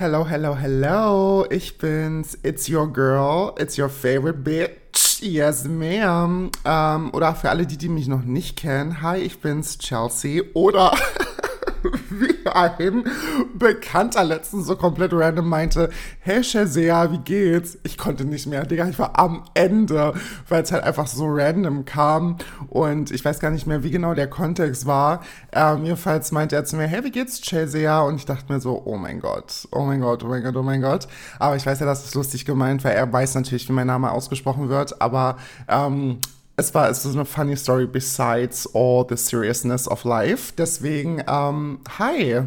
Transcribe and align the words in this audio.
Hello, 0.00 0.24
hello, 0.24 0.54
hello. 0.54 1.44
Ich 1.50 1.76
bin's. 1.76 2.38
It's 2.42 2.70
your 2.70 2.90
girl. 2.90 3.54
It's 3.58 3.76
your 3.76 3.90
favorite 3.90 4.42
bitch. 4.42 5.20
Yes, 5.20 5.66
ma'am. 5.68 6.50
Ähm, 6.64 7.10
oder 7.12 7.34
für 7.34 7.50
alle, 7.50 7.66
die, 7.66 7.76
die 7.76 7.90
mich 7.90 8.08
noch 8.08 8.22
nicht 8.22 8.56
kennen. 8.56 9.02
Hi, 9.02 9.18
ich 9.18 9.40
bin's, 9.40 9.76
Chelsea. 9.76 10.42
Oder 10.54 10.92
ein 12.54 13.04
Bekannter 13.54 14.24
letztens 14.24 14.66
so 14.66 14.76
komplett 14.76 15.12
random 15.12 15.48
meinte, 15.48 15.90
hey 16.20 16.42
Shazia, 16.42 17.10
wie 17.12 17.18
geht's? 17.18 17.78
Ich 17.82 17.98
konnte 17.98 18.24
nicht 18.24 18.46
mehr, 18.46 18.64
Digga, 18.64 18.88
ich 18.88 18.98
war 18.98 19.18
am 19.18 19.44
Ende, 19.54 20.14
weil 20.48 20.62
es 20.62 20.72
halt 20.72 20.84
einfach 20.84 21.06
so 21.06 21.26
random 21.28 21.84
kam 21.84 22.36
und 22.68 23.10
ich 23.10 23.24
weiß 23.24 23.40
gar 23.40 23.50
nicht 23.50 23.66
mehr, 23.66 23.82
wie 23.82 23.90
genau 23.90 24.14
der 24.14 24.28
Kontext 24.28 24.86
war. 24.86 25.20
Ähm, 25.52 25.84
jedenfalls 25.84 26.32
meinte 26.32 26.56
er 26.56 26.64
zu 26.64 26.76
mir, 26.76 26.86
hey, 26.86 27.04
wie 27.04 27.10
geht's, 27.10 27.44
Shazia? 27.44 28.00
Und 28.02 28.16
ich 28.16 28.26
dachte 28.26 28.52
mir 28.52 28.60
so, 28.60 28.82
oh 28.84 28.96
mein 28.96 29.20
Gott, 29.20 29.68
oh 29.72 29.82
mein 29.82 30.00
Gott, 30.00 30.24
oh 30.24 30.28
mein 30.28 30.42
Gott, 30.42 30.56
oh 30.56 30.62
mein 30.62 30.80
Gott. 30.80 31.08
Aber 31.38 31.56
ich 31.56 31.66
weiß 31.66 31.80
ja, 31.80 31.86
dass 31.86 32.04
es 32.04 32.14
lustig 32.14 32.44
gemeint, 32.44 32.84
weil 32.84 32.94
er 32.94 33.12
weiß 33.12 33.34
natürlich, 33.34 33.68
wie 33.68 33.72
mein 33.72 33.86
Name 33.86 34.10
ausgesprochen 34.10 34.68
wird, 34.68 35.00
aber 35.00 35.36
ähm, 35.68 36.18
es 36.60 36.74
war 36.74 36.90
es 36.90 37.06
ist 37.06 37.14
eine 37.14 37.24
funny 37.24 37.56
story 37.56 37.86
besides 37.86 38.68
all 38.74 39.06
the 39.08 39.16
seriousness 39.16 39.88
of 39.88 40.04
life. 40.04 40.52
Deswegen, 40.56 41.22
ähm, 41.26 41.80
hi. 41.98 42.42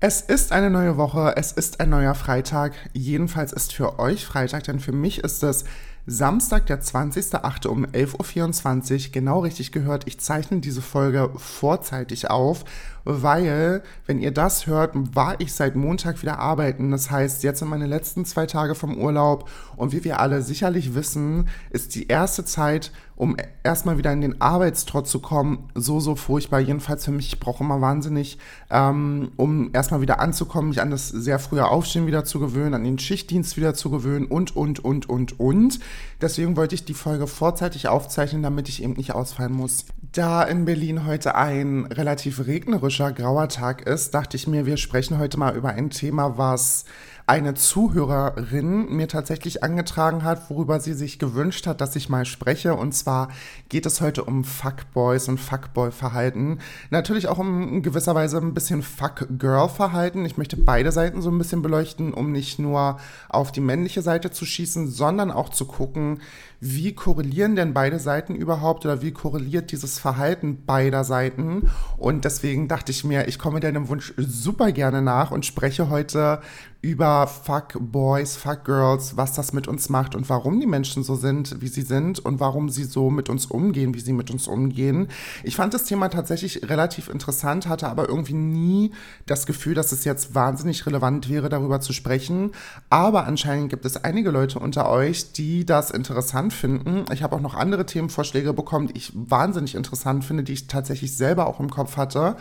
Es 0.00 0.20
ist 0.20 0.52
eine 0.52 0.68
neue 0.68 0.98
Woche, 0.98 1.32
es 1.36 1.52
ist 1.52 1.80
ein 1.80 1.88
neuer 1.88 2.14
Freitag. 2.14 2.74
Jedenfalls 2.92 3.54
ist 3.54 3.72
für 3.72 3.98
euch 3.98 4.26
Freitag, 4.26 4.64
denn 4.64 4.78
für 4.80 4.92
mich 4.92 5.20
ist 5.20 5.42
es 5.42 5.64
Samstag, 6.06 6.66
der 6.66 6.82
20.08. 6.82 7.68
um 7.68 7.86
11.24 7.86 9.06
Uhr. 9.06 9.12
Genau 9.12 9.38
richtig 9.40 9.72
gehört, 9.72 10.06
ich 10.06 10.20
zeichne 10.20 10.60
diese 10.60 10.82
Folge 10.82 11.30
vorzeitig 11.36 12.28
auf, 12.28 12.66
weil, 13.04 13.82
wenn 14.06 14.18
ihr 14.18 14.30
das 14.30 14.66
hört, 14.66 14.94
war 15.14 15.40
ich 15.40 15.52
seit 15.52 15.76
Montag 15.76 16.22
wieder 16.22 16.38
arbeiten. 16.38 16.90
Das 16.90 17.10
heißt, 17.10 17.42
jetzt 17.42 17.58
sind 17.58 17.68
meine 17.68 17.86
letzten 17.86 18.24
zwei 18.24 18.46
Tage 18.46 18.74
vom 18.74 18.96
Urlaub 18.96 19.48
und 19.76 19.92
wie 19.92 20.04
wir 20.04 20.20
alle 20.20 20.42
sicherlich 20.42 20.94
wissen, 20.94 21.48
ist 21.70 21.94
die 21.94 22.08
erste 22.08 22.44
Zeit, 22.44 22.92
um 23.16 23.36
erstmal 23.62 23.96
wieder 23.96 24.12
in 24.12 24.20
den 24.20 24.40
Arbeitstrott 24.40 25.06
zu 25.06 25.20
kommen, 25.20 25.68
so, 25.74 26.00
so 26.00 26.16
furchtbar. 26.16 26.60
Jedenfalls 26.60 27.04
für 27.04 27.12
mich, 27.12 27.28
ich 27.28 27.40
brauche 27.40 27.62
immer 27.62 27.80
wahnsinnig, 27.80 28.38
ähm, 28.70 29.30
um 29.36 29.70
erstmal 29.72 30.00
wieder 30.00 30.18
anzukommen, 30.18 30.70
mich 30.70 30.80
an 30.80 30.90
das 30.90 31.08
sehr 31.08 31.38
frühe 31.38 31.66
Aufstehen 31.66 32.06
wieder 32.06 32.24
zu 32.24 32.40
gewöhnen, 32.40 32.74
an 32.74 32.84
den 32.84 32.98
Schichtdienst 32.98 33.56
wieder 33.56 33.74
zu 33.74 33.90
gewöhnen 33.90 34.26
und, 34.26 34.56
und, 34.56 34.84
und, 34.84 35.08
und, 35.08 35.38
und. 35.38 35.78
Deswegen 36.20 36.56
wollte 36.56 36.74
ich 36.74 36.84
die 36.84 36.94
Folge 36.94 37.26
vorzeitig 37.26 37.86
aufzeichnen, 37.86 38.42
damit 38.42 38.68
ich 38.68 38.82
eben 38.82 38.94
nicht 38.94 39.14
ausfallen 39.14 39.52
muss. 39.52 39.84
Da 40.12 40.42
in 40.42 40.64
Berlin 40.64 41.06
heute 41.06 41.34
ein 41.34 41.86
relativ 41.86 42.46
regnerischer, 42.46 42.93
grauer 42.98 43.48
Tag 43.48 43.82
ist, 43.82 44.14
dachte 44.14 44.36
ich 44.36 44.46
mir, 44.46 44.66
wir 44.66 44.76
sprechen 44.76 45.18
heute 45.18 45.38
mal 45.38 45.56
über 45.56 45.70
ein 45.70 45.90
Thema, 45.90 46.38
was 46.38 46.84
eine 47.26 47.54
Zuhörerin 47.54 48.94
mir 48.94 49.08
tatsächlich 49.08 49.62
angetragen 49.62 50.24
hat, 50.24 50.50
worüber 50.50 50.78
sie 50.78 50.92
sich 50.92 51.18
gewünscht 51.18 51.66
hat, 51.66 51.80
dass 51.80 51.96
ich 51.96 52.10
mal 52.10 52.26
spreche. 52.26 52.74
Und 52.74 52.92
zwar 52.92 53.28
geht 53.70 53.86
es 53.86 54.02
heute 54.02 54.24
um 54.24 54.44
Fuckboys 54.44 55.28
und 55.28 55.40
Fuckboy-Verhalten. 55.40 56.58
Natürlich 56.90 57.28
auch 57.28 57.38
um 57.38 57.82
gewisser 57.82 58.14
Weise 58.14 58.36
ein 58.36 58.52
bisschen 58.52 58.82
Fuck-Girl-Verhalten. 58.82 60.26
Ich 60.26 60.36
möchte 60.36 60.58
beide 60.58 60.92
Seiten 60.92 61.22
so 61.22 61.30
ein 61.30 61.38
bisschen 61.38 61.62
beleuchten, 61.62 62.12
um 62.12 62.30
nicht 62.30 62.58
nur 62.58 62.98
auf 63.30 63.52
die 63.52 63.62
männliche 63.62 64.02
Seite 64.02 64.30
zu 64.30 64.44
schießen, 64.44 64.88
sondern 64.88 65.30
auch 65.30 65.48
zu 65.48 65.64
gucken, 65.64 66.20
wie 66.66 66.94
korrelieren 66.94 67.56
denn 67.56 67.74
beide 67.74 67.98
Seiten 67.98 68.34
überhaupt 68.34 68.86
oder 68.86 69.02
wie 69.02 69.12
korreliert 69.12 69.70
dieses 69.70 69.98
Verhalten 69.98 70.64
beider 70.64 71.04
Seiten. 71.04 71.70
Und 71.98 72.24
deswegen 72.24 72.68
dachte 72.68 72.90
ich 72.90 73.04
mir, 73.04 73.28
ich 73.28 73.38
komme 73.38 73.60
deinem 73.60 73.88
Wunsch 73.88 74.14
super 74.16 74.72
gerne 74.72 75.02
nach 75.02 75.30
und 75.30 75.44
spreche 75.44 75.90
heute 75.90 76.40
über 76.84 77.26
Fuck 77.26 77.78
Boys, 77.80 78.36
Fuck 78.36 78.64
Girls, 78.66 79.16
was 79.16 79.32
das 79.32 79.54
mit 79.54 79.68
uns 79.68 79.88
macht 79.88 80.14
und 80.14 80.28
warum 80.28 80.60
die 80.60 80.66
Menschen 80.66 81.02
so 81.02 81.16
sind, 81.16 81.62
wie 81.62 81.68
sie 81.68 81.82
sind 81.82 82.18
und 82.18 82.40
warum 82.40 82.68
sie 82.68 82.84
so 82.84 83.08
mit 83.10 83.30
uns 83.30 83.46
umgehen, 83.46 83.94
wie 83.94 84.00
sie 84.00 84.12
mit 84.12 84.30
uns 84.30 84.46
umgehen. 84.46 85.08
Ich 85.44 85.56
fand 85.56 85.72
das 85.72 85.84
Thema 85.84 86.08
tatsächlich 86.08 86.68
relativ 86.68 87.08
interessant, 87.08 87.68
hatte 87.68 87.88
aber 87.88 88.08
irgendwie 88.08 88.34
nie 88.34 88.92
das 89.24 89.46
Gefühl, 89.46 89.74
dass 89.74 89.92
es 89.92 90.04
jetzt 90.04 90.34
wahnsinnig 90.34 90.84
relevant 90.84 91.30
wäre, 91.30 91.48
darüber 91.48 91.80
zu 91.80 91.94
sprechen. 91.94 92.52
Aber 92.90 93.26
anscheinend 93.26 93.70
gibt 93.70 93.86
es 93.86 94.04
einige 94.04 94.30
Leute 94.30 94.58
unter 94.58 94.90
euch, 94.90 95.32
die 95.32 95.64
das 95.64 95.90
interessant 95.90 96.53
finden. 96.54 97.04
Ich 97.12 97.22
habe 97.22 97.36
auch 97.36 97.40
noch 97.40 97.54
andere 97.54 97.86
Themenvorschläge 97.86 98.52
bekommen, 98.52 98.88
die 98.88 98.96
ich 98.96 99.12
wahnsinnig 99.14 99.74
interessant 99.74 100.24
finde, 100.24 100.44
die 100.44 100.52
ich 100.52 100.66
tatsächlich 100.66 101.16
selber 101.16 101.46
auch 101.46 101.60
im 101.60 101.70
Kopf 101.70 101.96
hatte. 101.96 102.36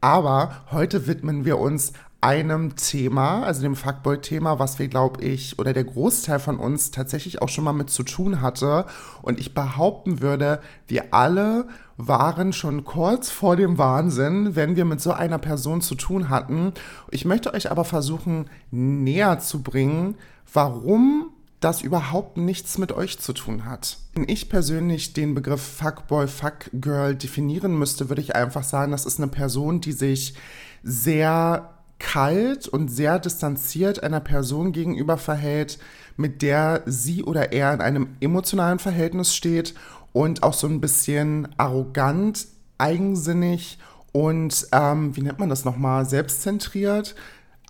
Aber 0.00 0.52
heute 0.70 1.06
widmen 1.06 1.44
wir 1.44 1.58
uns 1.58 1.92
einem 2.20 2.74
Thema, 2.74 3.44
also 3.44 3.62
dem 3.62 3.76
Fuckboy-Thema, 3.76 4.58
was 4.58 4.78
wir, 4.78 4.88
glaube 4.88 5.22
ich, 5.22 5.58
oder 5.58 5.72
der 5.72 5.84
Großteil 5.84 6.40
von 6.40 6.58
uns 6.58 6.90
tatsächlich 6.90 7.40
auch 7.42 7.48
schon 7.48 7.62
mal 7.62 7.72
mit 7.72 7.90
zu 7.90 8.02
tun 8.02 8.40
hatte. 8.40 8.86
Und 9.22 9.38
ich 9.38 9.54
behaupten 9.54 10.20
würde, 10.20 10.60
wir 10.88 11.14
alle 11.14 11.68
waren 11.96 12.52
schon 12.52 12.84
kurz 12.84 13.30
vor 13.30 13.54
dem 13.54 13.78
Wahnsinn, 13.78 14.56
wenn 14.56 14.74
wir 14.74 14.84
mit 14.84 15.00
so 15.00 15.12
einer 15.12 15.38
Person 15.38 15.80
zu 15.80 15.94
tun 15.94 16.28
hatten. 16.28 16.72
Ich 17.10 17.24
möchte 17.24 17.54
euch 17.54 17.70
aber 17.70 17.84
versuchen, 17.84 18.50
näher 18.70 19.38
zu 19.38 19.62
bringen, 19.62 20.16
warum 20.52 21.27
das 21.60 21.82
überhaupt 21.82 22.36
nichts 22.36 22.78
mit 22.78 22.92
euch 22.92 23.18
zu 23.18 23.32
tun 23.32 23.64
hat. 23.64 23.98
Wenn 24.14 24.28
ich 24.28 24.48
persönlich 24.48 25.12
den 25.12 25.34
Begriff 25.34 25.60
Fuckboy, 25.60 26.28
Fuckgirl 26.28 27.16
definieren 27.16 27.76
müsste, 27.76 28.08
würde 28.08 28.22
ich 28.22 28.36
einfach 28.36 28.62
sagen, 28.62 28.92
das 28.92 29.04
ist 29.04 29.18
eine 29.18 29.28
Person, 29.28 29.80
die 29.80 29.92
sich 29.92 30.34
sehr 30.82 31.74
kalt 31.98 32.68
und 32.68 32.88
sehr 32.88 33.18
distanziert 33.18 34.02
einer 34.04 34.20
Person 34.20 34.70
gegenüber 34.70 35.18
verhält, 35.18 35.78
mit 36.16 36.42
der 36.42 36.82
sie 36.86 37.24
oder 37.24 37.52
er 37.52 37.74
in 37.74 37.80
einem 37.80 38.16
emotionalen 38.20 38.78
Verhältnis 38.78 39.34
steht 39.34 39.74
und 40.12 40.44
auch 40.44 40.54
so 40.54 40.68
ein 40.68 40.80
bisschen 40.80 41.48
arrogant, 41.58 42.46
eigensinnig 42.78 43.78
und, 44.12 44.68
ähm, 44.70 45.16
wie 45.16 45.22
nennt 45.22 45.40
man 45.40 45.48
das 45.48 45.64
nochmal, 45.64 46.06
selbstzentriert 46.06 47.16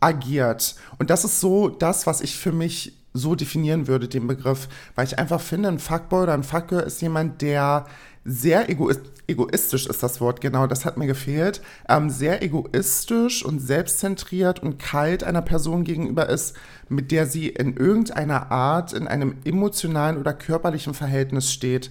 agiert. 0.00 0.76
Und 0.98 1.10
das 1.10 1.24
ist 1.24 1.40
so 1.40 1.68
das, 1.68 2.06
was 2.06 2.20
ich 2.20 2.36
für 2.36 2.52
mich 2.52 2.97
so 3.18 3.34
definieren 3.34 3.86
würde, 3.86 4.08
den 4.08 4.26
Begriff, 4.26 4.68
weil 4.94 5.06
ich 5.06 5.18
einfach 5.18 5.40
finde, 5.40 5.68
ein 5.68 5.78
Fuckboy 5.78 6.22
oder 6.22 6.34
ein 6.34 6.42
Fuckgirl 6.42 6.82
ist 6.82 7.02
jemand, 7.02 7.42
der 7.42 7.86
sehr 8.24 8.68
egoistisch, 8.68 9.12
egoistisch 9.28 9.86
ist 9.86 10.02
das 10.02 10.20
Wort, 10.20 10.40
genau, 10.40 10.66
das 10.66 10.84
hat 10.84 10.96
mir 10.96 11.06
gefehlt, 11.06 11.60
ähm, 11.88 12.10
sehr 12.10 12.42
egoistisch 12.42 13.44
und 13.44 13.60
selbstzentriert 13.60 14.62
und 14.62 14.78
kalt 14.78 15.22
einer 15.22 15.42
Person 15.42 15.84
gegenüber 15.84 16.28
ist, 16.28 16.56
mit 16.88 17.12
der 17.12 17.26
sie 17.26 17.48
in 17.48 17.76
irgendeiner 17.76 18.50
Art 18.50 18.94
in 18.94 19.06
einem 19.06 19.36
emotionalen 19.44 20.16
oder 20.16 20.32
körperlichen 20.32 20.94
Verhältnis 20.94 21.52
steht. 21.52 21.90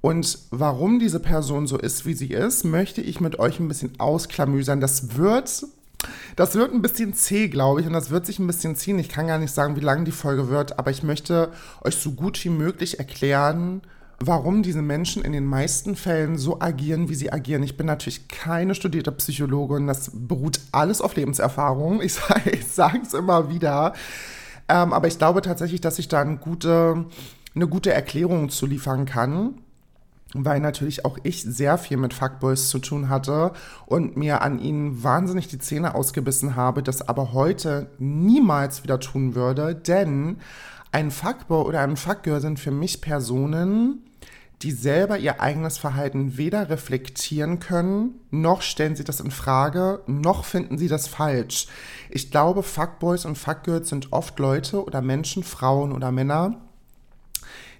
Und 0.00 0.38
warum 0.50 1.00
diese 1.00 1.18
Person 1.18 1.66
so 1.66 1.76
ist, 1.76 2.06
wie 2.06 2.14
sie 2.14 2.32
ist, 2.32 2.64
möchte 2.64 3.00
ich 3.00 3.20
mit 3.20 3.40
euch 3.40 3.58
ein 3.58 3.66
bisschen 3.66 3.98
ausklamüsern. 3.98 4.80
Das 4.80 5.16
wird 5.16 5.64
das 6.36 6.54
wird 6.54 6.72
ein 6.72 6.82
bisschen 6.82 7.14
zäh, 7.14 7.48
glaube 7.48 7.80
ich, 7.80 7.86
und 7.86 7.92
das 7.92 8.10
wird 8.10 8.26
sich 8.26 8.38
ein 8.38 8.46
bisschen 8.46 8.76
ziehen. 8.76 8.98
Ich 8.98 9.08
kann 9.08 9.26
gar 9.26 9.38
nicht 9.38 9.52
sagen, 9.52 9.76
wie 9.76 9.80
lang 9.80 10.04
die 10.04 10.12
Folge 10.12 10.48
wird, 10.48 10.78
aber 10.78 10.90
ich 10.90 11.02
möchte 11.02 11.50
euch 11.82 11.96
so 11.96 12.12
gut 12.12 12.42
wie 12.44 12.50
möglich 12.50 12.98
erklären, 12.98 13.82
warum 14.20 14.62
diese 14.62 14.82
Menschen 14.82 15.24
in 15.24 15.32
den 15.32 15.44
meisten 15.44 15.96
Fällen 15.96 16.38
so 16.38 16.60
agieren, 16.60 17.08
wie 17.08 17.14
sie 17.14 17.32
agieren. 17.32 17.62
Ich 17.62 17.76
bin 17.76 17.86
natürlich 17.86 18.28
keine 18.28 18.74
studierte 18.74 19.12
Psychologin, 19.12 19.86
das 19.86 20.10
beruht 20.12 20.60
alles 20.72 21.00
auf 21.00 21.16
Lebenserfahrung. 21.16 22.00
Ich, 22.02 22.18
ich 22.52 22.66
sage 22.66 23.00
es 23.02 23.14
immer 23.14 23.50
wieder. 23.50 23.94
Ähm, 24.68 24.92
aber 24.92 25.08
ich 25.08 25.18
glaube 25.18 25.42
tatsächlich, 25.42 25.80
dass 25.80 25.98
ich 25.98 26.08
da 26.08 26.20
eine 26.20 26.36
gute, 26.36 27.06
eine 27.54 27.66
gute 27.66 27.92
Erklärung 27.92 28.50
zu 28.50 28.66
liefern 28.66 29.06
kann 29.06 29.54
weil 30.34 30.60
natürlich 30.60 31.04
auch 31.04 31.18
ich 31.22 31.42
sehr 31.42 31.78
viel 31.78 31.96
mit 31.96 32.12
Fuckboys 32.12 32.68
zu 32.68 32.78
tun 32.78 33.08
hatte 33.08 33.52
und 33.86 34.16
mir 34.16 34.42
an 34.42 34.58
ihnen 34.58 35.02
wahnsinnig 35.02 35.48
die 35.48 35.58
Zähne 35.58 35.94
ausgebissen 35.94 36.54
habe, 36.54 36.82
das 36.82 37.08
aber 37.08 37.32
heute 37.32 37.90
niemals 37.98 38.82
wieder 38.82 39.00
tun 39.00 39.34
würde, 39.34 39.74
denn 39.74 40.38
ein 40.92 41.10
Fuckboy 41.10 41.64
oder 41.64 41.80
ein 41.80 41.96
Fuckgirl 41.96 42.40
sind 42.40 42.60
für 42.60 42.70
mich 42.70 43.00
Personen, 43.00 44.04
die 44.62 44.72
selber 44.72 45.18
ihr 45.18 45.40
eigenes 45.40 45.78
Verhalten 45.78 46.36
weder 46.36 46.68
reflektieren 46.68 47.60
können, 47.60 48.14
noch 48.30 48.62
stellen 48.62 48.96
sie 48.96 49.04
das 49.04 49.20
in 49.20 49.30
Frage, 49.30 50.02
noch 50.06 50.44
finden 50.44 50.78
sie 50.78 50.88
das 50.88 51.06
falsch. 51.06 51.68
Ich 52.10 52.30
glaube, 52.30 52.62
Fuckboys 52.62 53.24
und 53.24 53.38
Fuckgirls 53.38 53.88
sind 53.88 54.12
oft 54.12 54.38
Leute 54.38 54.84
oder 54.84 55.00
Menschen, 55.00 55.44
Frauen 55.44 55.92
oder 55.92 56.10
Männer, 56.10 56.67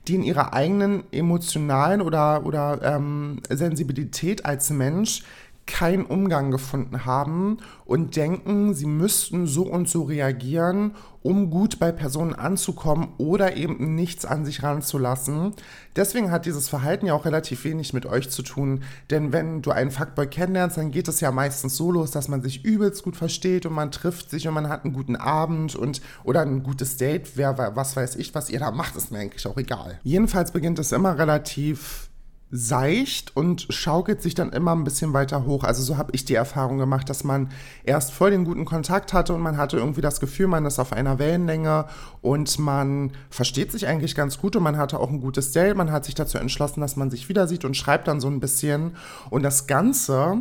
die 0.07 0.15
in 0.15 0.23
ihrer 0.23 0.53
eigenen 0.53 1.05
emotionalen 1.13 2.01
oder, 2.01 2.47
oder 2.47 2.81
ähm, 2.83 3.41
Sensibilität 3.49 4.45
als 4.45 4.71
Mensch 4.71 5.23
keinen 5.69 6.07
Umgang 6.07 6.51
gefunden 6.51 7.05
haben 7.05 7.59
und 7.85 8.17
denken, 8.17 8.75
sie 8.75 8.87
müssten 8.87 9.47
so 9.47 9.63
und 9.63 9.89
so 9.89 10.03
reagieren, 10.03 10.97
um 11.23 11.51
gut 11.51 11.79
bei 11.79 11.93
Personen 11.93 12.35
anzukommen 12.35 13.09
oder 13.19 13.57
eben 13.57 13.95
nichts 13.95 14.25
an 14.25 14.45
sich 14.45 14.63
ranzulassen. 14.63 15.53
Deswegen 15.95 16.31
hat 16.31 16.47
dieses 16.47 16.69
Verhalten 16.69 17.07
ja 17.07 17.15
auch 17.15 17.27
relativ 17.27 17.65
wenig 17.65 17.93
mit 17.93 18.07
euch 18.07 18.31
zu 18.31 18.43
tun, 18.43 18.83
denn 19.11 19.33
wenn 19.33 19.61
du 19.61 19.71
einen 19.71 19.91
Fuckboy 19.91 20.27
kennenlernst, 20.27 20.79
dann 20.79 20.91
geht 20.91 21.07
es 21.07 21.21
ja 21.21 21.31
meistens 21.31 21.77
so 21.77 21.93
los, 21.93 22.11
dass 22.11 22.29
man 22.29 22.43
sich 22.43 22.65
übelst 22.65 23.03
gut 23.03 23.17
versteht 23.17 23.67
und 23.67 23.75
man 23.75 23.91
trifft 23.91 24.31
sich 24.31 24.49
und 24.49 24.55
man 24.55 24.69
hat 24.69 24.85
einen 24.85 24.95
guten 24.95 25.17
Abend 25.17 25.77
und 25.77 26.01
oder 26.25 26.41
ein 26.41 26.63
gutes 26.63 26.97
Date, 26.97 27.37
wer 27.37 27.77
was 27.77 27.95
weiß 27.95 28.17
ich, 28.17 28.35
was 28.35 28.49
ihr 28.49 28.61
da 28.61 28.71
macht, 28.71 28.97
ist 28.97 29.13
mir 29.13 29.19
eigentlich 29.19 29.47
auch 29.47 29.59
egal. 29.59 30.01
Jedenfalls 30.03 30.53
beginnt 30.53 30.79
es 30.79 30.93
immer 30.93 31.19
relativ 31.19 32.08
seicht 32.51 33.37
und 33.37 33.67
schaukelt 33.69 34.23
sich 34.23 34.35
dann 34.35 34.53
immer 34.53 34.75
ein 34.75 34.85
bisschen 34.85 35.13
weiter 35.13 35.45
hoch. 35.45 35.65
Also 35.65 35.83
so 35.83 35.99
habe 35.99 36.13
ich 36.15 36.25
die 36.25 36.35
Erfahrung 36.35 36.79
gemacht, 36.79 37.11
dass 37.11 37.23
man 37.23 37.51
erst 37.85 38.13
voll 38.13 38.31
den 38.31 38.45
guten 38.45 38.65
Kontakt 38.65 39.13
hatte 39.13 39.35
und 39.35 39.43
man 39.43 39.59
hatte 39.59 39.77
irgendwie 39.77 40.01
das 40.01 40.19
Gefühl, 40.19 40.47
man 40.47 40.65
ist 40.65 40.79
auf 40.79 40.93
einer 40.93 41.19
Wellenlänge 41.19 41.87
und 42.23 42.59
man 42.59 43.13
versteht 43.29 43.71
sich 43.71 43.87
eigentlich 43.87 44.15
ganz 44.15 44.39
gut 44.39 44.57
und 44.57 44.63
man 44.63 44.79
hatte 44.79 44.99
auch 44.99 45.11
ein 45.11 45.21
gutes 45.21 45.53
Date. 45.53 45.77
Man 45.77 45.93
hat 45.93 46.07
sich 46.07 46.15
dazu 46.15 46.39
entschlossen, 46.39 46.81
dass 46.81 46.97
man 46.97 47.11
sich 47.11 47.29
wieder 47.29 47.47
sieht 47.47 47.67
und 47.67 47.77
schreibt 47.77 48.09
dann 48.09 48.21
so 48.21 48.29
ein 48.29 48.41
bisschen. 48.41 48.97
Und 49.29 49.43
das 49.43 49.67
Ganze 49.67 50.41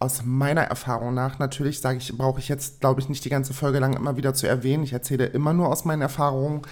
aus 0.00 0.22
meiner 0.24 0.62
Erfahrung 0.62 1.14
nach, 1.14 1.38
natürlich 1.38 1.80
sage 1.80 1.98
ich, 1.98 2.18
brauche 2.18 2.40
ich 2.40 2.48
jetzt, 2.48 2.80
glaube 2.80 3.00
ich, 3.00 3.08
nicht 3.08 3.24
die 3.24 3.30
ganze 3.30 3.54
Folge 3.54 3.78
lang 3.78 3.94
immer 3.94 4.16
wieder 4.16 4.34
zu 4.34 4.48
erwähnen. 4.48 4.82
Ich 4.82 4.92
erzähle 4.92 5.26
immer 5.26 5.54
nur 5.54 5.68
aus 5.68 5.84
meinen 5.84 6.02
Erfahrungen. 6.02 6.62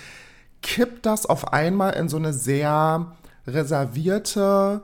Kippt 0.61 1.07
das 1.07 1.25
auf 1.25 1.53
einmal 1.53 1.95
in 1.95 2.09
so 2.09 2.17
eine 2.17 2.33
sehr 2.33 3.13
reservierte, 3.47 4.83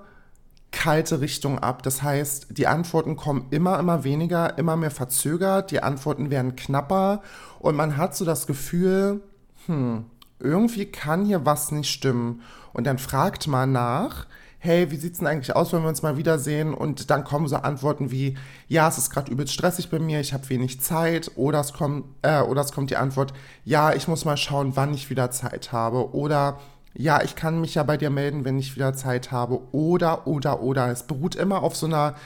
kalte 0.70 1.20
Richtung 1.20 1.58
ab. 1.58 1.82
Das 1.82 2.02
heißt, 2.02 2.48
die 2.50 2.66
Antworten 2.66 3.16
kommen 3.16 3.46
immer, 3.50 3.78
immer 3.78 4.04
weniger, 4.04 4.58
immer 4.58 4.76
mehr 4.76 4.90
verzögert, 4.90 5.70
die 5.70 5.82
Antworten 5.82 6.30
werden 6.30 6.56
knapper 6.56 7.22
und 7.58 7.76
man 7.76 7.96
hat 7.96 8.14
so 8.16 8.24
das 8.24 8.46
Gefühl, 8.46 9.20
hm, 9.66 10.04
irgendwie 10.40 10.86
kann 10.86 11.24
hier 11.24 11.44
was 11.44 11.72
nicht 11.72 11.90
stimmen. 11.90 12.42
Und 12.72 12.86
dann 12.86 12.98
fragt 12.98 13.46
man 13.48 13.72
nach, 13.72 14.26
hey, 14.60 14.90
wie 14.90 14.96
sieht's 14.96 15.18
denn 15.18 15.26
eigentlich 15.26 15.54
aus, 15.54 15.72
wenn 15.72 15.82
wir 15.82 15.88
uns 15.88 16.02
mal 16.02 16.16
wiedersehen? 16.16 16.74
Und 16.74 17.10
dann 17.10 17.24
kommen 17.24 17.48
so 17.48 17.56
Antworten 17.56 18.10
wie, 18.10 18.36
ja, 18.66 18.88
es 18.88 18.98
ist 18.98 19.10
gerade 19.10 19.30
übelst 19.30 19.54
stressig 19.54 19.90
bei 19.90 19.98
mir, 19.98 20.20
ich 20.20 20.32
habe 20.32 20.48
wenig 20.48 20.80
Zeit. 20.80 21.30
Oder 21.36 21.60
es, 21.60 21.72
kommt, 21.72 22.04
äh, 22.22 22.40
oder 22.40 22.62
es 22.62 22.72
kommt 22.72 22.90
die 22.90 22.96
Antwort, 22.96 23.32
ja, 23.64 23.92
ich 23.92 24.08
muss 24.08 24.24
mal 24.24 24.36
schauen, 24.36 24.76
wann 24.76 24.94
ich 24.94 25.10
wieder 25.10 25.30
Zeit 25.30 25.72
habe. 25.72 26.14
Oder 26.14 26.58
ja, 26.98 27.22
ich 27.22 27.36
kann 27.36 27.60
mich 27.60 27.76
ja 27.76 27.84
bei 27.84 27.96
dir 27.96 28.10
melden, 28.10 28.44
wenn 28.44 28.58
ich 28.58 28.74
wieder 28.74 28.92
Zeit 28.92 29.30
habe. 29.30 29.60
Oder, 29.72 30.26
oder, 30.26 30.60
oder. 30.60 30.90
Es 30.90 31.04
beruht 31.04 31.36
immer 31.36 31.62
auf 31.62 31.76
so 31.76 31.86
einer 31.86 32.16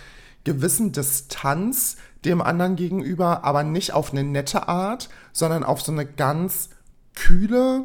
gewissen 0.45 0.93
Distanz 0.93 1.99
dem 2.25 2.41
anderen 2.41 2.75
gegenüber, 2.75 3.45
aber 3.45 3.65
nicht 3.65 3.93
auf 3.93 4.13
eine 4.13 4.25
nette 4.25 4.69
Art, 4.69 5.11
sondern 5.33 5.63
auf 5.63 5.83
so 5.83 5.93
eine 5.93 6.07
ganz 6.07 6.71
kühle, 7.15 7.85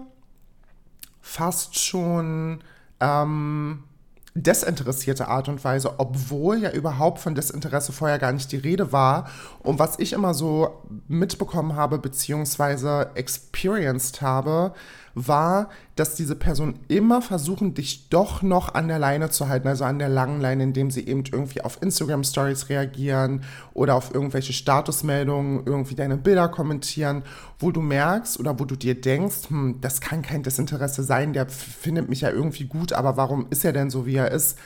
fast 1.19 1.77
schon 1.77 2.63
ähm, 3.01 3.83
desinteressierte 4.33 5.27
Art 5.27 5.49
und 5.49 5.63
Weise, 5.65 5.99
obwohl 5.99 6.59
ja 6.59 6.71
überhaupt 6.71 7.19
von 7.19 7.35
Desinteresse 7.35 7.91
vorher 7.91 8.17
gar 8.17 8.31
nicht 8.31 8.49
die 8.53 8.57
Rede 8.57 8.93
war. 8.93 9.29
Und 9.59 9.77
was 9.77 9.99
ich 9.99 10.13
immer 10.13 10.33
so 10.33 10.83
mitbekommen 11.09 11.75
habe, 11.75 11.97
beziehungsweise 11.97 13.11
experienced 13.15 14.21
habe, 14.21 14.73
war, 15.17 15.69
dass 15.95 16.15
diese 16.15 16.35
Personen 16.35 16.79
immer 16.87 17.21
versuchen, 17.21 17.73
dich 17.73 18.09
doch 18.09 18.43
noch 18.43 18.75
an 18.75 18.87
der 18.87 18.99
Leine 18.99 19.29
zu 19.29 19.47
halten, 19.47 19.67
also 19.67 19.83
an 19.83 19.97
der 19.97 20.09
langen 20.09 20.39
Leine, 20.39 20.63
indem 20.63 20.91
sie 20.91 21.07
eben 21.07 21.23
irgendwie 21.25 21.61
auf 21.61 21.81
Instagram 21.81 22.23
Stories 22.23 22.69
reagieren 22.69 23.41
oder 23.73 23.95
auf 23.95 24.13
irgendwelche 24.13 24.53
Statusmeldungen, 24.53 25.65
irgendwie 25.65 25.95
deine 25.95 26.17
Bilder 26.17 26.47
kommentieren, 26.49 27.23
wo 27.57 27.71
du 27.71 27.81
merkst 27.81 28.39
oder 28.39 28.59
wo 28.59 28.65
du 28.65 28.75
dir 28.75 28.99
denkst, 28.99 29.49
hm, 29.49 29.81
das 29.81 30.01
kann 30.01 30.21
kein 30.21 30.43
Desinteresse 30.43 31.03
sein, 31.03 31.33
der 31.33 31.47
findet 31.47 32.09
mich 32.09 32.21
ja 32.21 32.29
irgendwie 32.29 32.65
gut, 32.65 32.93
aber 32.93 33.17
warum 33.17 33.47
ist 33.49 33.65
er 33.65 33.73
denn 33.73 33.89
so, 33.89 34.05
wie 34.05 34.15
er 34.15 34.31
ist? 34.31 34.59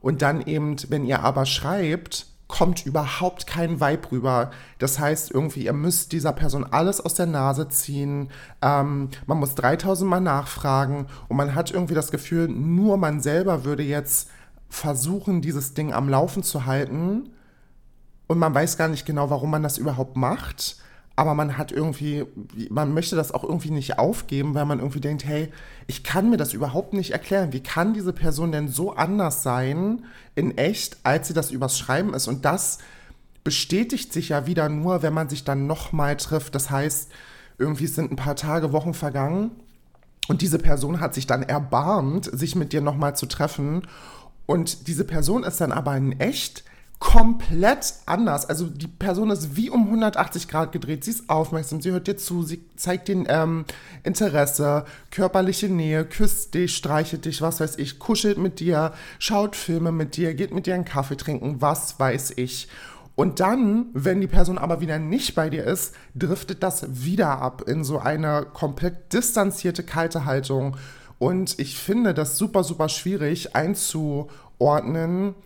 Und 0.00 0.22
dann 0.22 0.40
eben, 0.46 0.76
wenn 0.88 1.04
ihr 1.04 1.24
aber 1.24 1.46
schreibt, 1.46 2.26
kommt 2.48 2.86
überhaupt 2.86 3.46
kein 3.46 3.80
Vibe 3.80 4.12
rüber. 4.12 4.50
Das 4.78 4.98
heißt, 4.98 5.32
irgendwie, 5.32 5.64
ihr 5.64 5.72
müsst 5.72 6.12
dieser 6.12 6.32
Person 6.32 6.64
alles 6.64 7.00
aus 7.00 7.14
der 7.14 7.26
Nase 7.26 7.68
ziehen. 7.68 8.30
Ähm, 8.62 9.08
man 9.26 9.38
muss 9.38 9.54
3000 9.56 10.08
Mal 10.08 10.20
nachfragen 10.20 11.06
und 11.28 11.36
man 11.36 11.54
hat 11.54 11.70
irgendwie 11.70 11.94
das 11.94 12.10
Gefühl, 12.10 12.48
nur 12.48 12.96
man 12.98 13.20
selber 13.20 13.64
würde 13.64 13.82
jetzt 13.82 14.30
versuchen, 14.68 15.42
dieses 15.42 15.74
Ding 15.74 15.92
am 15.92 16.08
Laufen 16.08 16.42
zu 16.42 16.66
halten. 16.66 17.30
Und 18.28 18.38
man 18.38 18.54
weiß 18.54 18.76
gar 18.76 18.88
nicht 18.88 19.06
genau, 19.06 19.30
warum 19.30 19.50
man 19.50 19.62
das 19.62 19.78
überhaupt 19.78 20.16
macht 20.16 20.76
aber 21.16 21.34
man 21.34 21.56
hat 21.56 21.72
irgendwie, 21.72 22.26
man 22.68 22.92
möchte 22.92 23.16
das 23.16 23.32
auch 23.32 23.42
irgendwie 23.42 23.70
nicht 23.70 23.98
aufgeben, 23.98 24.54
weil 24.54 24.66
man 24.66 24.78
irgendwie 24.78 25.00
denkt, 25.00 25.24
hey, 25.24 25.50
ich 25.86 26.04
kann 26.04 26.28
mir 26.28 26.36
das 26.36 26.52
überhaupt 26.52 26.92
nicht 26.92 27.12
erklären. 27.12 27.52
Wie 27.52 27.62
kann 27.62 27.94
diese 27.94 28.12
Person 28.12 28.52
denn 28.52 28.68
so 28.68 28.92
anders 28.94 29.42
sein 29.42 30.04
in 30.34 30.56
echt, 30.58 30.98
als 31.04 31.28
sie 31.28 31.34
das 31.34 31.50
übers 31.50 31.78
Schreiben 31.78 32.12
ist? 32.12 32.28
Und 32.28 32.44
das 32.44 32.78
bestätigt 33.44 34.12
sich 34.12 34.28
ja 34.28 34.46
wieder 34.46 34.68
nur, 34.68 35.02
wenn 35.02 35.14
man 35.14 35.30
sich 35.30 35.42
dann 35.44 35.66
nochmal 35.66 36.16
trifft. 36.18 36.54
Das 36.54 36.70
heißt, 36.70 37.10
irgendwie 37.58 37.86
sind 37.86 38.12
ein 38.12 38.16
paar 38.16 38.36
Tage, 38.36 38.72
Wochen 38.72 38.92
vergangen 38.92 39.52
und 40.28 40.42
diese 40.42 40.58
Person 40.58 41.00
hat 41.00 41.14
sich 41.14 41.26
dann 41.26 41.42
erbarmt, 41.42 42.28
sich 42.32 42.56
mit 42.56 42.72
dir 42.72 42.80
nochmal 42.80 43.16
zu 43.16 43.26
treffen. 43.26 43.82
Und 44.46 44.88
diese 44.88 45.04
Person 45.04 45.44
ist 45.44 45.60
dann 45.60 45.72
aber 45.72 45.96
in 45.96 46.18
echt 46.20 46.64
komplett 47.06 47.94
anders. 48.04 48.46
Also 48.46 48.66
die 48.66 48.88
Person 48.88 49.30
ist 49.30 49.54
wie 49.54 49.70
um 49.70 49.84
180 49.84 50.48
Grad 50.48 50.72
gedreht. 50.72 51.04
Sie 51.04 51.12
ist 51.12 51.30
aufmerksam, 51.30 51.80
sie 51.80 51.92
hört 51.92 52.08
dir 52.08 52.16
zu, 52.16 52.42
sie 52.42 52.64
zeigt 52.74 53.06
dir 53.06 53.24
ähm, 53.28 53.64
Interesse, 54.02 54.84
körperliche 55.12 55.68
Nähe, 55.68 56.04
küsst 56.04 56.54
dich, 56.54 56.74
streichelt 56.74 57.24
dich, 57.24 57.42
was 57.42 57.60
weiß 57.60 57.78
ich, 57.78 58.00
kuschelt 58.00 58.38
mit 58.38 58.58
dir, 58.58 58.92
schaut 59.20 59.54
Filme 59.54 59.92
mit 59.92 60.16
dir, 60.16 60.34
geht 60.34 60.52
mit 60.52 60.66
dir 60.66 60.74
einen 60.74 60.84
Kaffee 60.84 61.16
trinken, 61.16 61.62
was 61.62 62.00
weiß 62.00 62.32
ich. 62.38 62.66
Und 63.14 63.38
dann, 63.38 63.86
wenn 63.92 64.20
die 64.20 64.26
Person 64.26 64.58
aber 64.58 64.80
wieder 64.80 64.98
nicht 64.98 65.36
bei 65.36 65.48
dir 65.48 65.62
ist, 65.62 65.94
driftet 66.16 66.64
das 66.64 67.04
wieder 67.04 67.40
ab 67.40 67.62
in 67.68 67.84
so 67.84 68.00
eine 68.00 68.44
komplett 68.52 69.12
distanzierte, 69.12 69.84
kalte 69.84 70.24
Haltung. 70.24 70.76
Und 71.20 71.60
ich 71.60 71.78
finde 71.78 72.14
das 72.14 72.36
super, 72.36 72.64
super 72.64 72.88
schwierig 72.88 73.54
einzuordnen, 73.54 75.36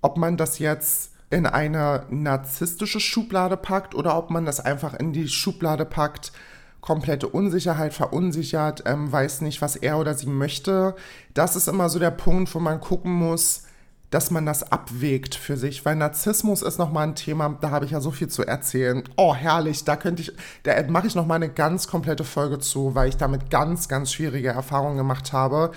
ob 0.00 0.16
man 0.16 0.36
das 0.36 0.58
jetzt 0.58 1.12
in 1.30 1.46
eine 1.46 2.06
narzisstische 2.10 3.00
Schublade 3.00 3.56
packt 3.56 3.94
oder 3.94 4.16
ob 4.16 4.30
man 4.30 4.44
das 4.44 4.60
einfach 4.60 4.94
in 4.94 5.12
die 5.12 5.28
Schublade 5.28 5.84
packt, 5.84 6.32
komplette 6.80 7.28
Unsicherheit, 7.28 7.92
verunsichert, 7.92 8.84
ähm, 8.86 9.12
weiß 9.12 9.42
nicht, 9.42 9.60
was 9.60 9.76
er 9.76 9.98
oder 9.98 10.14
sie 10.14 10.28
möchte. 10.28 10.94
Das 11.34 11.56
ist 11.56 11.68
immer 11.68 11.88
so 11.88 11.98
der 11.98 12.12
Punkt, 12.12 12.54
wo 12.54 12.60
man 12.60 12.80
gucken 12.80 13.12
muss, 13.12 13.64
dass 14.10 14.30
man 14.30 14.46
das 14.46 14.72
abwägt 14.72 15.34
für 15.34 15.58
sich, 15.58 15.84
weil 15.84 15.96
Narzissmus 15.96 16.62
ist 16.62 16.78
nochmal 16.78 17.08
ein 17.08 17.14
Thema, 17.14 17.58
da 17.60 17.70
habe 17.70 17.84
ich 17.84 17.90
ja 17.90 18.00
so 18.00 18.10
viel 18.10 18.28
zu 18.28 18.42
erzählen. 18.42 19.04
Oh, 19.16 19.34
herrlich, 19.34 19.84
da 19.84 19.96
könnte 19.96 20.22
ich, 20.22 20.32
da 20.62 20.72
mache 20.88 21.08
ich 21.08 21.14
nochmal 21.14 21.36
eine 21.36 21.50
ganz 21.50 21.88
komplette 21.88 22.24
Folge 22.24 22.58
zu, 22.58 22.94
weil 22.94 23.10
ich 23.10 23.18
damit 23.18 23.50
ganz, 23.50 23.86
ganz 23.88 24.10
schwierige 24.12 24.48
Erfahrungen 24.48 24.96
gemacht 24.96 25.34
habe. 25.34 25.72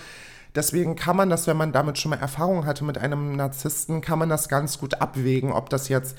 Deswegen 0.55 0.95
kann 0.95 1.15
man 1.15 1.29
das, 1.29 1.47
wenn 1.47 1.57
man 1.57 1.71
damit 1.71 1.97
schon 1.97 2.09
mal 2.09 2.19
Erfahrung 2.19 2.65
hatte 2.65 2.83
mit 2.83 2.97
einem 2.97 3.35
Narzissten, 3.35 4.01
kann 4.01 4.19
man 4.19 4.29
das 4.29 4.49
ganz 4.49 4.79
gut 4.79 5.01
abwägen, 5.01 5.51
ob 5.51 5.69
das 5.69 5.87
jetzt 5.87 6.17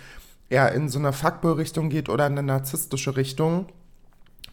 eher 0.48 0.72
in 0.72 0.88
so 0.88 0.98
eine 0.98 1.12
Fuckboy-Richtung 1.12 1.90
geht 1.90 2.08
oder 2.08 2.26
in 2.26 2.32
eine 2.32 2.42
narzisstische 2.42 3.16
Richtung. 3.16 3.66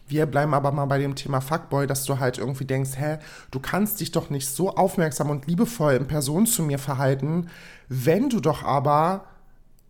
Wir 0.06 0.26
bleiben 0.26 0.54
aber 0.54 0.72
mal 0.72 0.86
bei 0.86 0.98
dem 0.98 1.14
Thema 1.14 1.40
Fuckboy, 1.40 1.86
dass 1.86 2.04
du 2.04 2.18
halt 2.18 2.36
irgendwie 2.36 2.64
denkst, 2.64 2.90
hä, 2.96 3.18
du 3.52 3.60
kannst 3.60 4.00
dich 4.00 4.10
doch 4.10 4.28
nicht 4.28 4.48
so 4.48 4.74
aufmerksam 4.74 5.30
und 5.30 5.46
liebevoll 5.46 5.94
in 5.94 6.08
Person 6.08 6.46
zu 6.46 6.62
mir 6.64 6.78
verhalten, 6.78 7.48
wenn 7.88 8.28
du 8.28 8.40
doch 8.40 8.64
aber 8.64 9.24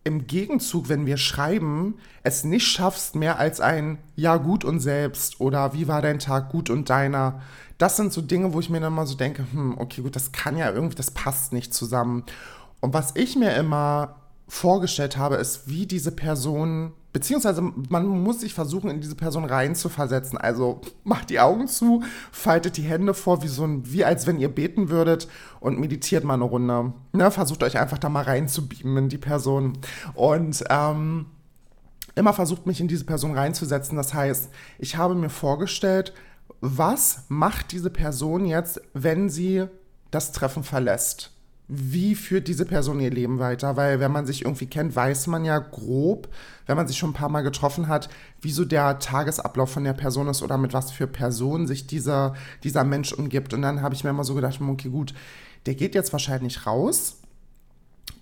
im 0.03 0.25
Gegenzug, 0.25 0.89
wenn 0.89 1.05
wir 1.05 1.17
schreiben, 1.17 1.95
es 2.23 2.43
nicht 2.43 2.67
schaffst, 2.67 3.15
mehr 3.15 3.37
als 3.37 3.59
ein 3.59 3.99
Ja 4.15 4.37
gut 4.37 4.65
und 4.65 4.79
selbst 4.79 5.39
oder 5.39 5.73
wie 5.73 5.87
war 5.87 6.01
dein 6.01 6.19
Tag 6.19 6.49
gut 6.49 6.69
und 6.69 6.89
deiner. 6.89 7.41
Das 7.77 7.97
sind 7.97 8.11
so 8.11 8.21
Dinge, 8.21 8.53
wo 8.53 8.59
ich 8.59 8.69
mir 8.69 8.79
dann 8.79 8.93
mal 8.93 9.05
so 9.05 9.15
denke, 9.15 9.45
hm, 9.51 9.77
okay, 9.77 10.01
gut, 10.01 10.15
das 10.15 10.31
kann 10.31 10.57
ja 10.57 10.71
irgendwie, 10.71 10.95
das 10.95 11.11
passt 11.11 11.53
nicht 11.53 11.73
zusammen. 11.73 12.23
Und 12.79 12.93
was 12.93 13.15
ich 13.15 13.35
mir 13.35 13.55
immer 13.55 14.15
vorgestellt 14.47 15.17
habe, 15.17 15.35
ist, 15.35 15.69
wie 15.69 15.85
diese 15.85 16.11
Person, 16.11 16.93
beziehungsweise 17.13 17.61
man 17.61 18.07
muss 18.07 18.41
sich 18.41 18.53
versuchen, 18.53 18.89
in 18.89 19.01
diese 19.01 19.15
Person 19.15 19.45
reinzuversetzen. 19.45 20.37
Also 20.37 20.81
macht 21.03 21.29
die 21.29 21.39
Augen 21.39 21.67
zu, 21.67 22.03
faltet 22.31 22.77
die 22.77 22.83
Hände 22.83 23.13
vor, 23.13 23.43
wie 23.43 23.47
so 23.47 23.65
ein, 23.65 23.91
wie 23.91 24.05
als 24.05 24.27
wenn 24.27 24.39
ihr 24.39 24.49
beten 24.49 24.89
würdet 24.89 25.27
und 25.59 25.79
meditiert 25.79 26.23
mal 26.23 26.35
eine 26.35 26.43
Runde. 26.43 26.93
Ne, 27.13 27.31
versucht 27.31 27.63
euch 27.63 27.77
einfach 27.77 27.97
da 27.97 28.09
mal 28.09 28.23
reinzubeamen 28.23 29.05
in 29.05 29.09
die 29.09 29.17
Person. 29.17 29.77
Und 30.13 30.63
ähm, 30.69 31.25
immer 32.15 32.33
versucht 32.33 32.65
mich 32.65 32.79
in 32.79 32.87
diese 32.87 33.05
Person 33.05 33.37
reinzusetzen. 33.37 33.97
Das 33.97 34.13
heißt, 34.13 34.49
ich 34.79 34.95
habe 34.95 35.15
mir 35.15 35.29
vorgestellt, 35.29 36.13
was 36.61 37.25
macht 37.27 37.71
diese 37.71 37.89
Person 37.89 38.45
jetzt, 38.45 38.81
wenn 38.93 39.29
sie 39.29 39.65
das 40.11 40.31
Treffen 40.31 40.63
verlässt? 40.63 41.30
Wie 41.73 42.15
führt 42.15 42.49
diese 42.49 42.65
Person 42.65 42.99
ihr 42.99 43.09
Leben 43.09 43.39
weiter? 43.39 43.77
Weil 43.77 44.01
wenn 44.01 44.11
man 44.11 44.25
sich 44.25 44.43
irgendwie 44.43 44.65
kennt, 44.65 44.93
weiß 44.93 45.27
man 45.27 45.45
ja 45.45 45.57
grob, 45.57 46.27
wenn 46.65 46.75
man 46.75 46.85
sich 46.85 46.97
schon 46.97 47.11
ein 47.11 47.13
paar 47.13 47.29
Mal 47.29 47.43
getroffen 47.43 47.87
hat, 47.87 48.09
wie 48.41 48.51
so 48.51 48.65
der 48.65 48.99
Tagesablauf 48.99 49.71
von 49.71 49.85
der 49.85 49.93
Person 49.93 50.27
ist 50.27 50.43
oder 50.43 50.57
mit 50.57 50.73
was 50.73 50.91
für 50.91 51.07
Personen 51.07 51.67
sich 51.67 51.87
dieser, 51.87 52.33
dieser 52.65 52.83
Mensch 52.83 53.13
umgibt. 53.13 53.53
Und 53.53 53.61
dann 53.61 53.81
habe 53.81 53.95
ich 53.95 54.03
mir 54.03 54.09
immer 54.09 54.25
so 54.25 54.35
gedacht, 54.35 54.59
okay, 54.59 54.89
gut, 54.89 55.13
der 55.65 55.75
geht 55.75 55.95
jetzt 55.95 56.11
wahrscheinlich 56.11 56.65
raus 56.67 57.21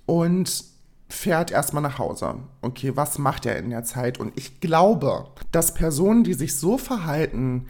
und 0.06 0.63
fährt 1.10 1.50
erstmal 1.50 1.82
nach 1.82 1.98
Hause. 1.98 2.36
Okay, 2.62 2.96
was 2.96 3.18
macht 3.18 3.48
er 3.48 3.58
in 3.58 3.72
der 3.72 3.84
Zeit? 3.84 4.20
Und 4.20 4.38
ich 4.38 4.60
glaube, 4.60 5.25
dass 5.51 5.74
Personen, 5.74 6.24
die 6.24 6.36
sich 6.36 6.56
so 6.56 6.77
verhalten, 6.77 7.65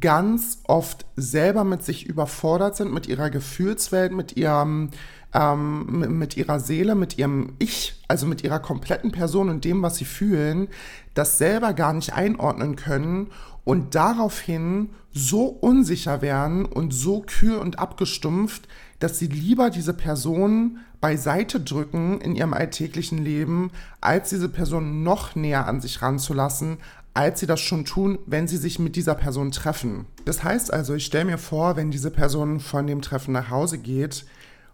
ganz 0.00 0.60
oft 0.64 1.04
selber 1.16 1.64
mit 1.64 1.84
sich 1.84 2.06
überfordert 2.06 2.76
sind, 2.76 2.92
mit 2.92 3.06
ihrer 3.06 3.30
Gefühlswelt, 3.30 4.12
mit 4.12 4.36
ihrem 4.36 4.90
ähm, 5.34 6.18
mit 6.18 6.36
ihrer 6.36 6.60
Seele, 6.60 6.94
mit 6.94 7.18
ihrem 7.18 7.54
Ich, 7.58 8.00
also 8.08 8.26
mit 8.26 8.44
ihrer 8.44 8.60
kompletten 8.60 9.10
Person 9.10 9.48
und 9.48 9.64
dem, 9.64 9.82
was 9.82 9.96
sie 9.96 10.04
fühlen, 10.04 10.68
das 11.12 11.38
selber 11.38 11.74
gar 11.74 11.92
nicht 11.92 12.14
einordnen 12.14 12.76
können 12.76 13.28
und 13.64 13.94
daraufhin 13.94 14.90
so 15.12 15.46
unsicher 15.46 16.22
werden 16.22 16.64
und 16.64 16.92
so 16.94 17.20
kühl 17.26 17.56
und 17.56 17.78
abgestumpft, 17.78 18.68
dass 19.00 19.18
sie 19.18 19.26
lieber 19.26 19.70
diese 19.70 19.94
Person 19.94 20.78
beiseite 21.00 21.60
drücken 21.60 22.20
in 22.20 22.36
ihrem 22.36 22.54
alltäglichen 22.54 23.18
Leben, 23.18 23.70
als 24.00 24.30
diese 24.30 24.48
Person 24.48 25.02
noch 25.02 25.34
näher 25.34 25.66
an 25.66 25.80
sich 25.80 26.00
ranzulassen, 26.00 26.78
als 27.14 27.38
sie 27.40 27.46
das 27.46 27.60
schon 27.60 27.84
tun, 27.84 28.18
wenn 28.26 28.48
sie 28.48 28.56
sich 28.56 28.80
mit 28.80 28.96
dieser 28.96 29.14
Person 29.14 29.52
treffen. 29.52 30.06
Das 30.24 30.42
heißt 30.42 30.72
also, 30.72 30.94
ich 30.94 31.06
stelle 31.06 31.24
mir 31.24 31.38
vor, 31.38 31.76
wenn 31.76 31.92
diese 31.92 32.10
Person 32.10 32.58
von 32.58 32.88
dem 32.88 33.02
Treffen 33.02 33.32
nach 33.32 33.50
Hause 33.50 33.78
geht, 33.78 34.26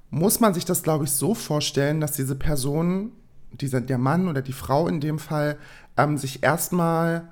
muss 0.09 0.41
man 0.41 0.55
sich 0.55 0.65
das, 0.65 0.83
glaube 0.83 1.05
ich, 1.05 1.13
so 1.13 1.35
vorstellen, 1.35 2.01
dass 2.01 2.13
diese 2.13 2.35
Person, 2.35 3.13
dieser, 3.53 3.83
der 3.83 3.99
Mann 3.99 4.27
oder 4.27 4.43
die 4.43 4.55
Frau 4.55 4.89
in 4.89 5.01
dem 5.01 5.19
Fall, 5.19 5.59
ähm, 5.97 6.17
sich 6.17 6.43
erstmal 6.43 7.29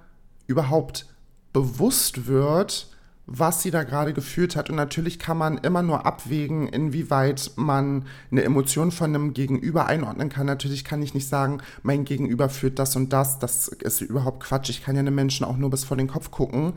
überhaupt 0.46 1.06
bewusst 1.52 2.26
wird, 2.26 2.88
was 3.30 3.62
sie 3.62 3.70
da 3.70 3.82
gerade 3.82 4.14
gefühlt 4.14 4.56
hat. 4.56 4.70
Und 4.70 4.76
natürlich 4.76 5.18
kann 5.18 5.36
man 5.36 5.58
immer 5.58 5.82
nur 5.82 6.06
abwägen, 6.06 6.66
inwieweit 6.66 7.52
man 7.56 8.06
eine 8.32 8.42
Emotion 8.42 8.90
von 8.90 9.14
einem 9.14 9.34
Gegenüber 9.34 9.86
einordnen 9.86 10.30
kann. 10.30 10.46
Natürlich 10.46 10.82
kann 10.82 11.02
ich 11.02 11.12
nicht 11.12 11.28
sagen, 11.28 11.58
mein 11.82 12.06
Gegenüber 12.06 12.48
fühlt 12.48 12.78
das 12.78 12.96
und 12.96 13.12
das. 13.12 13.38
Das 13.38 13.68
ist 13.68 14.00
überhaupt 14.00 14.42
Quatsch. 14.42 14.70
Ich 14.70 14.82
kann 14.82 14.96
ja 14.96 15.00
einem 15.00 15.14
Menschen 15.14 15.44
auch 15.44 15.58
nur 15.58 15.68
bis 15.68 15.84
vor 15.84 15.98
den 15.98 16.08
Kopf 16.08 16.30
gucken. 16.30 16.72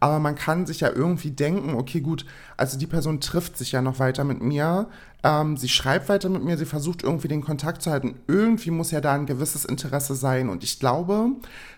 Aber 0.00 0.18
man 0.18 0.34
kann 0.34 0.64
sich 0.64 0.80
ja 0.80 0.88
irgendwie 0.88 1.32
denken, 1.32 1.74
okay, 1.74 2.00
gut, 2.00 2.24
also 2.56 2.78
die 2.78 2.86
Person 2.86 3.20
trifft 3.20 3.58
sich 3.58 3.72
ja 3.72 3.82
noch 3.82 3.98
weiter 3.98 4.24
mit 4.24 4.40
mir. 4.42 4.88
Ähm, 5.22 5.56
sie 5.56 5.68
schreibt 5.68 6.08
weiter 6.08 6.28
mit 6.28 6.42
mir, 6.42 6.56
sie 6.56 6.64
versucht 6.64 7.02
irgendwie 7.02 7.28
den 7.28 7.42
Kontakt 7.42 7.82
zu 7.82 7.90
halten. 7.90 8.14
Irgendwie 8.26 8.70
muss 8.70 8.90
ja 8.90 9.00
da 9.00 9.14
ein 9.14 9.26
gewisses 9.26 9.64
Interesse 9.64 10.14
sein. 10.14 10.48
Und 10.48 10.64
ich 10.64 10.80
glaube, 10.80 11.30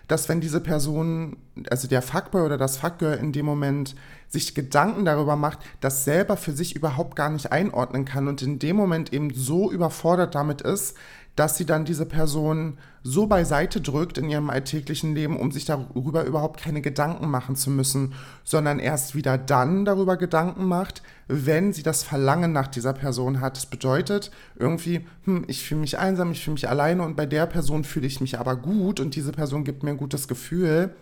dass 0.07 0.29
wenn 0.29 0.41
diese 0.41 0.61
Person, 0.61 1.37
also 1.69 1.87
der 1.87 2.01
Fuckboy 2.01 2.43
oder 2.43 2.57
das 2.57 2.77
Fuckgirl 2.77 3.17
in 3.17 3.31
dem 3.31 3.45
Moment 3.45 3.95
sich 4.29 4.55
Gedanken 4.55 5.05
darüber 5.05 5.35
macht, 5.35 5.59
das 5.81 6.05
selber 6.05 6.37
für 6.37 6.53
sich 6.53 6.75
überhaupt 6.75 7.15
gar 7.15 7.29
nicht 7.29 7.51
einordnen 7.51 8.05
kann 8.05 8.27
und 8.27 8.41
in 8.41 8.59
dem 8.59 8.75
Moment 8.75 9.13
eben 9.13 9.33
so 9.33 9.71
überfordert 9.71 10.35
damit 10.35 10.61
ist, 10.61 10.95
dass 11.35 11.57
sie 11.57 11.65
dann 11.65 11.85
diese 11.85 12.05
Person 12.05 12.77
so 13.01 13.27
beiseite 13.27 13.81
drückt 13.81 14.17
in 14.17 14.29
ihrem 14.29 14.49
alltäglichen 14.49 15.15
Leben, 15.15 15.37
um 15.37 15.51
sich 15.51 15.65
darüber 15.65 16.23
überhaupt 16.25 16.61
keine 16.61 16.81
Gedanken 16.81 17.29
machen 17.29 17.55
zu 17.55 17.69
müssen, 17.69 18.13
sondern 18.43 18.79
erst 18.79 19.15
wieder 19.15 19.37
dann 19.37 19.83
darüber 19.83 20.15
Gedanken 20.15 20.65
macht, 20.65 21.01
wenn 21.27 21.73
sie 21.73 21.83
das 21.83 22.03
Verlangen 22.03 22.51
nach 22.51 22.67
dieser 22.67 22.93
Person 22.93 23.41
hat. 23.41 23.57
Das 23.57 23.65
bedeutet 23.65 24.31
irgendwie, 24.57 25.05
hm, 25.25 25.43
ich 25.47 25.65
fühle 25.65 25.81
mich 25.81 25.97
einsam, 25.97 26.31
ich 26.31 26.43
fühle 26.43 26.53
mich 26.53 26.69
alleine 26.69 27.03
und 27.03 27.17
bei 27.17 27.25
der 27.25 27.47
Person 27.47 27.83
fühle 27.83 28.07
ich 28.07 28.21
mich 28.21 28.39
aber 28.39 28.55
gut 28.55 28.99
und 28.99 29.15
diese 29.15 29.31
Person 29.31 29.63
gibt 29.63 29.83
mir 29.83 29.91
ein 29.91 29.97
gutes 29.97 30.27
Gefühl, 30.27 30.95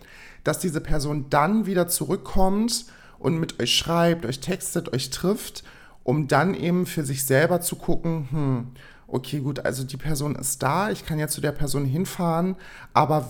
dass 0.43 0.59
diese 0.59 0.81
Person 0.81 1.25
dann 1.29 1.65
wieder 1.65 1.87
zurückkommt 1.87 2.85
und 3.19 3.39
mit 3.39 3.61
euch 3.61 3.75
schreibt, 3.75 4.25
euch 4.25 4.39
textet, 4.39 4.93
euch 4.93 5.11
trifft, 5.11 5.63
um 6.03 6.27
dann 6.27 6.55
eben 6.55 6.87
für 6.87 7.03
sich 7.03 7.25
selber 7.25 7.61
zu 7.61 7.75
gucken, 7.75 8.27
hm, 8.31 8.67
okay, 9.11 9.39
gut, 9.39 9.65
also 9.65 9.83
die 9.83 9.97
Person 9.97 10.35
ist 10.35 10.63
da, 10.63 10.89
ich 10.89 11.05
kann 11.05 11.19
ja 11.19 11.27
zu 11.27 11.41
der 11.41 11.51
Person 11.51 11.85
hinfahren, 11.85 12.55
aber 12.93 13.29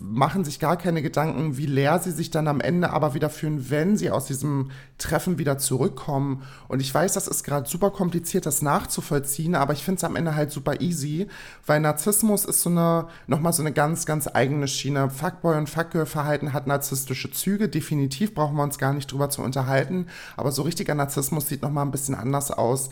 machen 0.00 0.44
sich 0.44 0.60
gar 0.60 0.76
keine 0.76 1.02
Gedanken, 1.02 1.56
wie 1.56 1.66
leer 1.66 1.98
sie 1.98 2.10
sich 2.10 2.30
dann 2.30 2.46
am 2.46 2.60
Ende 2.60 2.90
aber 2.90 3.14
wieder 3.14 3.30
fühlen, 3.30 3.70
wenn 3.70 3.96
sie 3.96 4.10
aus 4.10 4.26
diesem 4.26 4.70
Treffen 4.98 5.38
wieder 5.38 5.56
zurückkommen. 5.58 6.42
Und 6.68 6.80
ich 6.80 6.94
weiß, 6.94 7.14
das 7.14 7.26
ist 7.26 7.42
gerade 7.42 7.68
super 7.68 7.90
kompliziert, 7.90 8.44
das 8.44 8.60
nachzuvollziehen, 8.60 9.54
aber 9.54 9.72
ich 9.72 9.82
finde 9.82 9.98
es 9.98 10.04
am 10.04 10.16
Ende 10.16 10.34
halt 10.34 10.50
super 10.50 10.80
easy, 10.80 11.26
weil 11.66 11.80
Narzissmus 11.80 12.44
ist 12.44 12.62
so 12.62 12.70
eine, 12.70 13.08
nochmal 13.26 13.54
so 13.54 13.62
eine 13.62 13.72
ganz, 13.72 14.04
ganz 14.04 14.28
eigene 14.32 14.68
Schiene. 14.68 15.08
Fuckboy 15.08 15.56
und 15.56 15.70
Fuckgirl-Verhalten 15.70 16.52
hat 16.52 16.66
narzisstische 16.66 17.30
Züge, 17.30 17.68
definitiv 17.68 18.34
brauchen 18.34 18.56
wir 18.56 18.62
uns 18.62 18.78
gar 18.78 18.92
nicht 18.92 19.10
drüber 19.10 19.30
zu 19.30 19.42
unterhalten, 19.42 20.06
aber 20.36 20.52
so 20.52 20.62
richtiger 20.62 20.94
Narzissmus 20.94 21.48
sieht 21.48 21.62
nochmal 21.62 21.86
ein 21.86 21.90
bisschen 21.90 22.14
anders 22.14 22.50
aus. 22.50 22.90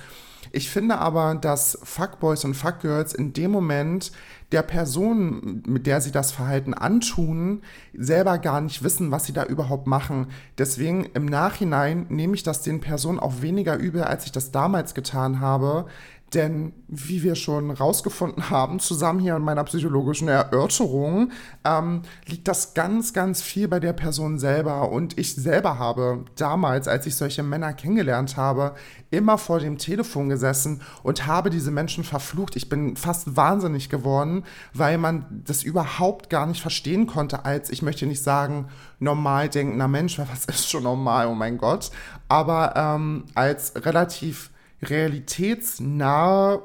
Ich 0.51 0.71
finde 0.71 0.99
aber, 0.99 1.35
dass 1.37 1.79
Fuckboys 1.83 2.45
und 2.45 2.55
Fuckgirls 2.55 3.15
in 3.15 3.33
dem 3.33 3.51
Moment 3.51 4.13
der 4.53 4.63
Person, 4.63 5.63
mit 5.67 5.87
der 5.87 6.01
sie 6.01 6.13
das 6.13 6.31
Verhalten 6.31 6.75
antun, 6.75 7.63
selber 7.95 8.39
gar 8.39 8.61
nicht 8.61 8.83
wissen, 8.83 9.11
was 9.11 9.25
sie 9.25 9.33
da 9.33 9.45
überhaupt 9.45 9.87
machen. 9.87 10.27
Deswegen 10.59 11.05
im 11.15 11.25
Nachhinein 11.25 12.07
nehme 12.11 12.35
ich 12.35 12.43
das 12.43 12.63
den 12.63 12.81
Personen 12.81 13.19
auch 13.19 13.41
weniger 13.41 13.77
übel, 13.77 14.05
als 14.05 14.27
ich 14.27 14.33
das 14.33 14.51
damals 14.51 14.95
getan 14.95 15.41
habe. 15.41 15.87
Denn 16.35 16.73
wie 16.89 17.23
wir 17.23 17.35
schon 17.35 17.71
rausgefunden 17.71 18.49
haben, 18.49 18.79
zusammen 18.79 19.21
hier 19.21 19.37
in 19.37 19.43
meiner 19.43 19.65
psychologischen 19.65 20.29
Erörterung, 20.29 21.31
ähm, 21.65 22.03
liegt 22.27 22.49
das 22.49 22.75
ganz, 22.75 23.13
ganz 23.13 23.43
viel 23.43 23.69
bei 23.69 23.81
der 23.81 23.93
Person 23.93 24.39
selber. 24.39 24.91
Und 24.91 25.19
ich 25.19 25.35
selber 25.35 25.79
habe 25.79 26.25
damals, 26.37 26.89
als 26.89 27.07
ich 27.07 27.17
solche 27.17 27.43
Männer 27.43 27.75
kennengelernt 27.75 28.37
habe, 28.37 28.75
immer 29.11 29.37
vor 29.37 29.61
dem 29.61 29.77
Telefon 29.77 30.31
gesessen 30.31 30.81
und 31.03 31.27
habe 31.27 31.51
diese 31.51 31.71
Menschen 31.71 32.03
verflucht. 32.03 32.57
Ich 32.57 32.69
bin 32.69 32.97
fast 32.97 33.37
wahnsinnig 33.37 33.91
geworden, 33.91 34.45
weil 34.73 34.97
man 34.97 35.43
das 35.45 35.63
überhaupt 35.63 36.31
gar 36.31 36.47
nicht 36.47 36.63
verstehen 36.63 37.07
konnte 37.07 37.45
als, 37.45 37.69
ich 37.69 37.83
möchte 37.83 38.07
nicht 38.07 38.23
sagen, 38.23 38.69
normal 38.99 39.51
denkender 39.51 39.89
Mensch, 39.89 40.19
weil 40.19 40.29
was 40.31 40.47
ist 40.47 40.71
schon 40.71 40.85
normal, 40.85 41.27
oh 41.27 41.35
mein 41.35 41.59
Gott, 41.59 41.91
aber 42.29 42.75
ähm, 42.75 43.25
als 43.35 43.75
relativ 43.77 44.52
realitätsnahe, 44.83 46.63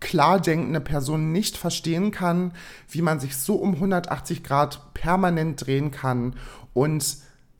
klar 0.00 0.40
denkende 0.40 0.80
Person 0.80 1.32
nicht 1.32 1.56
verstehen 1.56 2.10
kann, 2.10 2.52
wie 2.88 3.02
man 3.02 3.20
sich 3.20 3.36
so 3.36 3.56
um 3.56 3.74
180 3.74 4.42
Grad 4.42 4.94
permanent 4.94 5.66
drehen 5.66 5.90
kann. 5.90 6.36
Und 6.72 7.18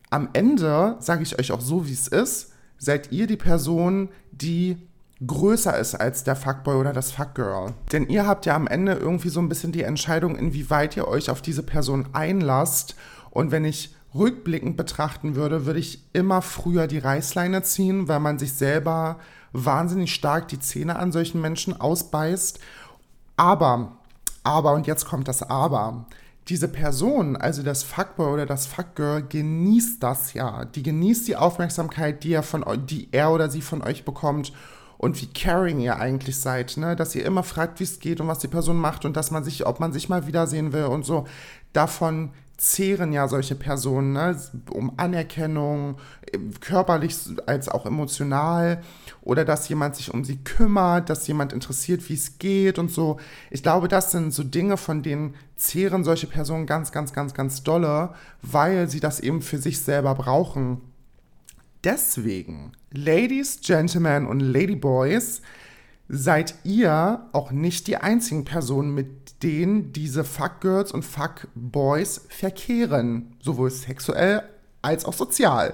am 0.08 0.30
Ende, 0.32 0.96
sage 1.00 1.22
ich 1.22 1.38
euch 1.38 1.52
auch 1.52 1.60
so, 1.60 1.86
wie 1.86 1.92
es 1.92 2.08
ist, 2.08 2.52
seid 2.78 3.12
ihr 3.12 3.26
die 3.26 3.36
Person, 3.36 4.08
die 4.32 4.78
größer 5.26 5.78
ist 5.78 5.94
als 5.94 6.24
der 6.24 6.34
Fuckboy 6.34 6.76
oder 6.76 6.92
das 6.92 7.12
Fuckgirl. 7.12 7.74
Denn 7.92 8.08
ihr 8.08 8.26
habt 8.26 8.46
ja 8.46 8.56
am 8.56 8.66
Ende 8.66 8.94
irgendwie 8.94 9.28
so 9.28 9.40
ein 9.40 9.50
bisschen 9.50 9.70
die 9.70 9.82
Entscheidung, 9.82 10.36
inwieweit 10.36 10.96
ihr 10.96 11.06
euch 11.06 11.28
auf 11.28 11.42
diese 11.42 11.62
Person 11.62 12.08
einlasst. 12.14 12.96
Und 13.30 13.50
wenn 13.50 13.66
ich 13.66 13.94
rückblickend 14.14 14.76
betrachten 14.76 15.36
würde, 15.36 15.66
würde 15.66 15.78
ich 15.78 16.04
immer 16.14 16.42
früher 16.42 16.86
die 16.86 16.98
Reißleine 16.98 17.62
ziehen, 17.62 18.08
weil 18.08 18.20
man 18.20 18.38
sich 18.38 18.54
selber 18.54 19.18
wahnsinnig 19.52 20.14
stark 20.14 20.48
die 20.48 20.58
Zähne 20.58 20.96
an 20.96 21.12
solchen 21.12 21.40
Menschen 21.40 21.80
ausbeißt. 21.80 22.60
Aber, 23.36 23.96
aber, 24.42 24.72
und 24.74 24.86
jetzt 24.86 25.06
kommt 25.06 25.28
das 25.28 25.42
Aber, 25.42 26.06
diese 26.48 26.68
Person, 26.68 27.36
also 27.36 27.62
das 27.62 27.84
Fuckboy 27.84 28.32
oder 28.32 28.46
das 28.46 28.66
Fuckgirl, 28.66 29.22
genießt 29.22 30.02
das 30.02 30.34
ja. 30.34 30.64
Die 30.64 30.82
genießt 30.82 31.28
die 31.28 31.36
Aufmerksamkeit, 31.36 32.24
die 32.24 32.32
er, 32.32 32.42
von, 32.42 32.64
die 32.86 33.08
er 33.12 33.30
oder 33.30 33.50
sie 33.50 33.62
von 33.62 33.82
euch 33.82 34.04
bekommt 34.04 34.52
und 34.98 35.20
wie 35.22 35.28
caring 35.28 35.80
ihr 35.80 35.96
eigentlich 35.96 36.38
seid, 36.38 36.76
ne? 36.76 36.96
Dass 36.96 37.14
ihr 37.14 37.24
immer 37.24 37.42
fragt, 37.42 37.80
wie 37.80 37.84
es 37.84 38.00
geht 38.00 38.20
und 38.20 38.28
was 38.28 38.40
die 38.40 38.48
Person 38.48 38.76
macht 38.76 39.04
und 39.04 39.16
dass 39.16 39.30
man 39.30 39.44
sich, 39.44 39.66
ob 39.66 39.80
man 39.80 39.92
sich 39.92 40.08
mal 40.08 40.26
wiedersehen 40.26 40.72
will 40.72 40.84
und 40.84 41.06
so. 41.06 41.26
Davon 41.72 42.32
zehren 42.60 43.14
ja 43.14 43.26
solche 43.26 43.54
Personen, 43.54 44.12
ne? 44.12 44.38
um 44.68 44.92
Anerkennung, 44.98 45.96
körperlich 46.60 47.16
als 47.46 47.70
auch 47.70 47.86
emotional 47.86 48.82
oder 49.22 49.46
dass 49.46 49.70
jemand 49.70 49.96
sich 49.96 50.12
um 50.12 50.24
sie 50.24 50.36
kümmert, 50.36 51.08
dass 51.08 51.26
jemand 51.26 51.54
interessiert, 51.54 52.06
wie 52.10 52.14
es 52.14 52.36
geht 52.38 52.78
und 52.78 52.90
so. 52.90 53.18
Ich 53.50 53.62
glaube, 53.62 53.88
das 53.88 54.10
sind 54.10 54.34
so 54.34 54.44
Dinge, 54.44 54.76
von 54.76 55.02
denen 55.02 55.36
zehren 55.56 56.04
solche 56.04 56.26
Personen 56.26 56.66
ganz, 56.66 56.92
ganz, 56.92 57.14
ganz, 57.14 57.32
ganz 57.32 57.62
dolle, 57.62 58.10
weil 58.42 58.90
sie 58.90 59.00
das 59.00 59.20
eben 59.20 59.40
für 59.40 59.56
sich 59.56 59.80
selber 59.80 60.14
brauchen. 60.14 60.82
Deswegen, 61.82 62.72
Ladies, 62.92 63.60
Gentlemen 63.62 64.26
und 64.26 64.40
Ladyboys, 64.40 65.40
seid 66.12 66.56
ihr 66.64 67.28
auch 67.32 67.52
nicht 67.52 67.86
die 67.86 67.96
einzigen 67.96 68.44
Personen, 68.44 68.92
mit 68.92 69.44
denen 69.44 69.92
diese 69.92 70.24
Fuckgirls 70.24 70.90
und 70.90 71.04
Fuckboys 71.04 72.22
verkehren, 72.28 73.36
sowohl 73.40 73.70
sexuell 73.70 74.42
als 74.82 75.04
auch 75.04 75.12
sozial. 75.12 75.72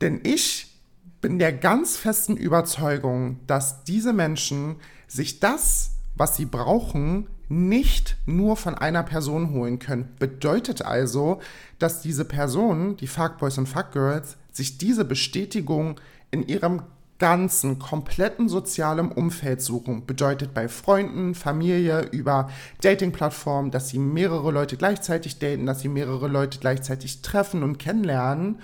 Denn 0.00 0.20
ich 0.22 0.76
bin 1.20 1.40
der 1.40 1.52
ganz 1.52 1.96
festen 1.96 2.36
Überzeugung, 2.36 3.40
dass 3.48 3.82
diese 3.82 4.12
Menschen 4.12 4.76
sich 5.08 5.40
das, 5.40 5.90
was 6.14 6.36
sie 6.36 6.46
brauchen, 6.46 7.26
nicht 7.48 8.16
nur 8.26 8.56
von 8.56 8.76
einer 8.76 9.02
Person 9.02 9.50
holen 9.50 9.80
können. 9.80 10.14
Bedeutet 10.20 10.82
also, 10.82 11.40
dass 11.80 12.00
diese 12.00 12.24
Personen, 12.24 12.96
die 12.96 13.08
Fuckboys 13.08 13.58
und 13.58 13.68
Fuckgirls, 13.68 14.36
sich 14.52 14.78
diese 14.78 15.04
Bestätigung 15.04 16.00
in 16.30 16.46
ihrem 16.46 16.82
ganzen, 17.18 17.78
kompletten 17.78 18.48
sozialen 18.48 19.10
Umfeld 19.10 19.60
suchen. 19.60 20.06
Bedeutet 20.06 20.54
bei 20.54 20.68
Freunden, 20.68 21.34
Familie, 21.34 22.02
über 22.12 22.48
Dating-Plattformen, 22.80 23.70
dass 23.70 23.88
sie 23.88 23.98
mehrere 23.98 24.52
Leute 24.52 24.76
gleichzeitig 24.76 25.38
daten, 25.38 25.66
dass 25.66 25.80
sie 25.80 25.88
mehrere 25.88 26.28
Leute 26.28 26.58
gleichzeitig 26.58 27.22
treffen 27.22 27.62
und 27.62 27.78
kennenlernen, 27.78 28.60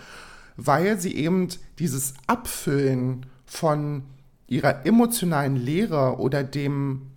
weil 0.57 1.01
sie 1.01 1.17
eben 1.17 1.49
dieses 1.79 2.15
Abfüllen 2.27 3.27
von 3.45 4.05
ihrer 4.47 4.87
emotionalen 4.87 5.57
Leere 5.57 6.19
oder 6.19 6.45
dem, 6.45 7.11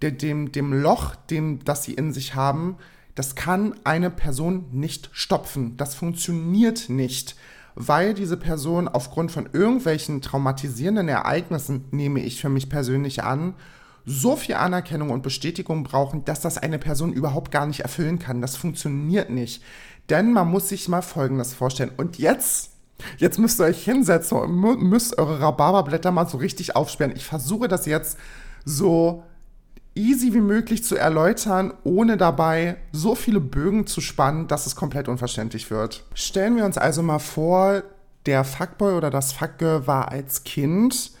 dem, 0.00 0.52
dem 0.52 0.72
Loch, 0.72 1.16
dem, 1.16 1.64
das 1.64 1.82
sie 1.84 1.94
in 1.94 2.12
sich 2.12 2.36
haben, 2.36 2.76
das 3.16 3.34
kann 3.34 3.74
eine 3.82 4.10
Person 4.10 4.66
nicht 4.70 5.10
stopfen. 5.12 5.76
Das 5.76 5.96
funktioniert 5.96 6.88
nicht 6.88 7.34
weil 7.80 8.12
diese 8.12 8.36
Person 8.36 8.88
aufgrund 8.88 9.30
von 9.30 9.48
irgendwelchen 9.52 10.20
traumatisierenden 10.20 11.08
Ereignissen, 11.08 11.84
nehme 11.92 12.20
ich 12.20 12.40
für 12.40 12.48
mich 12.48 12.68
persönlich 12.68 13.22
an, 13.22 13.54
so 14.04 14.34
viel 14.34 14.56
Anerkennung 14.56 15.10
und 15.10 15.22
Bestätigung 15.22 15.84
brauchen, 15.84 16.24
dass 16.24 16.40
das 16.40 16.58
eine 16.58 16.78
Person 16.78 17.12
überhaupt 17.12 17.52
gar 17.52 17.66
nicht 17.66 17.80
erfüllen 17.80 18.18
kann. 18.18 18.40
Das 18.40 18.56
funktioniert 18.56 19.30
nicht. 19.30 19.62
Denn 20.10 20.32
man 20.32 20.48
muss 20.48 20.68
sich 20.68 20.88
mal 20.88 21.02
Folgendes 21.02 21.54
vorstellen. 21.54 21.92
Und 21.96 22.18
jetzt, 22.18 22.72
jetzt 23.18 23.38
müsst 23.38 23.60
ihr 23.60 23.66
euch 23.66 23.84
hinsetzen 23.84 24.38
und 24.38 24.82
müsst 24.82 25.16
eure 25.16 25.40
Rhabarberblätter 25.40 26.10
mal 26.10 26.28
so 26.28 26.38
richtig 26.38 26.74
aufsperren. 26.74 27.14
Ich 27.14 27.26
versuche 27.26 27.68
das 27.68 27.86
jetzt 27.86 28.18
so 28.64 29.22
easy 29.94 30.32
wie 30.32 30.40
möglich 30.40 30.84
zu 30.84 30.96
erläutern, 30.96 31.72
ohne 31.84 32.16
dabei 32.16 32.76
so 32.92 33.14
viele 33.14 33.40
Bögen 33.40 33.86
zu 33.86 34.00
spannen, 34.00 34.46
dass 34.46 34.66
es 34.66 34.76
komplett 34.76 35.08
unverständlich 35.08 35.70
wird. 35.70 36.04
Stellen 36.14 36.56
wir 36.56 36.64
uns 36.64 36.78
also 36.78 37.02
mal 37.02 37.18
vor, 37.18 37.82
der 38.26 38.44
Fuckboy 38.44 38.94
oder 38.94 39.10
das 39.10 39.32
Fuckgirl 39.32 39.86
war 39.86 40.10
als 40.10 40.44
Kind 40.44 41.12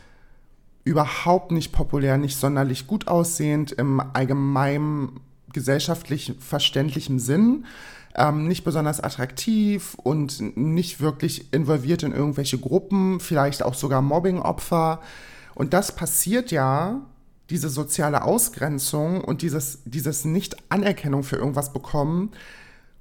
überhaupt 0.84 1.52
nicht 1.52 1.72
populär, 1.72 2.18
nicht 2.18 2.36
sonderlich 2.36 2.86
gut 2.86 3.08
aussehend 3.08 3.72
im 3.72 4.00
allgemeinen 4.12 5.20
gesellschaftlich 5.52 6.34
verständlichen 6.38 7.18
Sinn, 7.18 7.66
ähm, 8.14 8.46
nicht 8.48 8.64
besonders 8.64 9.00
attraktiv 9.00 9.94
und 10.02 10.56
nicht 10.56 11.00
wirklich 11.00 11.52
involviert 11.52 12.02
in 12.02 12.12
irgendwelche 12.12 12.58
Gruppen, 12.58 13.20
vielleicht 13.20 13.62
auch 13.62 13.74
sogar 13.74 14.02
Mobbingopfer. 14.02 15.00
Und 15.54 15.72
das 15.72 15.94
passiert 15.94 16.50
ja 16.50 17.00
diese 17.50 17.68
soziale 17.68 18.22
Ausgrenzung 18.22 19.22
und 19.22 19.42
dieses, 19.42 19.80
dieses 19.84 20.24
Nicht-Anerkennung 20.24 21.22
für 21.22 21.36
irgendwas 21.36 21.72
bekommen, 21.72 22.32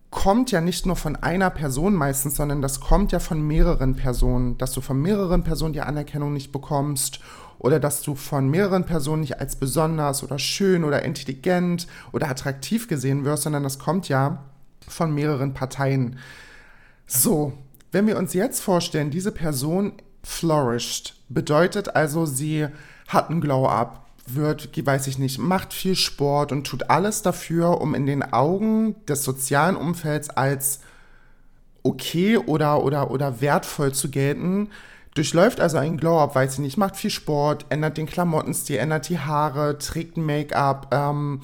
kommt 0.10 0.52
ja 0.52 0.62
nicht 0.62 0.86
nur 0.86 0.96
von 0.96 1.18
einer 1.18 1.50
Person 1.50 1.94
meistens, 1.94 2.36
sondern 2.36 2.62
das 2.62 2.80
kommt 2.80 3.12
ja 3.12 3.20
von 3.20 3.46
mehreren 3.46 3.96
Personen, 3.96 4.58
dass 4.58 4.72
du 4.72 4.82
von 4.82 5.02
mehreren 5.02 5.44
Personen 5.44 5.74
die 5.74 5.82
Anerkennung 5.82 6.34
nicht 6.34 6.52
bekommst 6.52 7.20
oder 7.60 7.80
dass 7.80 8.02
du 8.02 8.16
von 8.16 8.50
mehreren 8.50 8.86
Personen 8.86 9.22
nicht 9.22 9.40
als 9.40 9.58
besonders 9.58 10.24
oder 10.24 10.40
schön 10.40 10.84
oder 10.84 11.04
intelligent 11.04 11.88
oder 12.14 12.30
attraktiv 12.30 12.88
gesehen 12.88 13.26
wirst, 13.26 13.44
sondern 13.44 13.64
das 13.64 13.80
kommt 13.80 14.08
ja 14.08 14.44
von 14.88 15.14
mehreren 15.14 15.54
Parteien. 15.54 16.18
So, 17.06 17.54
wenn 17.92 18.08
wir 18.08 18.18
uns 18.18 18.34
jetzt 18.34 18.62
vorstellen, 18.62 19.12
diese 19.12 19.32
Person 19.32 19.94
flourished, 20.24 21.16
bedeutet 21.30 21.96
also, 21.96 22.26
sie 22.26 22.68
hat 23.08 23.30
einen 23.30 23.42
Glow-up, 23.42 24.07
wird, 24.36 24.86
weiß 24.86 25.08
ich 25.08 25.18
nicht, 25.18 25.38
macht 25.40 25.74
viel 25.74 25.96
Sport 25.96 26.52
und 26.52 26.66
tut 26.66 26.90
alles 26.90 27.22
dafür, 27.22 27.82
um 27.82 27.96
in 27.96 28.06
den 28.06 28.24
Augen 28.34 28.96
des 29.06 29.24
sozialen 29.24 29.76
Umfelds 29.76 30.30
als 30.30 30.82
okay 31.84 32.38
oder, 32.38 32.84
oder, 32.84 33.12
oder 33.12 33.42
wertvoll 33.42 33.94
zu 33.94 34.10
gelten. 34.10 34.70
Durchläuft 35.16 35.60
also 35.60 35.78
ein 35.78 35.98
Glow-Up, 35.98 36.36
weiß 36.36 36.54
ich 36.54 36.60
nicht, 36.60 36.78
macht 36.78 36.96
viel 36.96 37.10
Sport, 37.10 37.66
ändert 37.70 37.98
den 37.98 38.06
Klamottenstil, 38.06 38.78
ändert 38.78 39.10
die 39.10 39.20
Haare, 39.20 39.78
trägt 39.78 40.18
Make-up, 40.18 40.90
ähm, 40.92 41.42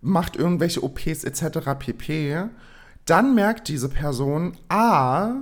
macht 0.00 0.36
irgendwelche 0.36 0.82
OPs 0.82 1.24
etc. 1.24 1.58
pp. 1.78 2.44
Dann 3.04 3.34
merkt 3.34 3.68
diese 3.68 3.88
Person, 3.88 4.56
ah, 4.68 5.32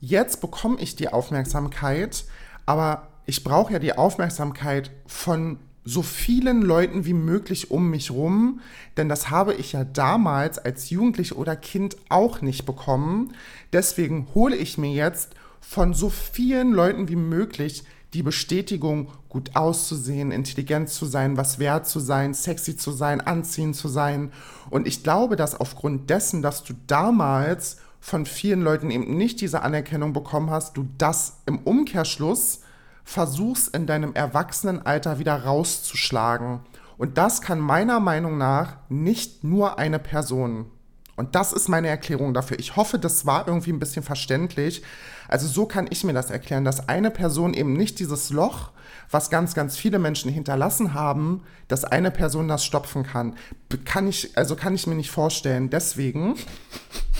jetzt 0.00 0.40
bekomme 0.40 0.76
ich 0.78 0.94
die 0.94 1.12
Aufmerksamkeit, 1.12 2.26
aber 2.66 3.08
ich 3.24 3.42
brauche 3.42 3.72
ja 3.72 3.78
die 3.78 3.96
Aufmerksamkeit 3.96 4.90
von 5.06 5.58
so 5.86 6.02
vielen 6.02 6.62
Leuten 6.62 7.06
wie 7.06 7.14
möglich 7.14 7.70
um 7.70 7.88
mich 7.90 8.10
rum, 8.10 8.60
denn 8.96 9.08
das 9.08 9.30
habe 9.30 9.54
ich 9.54 9.72
ja 9.72 9.84
damals 9.84 10.58
als 10.58 10.90
Jugendlich 10.90 11.36
oder 11.36 11.54
Kind 11.54 11.96
auch 12.08 12.42
nicht 12.42 12.66
bekommen. 12.66 13.32
Deswegen 13.72 14.26
hole 14.34 14.56
ich 14.56 14.78
mir 14.78 14.92
jetzt 14.92 15.34
von 15.60 15.94
so 15.94 16.10
vielen 16.10 16.72
Leuten 16.72 17.08
wie 17.08 17.16
möglich 17.16 17.84
die 18.14 18.24
Bestätigung, 18.24 19.12
gut 19.28 19.54
auszusehen, 19.54 20.32
intelligent 20.32 20.88
zu 20.88 21.06
sein, 21.06 21.36
was 21.36 21.60
wert 21.60 21.86
zu 21.86 22.00
sein, 22.00 22.34
sexy 22.34 22.76
zu 22.76 22.90
sein, 22.90 23.20
anziehend 23.20 23.76
zu 23.76 23.86
sein. 23.86 24.32
Und 24.70 24.88
ich 24.88 25.04
glaube, 25.04 25.36
dass 25.36 25.54
aufgrund 25.54 26.10
dessen, 26.10 26.42
dass 26.42 26.64
du 26.64 26.74
damals 26.88 27.76
von 28.00 28.26
vielen 28.26 28.62
Leuten 28.62 28.90
eben 28.90 29.16
nicht 29.16 29.40
diese 29.40 29.62
Anerkennung 29.62 30.12
bekommen 30.12 30.50
hast, 30.50 30.76
du 30.76 30.88
das 30.98 31.38
im 31.46 31.58
Umkehrschluss 31.58 32.60
versuchst 33.06 33.74
in 33.74 33.86
deinem 33.86 34.14
Erwachsenenalter 34.14 35.18
wieder 35.18 35.44
rauszuschlagen. 35.44 36.60
Und 36.98 37.16
das 37.16 37.40
kann 37.40 37.60
meiner 37.60 38.00
Meinung 38.00 38.36
nach 38.36 38.76
nicht 38.88 39.44
nur 39.44 39.78
eine 39.78 40.00
Person. 40.00 40.66
Und 41.14 41.34
das 41.34 41.52
ist 41.52 41.68
meine 41.68 41.88
Erklärung 41.88 42.34
dafür. 42.34 42.58
Ich 42.58 42.76
hoffe, 42.76 42.98
das 42.98 43.24
war 43.24 43.46
irgendwie 43.46 43.72
ein 43.72 43.78
bisschen 43.78 44.02
verständlich. 44.02 44.82
Also 45.28 45.46
so 45.46 45.66
kann 45.66 45.86
ich 45.88 46.04
mir 46.04 46.12
das 46.12 46.30
erklären, 46.30 46.64
dass 46.64 46.88
eine 46.88 47.10
Person 47.10 47.54
eben 47.54 47.72
nicht 47.74 48.00
dieses 48.00 48.30
Loch, 48.30 48.72
was 49.10 49.30
ganz, 49.30 49.54
ganz 49.54 49.78
viele 49.78 49.98
Menschen 49.98 50.30
hinterlassen 50.30 50.92
haben, 50.92 51.42
dass 51.68 51.84
eine 51.84 52.10
Person 52.10 52.48
das 52.48 52.64
stopfen 52.64 53.04
kann. 53.04 53.36
Kann 53.84 54.08
ich, 54.08 54.36
also 54.36 54.56
kann 54.56 54.74
ich 54.74 54.86
mir 54.86 54.96
nicht 54.96 55.12
vorstellen. 55.12 55.70
Deswegen 55.70 56.34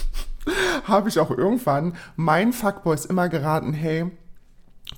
habe 0.85 1.09
ich 1.09 1.21
auch 1.21 1.31
irgendwann 1.31 1.95
meinen 2.17 2.53
Fuckboys 2.53 3.05
immer 3.05 3.29
geraten, 3.29 3.73
hey, 3.73 4.11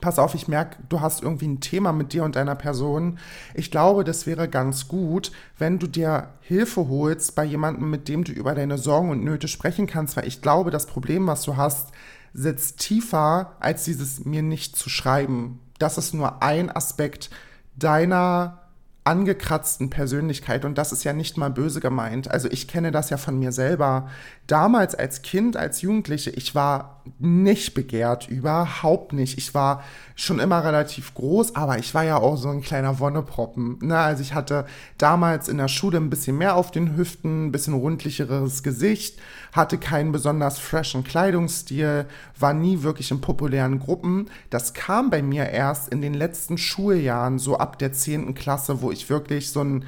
pass 0.01 0.19
auf, 0.19 0.35
ich 0.35 0.49
merke, 0.49 0.77
du 0.89 1.01
hast 1.01 1.23
irgendwie 1.23 1.49
ein 1.49 1.61
Thema 1.61 1.93
mit 1.93 2.13
dir 2.13 2.25
und 2.25 2.37
deiner 2.37 2.55
Person. 2.55 3.19
Ich 3.55 3.71
glaube, 3.71 4.05
das 4.05 4.27
wäre 4.27 4.49
ganz 4.49 4.89
gut, 4.89 5.33
wenn 5.59 5.79
du 5.79 5.87
dir 5.87 6.29
Hilfe 6.41 6.89
holst 6.89 7.35
bei 7.35 7.45
jemandem, 7.45 7.91
mit 7.91 8.09
dem 8.09 8.25
du 8.25 8.33
über 8.33 8.55
deine 8.55 8.79
Sorgen 8.79 9.11
und 9.11 9.25
Nöte 9.25 9.49
sprechen 9.49 9.87
kannst, 9.87 10.17
weil 10.17 10.27
ich 10.27 10.43
glaube, 10.43 10.71
das 10.71 10.87
Problem, 10.87 11.27
was 11.27 11.43
du 11.43 11.57
hast, 11.57 11.91
sitzt 12.33 12.79
tiefer 12.79 13.53
als 13.61 13.85
dieses 13.85 14.25
mir 14.25 14.43
nicht 14.43 14.77
zu 14.77 14.89
schreiben. 14.89 15.61
Das 15.79 15.99
ist 15.99 16.15
nur 16.15 16.43
ein 16.43 16.75
Aspekt 16.75 17.31
deiner 17.77 18.69
angekratzten 19.09 19.89
Persönlichkeit 19.89 20.67
und 20.67 20.77
das 20.77 20.93
ist 20.93 21.03
ja 21.03 21.15
nicht 21.15 21.39
mal 21.39 21.49
böse 21.49 21.81
gemeint. 21.81 22.31
Also 22.31 22.49
ich 22.51 22.69
kenne 22.69 22.93
das 22.93 23.09
ja 23.09 23.17
von 23.17 23.39
mir 23.39 23.53
selber. 23.53 24.09
Damals 24.47 24.95
als 24.95 25.23
Kind, 25.23 25.57
als 25.57 25.81
Jugendliche, 25.81 26.29
ich 26.31 26.55
war 26.55 26.98
nicht 27.19 27.75
begehrt, 27.75 28.29
überhaupt 28.29 29.13
nicht. 29.13 29.39
Ich 29.39 29.55
war 29.55 29.83
schon 30.15 30.39
immer 30.39 30.65
relativ 30.65 31.15
groß, 31.15 31.55
aber 31.55 31.79
ich 31.79 31.95
war 31.95 32.05
ja 32.05 32.17
auch 32.17 32.37
so 32.37 32.49
ein 32.49 32.63
kleiner 32.63 32.99
Wonneproppen. 32.99 33.79
Ne? 33.81 33.97
Also 33.97 34.23
ich 34.23 34.35
hatte 34.35 34.67
damals 34.97 35.49
in 35.49 35.59
der 35.59 35.69
Schule 35.69 35.99
ein 35.99 36.11
bisschen 36.11 36.39
mehr 36.39 36.57
auf 36.57 36.71
den 36.71 36.97
Hüften, 36.97 37.47
ein 37.47 37.53
bisschen 37.53 37.75
rundlicheres 37.75 38.63
Gesicht, 38.63 39.19
hatte 39.53 39.79
keinen 39.79 40.13
besonders 40.13 40.59
freshen 40.59 41.05
Kleidungsstil, 41.05 42.07
war 42.39 42.55
nie 42.55 42.83
wirklich 42.83 43.11
in 43.11 43.21
populären 43.21 43.79
Gruppen. 43.79 44.29
Das 44.51 44.75
kam 44.75 45.11
bei 45.11 45.23
mir 45.23 45.51
erst 45.51 45.89
in 45.89 46.03
den 46.03 46.15
letzten 46.15 46.59
Schuljahren, 46.59 47.39
so 47.39 47.59
ab 47.59 47.79
der 47.79 47.93
10. 47.93 48.35
Klasse, 48.35 48.83
wo 48.83 48.91
ich 48.91 49.09
wirklich 49.11 49.51
so 49.51 49.63
ein 49.63 49.85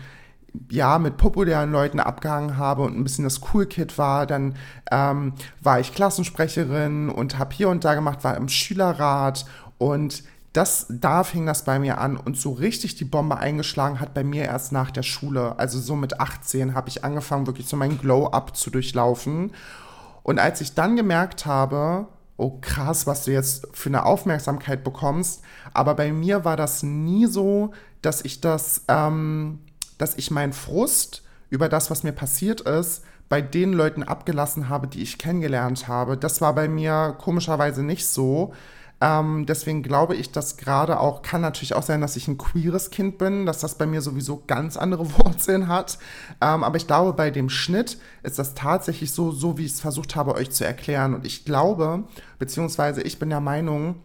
ja, 0.71 0.99
mit 0.99 1.17
populären 1.17 1.73
Leuten 1.73 2.01
abgehangen 2.01 2.57
habe 2.57 2.83
und 2.83 2.97
ein 2.97 3.05
bisschen 3.05 3.25
das 3.25 3.41
Cool 3.53 3.67
Kid 3.67 3.99
war. 3.99 4.27
Dann 4.27 4.57
ähm, 4.91 5.35
war 5.61 5.81
ich 5.81 5.95
Klassensprecherin 5.95 7.09
und 7.09 7.39
habe 7.39 7.55
hier 7.55 7.69
und 7.69 7.85
da 7.85 7.95
gemacht, 7.95 8.25
war 8.25 8.37
im 8.37 8.49
Schülerrat 8.49 9.45
und 9.79 10.25
das, 10.53 10.87
da 10.89 11.23
fing 11.23 11.47
das 11.47 11.65
bei 11.65 11.79
mir 11.79 11.99
an 11.99 12.17
und 12.17 12.37
so 12.37 12.51
richtig 12.51 12.97
die 12.97 13.05
Bombe 13.05 13.37
eingeschlagen 13.37 14.01
hat 14.01 14.15
bei 14.15 14.25
mir 14.25 14.45
erst 14.45 14.73
nach 14.73 14.91
der 14.91 15.05
Schule. 15.05 15.57
Also 15.59 15.79
so 15.79 15.95
mit 15.95 16.19
18 16.19 16.75
habe 16.75 16.89
ich 16.89 17.05
angefangen, 17.05 17.47
wirklich 17.47 17.69
so 17.69 17.77
mein 17.77 17.99
Glow-Up 17.99 18.57
zu 18.57 18.71
durchlaufen. 18.71 19.53
Und 20.25 20.41
als 20.41 20.61
ich 20.61 20.75
dann 20.75 20.97
gemerkt 20.97 21.47
habe, 21.47 22.09
oh 22.37 22.59
krass, 22.61 23.07
was 23.07 23.25
du 23.25 23.33
jetzt 23.33 23.69
für 23.73 23.91
eine 23.91 24.05
Aufmerksamkeit 24.05 24.83
bekommst, 24.83 25.43
aber 25.73 25.95
bei 25.95 26.13
mir 26.13 26.45
war 26.45 26.57
das 26.57 26.83
nie 26.83 27.27
so, 27.27 27.71
dass 28.03 28.25
ich 28.25 28.41
das, 28.41 28.85
ähm, 28.89 29.61
dass 30.01 30.17
ich 30.17 30.31
meinen 30.31 30.53
Frust 30.53 31.23
über 31.51 31.69
das, 31.69 31.91
was 31.91 32.03
mir 32.03 32.13
passiert 32.13 32.63
ist, 32.63 33.03
bei 33.29 33.41
den 33.41 33.73
Leuten 33.73 34.03
abgelassen 34.03 34.69
habe, 34.69 34.89
die 34.89 35.03
ich 35.03 35.19
kennengelernt 35.19 35.89
habe. 35.89 36.17
Das 36.17 36.41
war 36.41 36.55
bei 36.55 36.69
mir 36.69 37.15
komischerweise 37.19 37.83
nicht 37.83 38.07
so. 38.07 38.53
Ähm, 39.03 39.47
deswegen 39.47 39.83
glaube 39.83 40.15
ich, 40.15 40.31
dass 40.31 40.59
gerade 40.59 41.01
auch, 41.01 41.23
kann 41.23 41.41
natürlich 41.41 41.75
auch 41.75 41.83
sein, 41.83 42.03
dass 42.03 42.17
ich 42.17 42.29
ein 42.29 42.37
queeres 42.37 42.91
Kind 42.91 43.17
bin, 43.17 43.47
dass 43.47 43.61
das 43.61 43.77
bei 43.77 43.87
mir 43.87 44.03
sowieso 44.03 44.43
ganz 44.47 44.77
andere 44.77 45.07
Wurzeln 45.19 45.69
hat. 45.69 45.99
Ähm, 46.41 46.65
aber 46.65 46.77
ich 46.77 46.87
glaube, 46.87 47.13
bei 47.15 47.31
dem 47.31 47.49
Schnitt 47.49 47.99
ist 48.23 48.39
das 48.39 48.55
tatsächlich 48.55 49.13
so, 49.13 49.31
so 49.31 49.57
wie 49.57 49.65
ich 49.65 49.73
es 49.73 49.81
versucht 49.81 50.17
habe, 50.17 50.35
euch 50.35 50.51
zu 50.51 50.65
erklären. 50.65 51.15
Und 51.15 51.25
ich 51.25 51.45
glaube, 51.45 52.05
beziehungsweise 52.39 53.01
ich 53.03 53.19
bin 53.19 53.31
der 53.31 53.41
Meinung, 53.41 53.97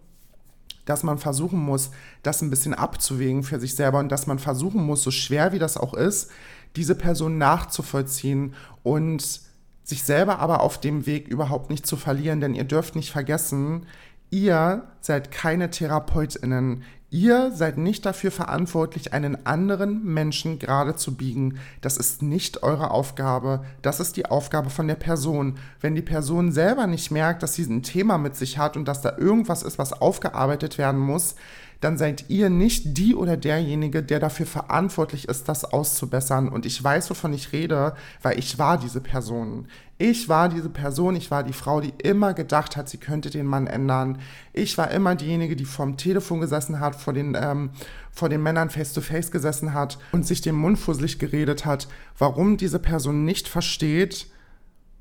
dass 0.86 1.04
man 1.04 1.17
versuchen 1.17 1.60
muss, 1.60 1.91
das 2.24 2.41
ein 2.41 2.50
bisschen 2.50 2.74
abzuwägen 2.74 3.43
für 3.43 3.60
sich 3.60 3.76
selber 3.76 4.00
und 4.00 4.12
dass 4.12 4.28
man 4.28 4.39
versuchen 4.39 4.84
muss, 4.84 5.04
so 5.04 5.12
schwer 5.12 5.52
wie 5.52 5.60
das 5.60 5.78
auch 5.78 5.93
ist, 5.93 6.32
diese 6.76 6.95
Person 6.95 7.38
nachzuvollziehen 7.38 8.54
und 8.84 9.41
sich 9.84 10.04
selber 10.04 10.39
aber 10.39 10.62
auf 10.62 10.80
dem 10.80 11.06
Weg 11.06 11.28
überhaupt 11.28 11.69
nicht 11.69 11.86
zu 11.86 11.95
verlieren, 11.95 12.41
denn 12.41 12.56
ihr 12.56 12.63
dürft 12.63 12.95
nicht 12.95 13.12
vergessen, 13.12 13.86
ihr 14.32 14.84
seid 15.00 15.32
keine 15.32 15.69
Therapeutinnen. 15.69 16.84
Ihr 17.15 17.54
seid 17.54 17.78
nicht 17.78 18.06
dafür 18.06 18.30
verantwortlich, 18.30 19.13
einen 19.13 19.45
anderen 19.45 20.04
Menschen 20.04 20.60
gerade 20.60 20.97
zu 20.97 21.15
biegen. 21.15 21.60
Das 21.80 21.95
ist 21.95 22.21
nicht 22.21 22.62
eure 22.62 22.91
Aufgabe. 22.91 23.63
Das 23.82 24.01
ist 24.01 24.17
die 24.17 24.25
Aufgabe 24.25 24.69
von 24.69 24.89
der 24.89 24.95
Person. 24.95 25.58
Wenn 25.80 25.95
die 25.95 26.01
Person 26.01 26.51
selber 26.51 26.88
nicht 26.88 27.12
merkt, 27.12 27.41
dass 27.41 27.54
sie 27.54 27.63
ein 27.63 27.84
Thema 27.84 28.17
mit 28.17 28.36
sich 28.36 28.58
hat 28.58 28.75
und 28.75 28.84
dass 28.84 29.01
da 29.01 29.17
irgendwas 29.17 29.63
ist, 29.63 29.78
was 29.78 29.93
aufgearbeitet 29.93 30.78
werden 30.78 30.99
muss, 30.99 31.36
dann 31.81 31.97
seid 31.97 32.29
ihr 32.29 32.49
nicht 32.49 32.97
die 32.97 33.15
oder 33.15 33.38
derjenige, 33.38 34.01
der 34.01 34.19
dafür 34.19 34.45
verantwortlich 34.45 35.27
ist, 35.27 35.47
das 35.49 35.65
auszubessern. 35.65 36.49
Und 36.49 36.65
ich 36.65 36.83
weiß, 36.83 37.09
wovon 37.09 37.33
ich 37.33 37.51
rede, 37.51 37.95
weil 38.21 38.39
ich 38.39 38.57
war 38.57 38.77
diese 38.77 39.01
Person. 39.01 39.67
Ich 39.97 40.27
war 40.27 40.49
diese 40.49 40.69
Person, 40.69 41.15
ich 41.15 41.31
war 41.31 41.43
die 41.43 41.53
Frau, 41.53 41.79
die 41.79 41.93
immer 42.03 42.33
gedacht 42.33 42.75
hat, 42.75 42.89
sie 42.89 42.97
könnte 42.97 43.29
den 43.29 43.45
Mann 43.45 43.67
ändern. 43.67 44.19
Ich 44.51 44.77
war 44.77 44.91
immer 44.91 45.15
diejenige, 45.15 45.55
die 45.55 45.65
vorm 45.65 45.95
Telefon 45.95 46.41
gesessen 46.41 46.81
hat, 46.81 46.95
vor 46.95 47.13
den, 47.13 47.38
ähm, 47.39 47.69
vor 48.11 48.27
den 48.27 48.43
Männern 48.43 48.69
face-to-face 48.69 49.27
-face 49.27 49.31
gesessen 49.31 49.73
hat 49.73 49.97
und 50.11 50.25
sich 50.27 50.41
den 50.41 50.55
Mund 50.55 50.79
fusselig 50.79 51.17
geredet 51.17 51.65
hat, 51.65 51.88
warum 52.17 52.57
diese 52.57 52.79
Person 52.79 53.23
nicht 53.23 53.47
versteht, 53.47 54.27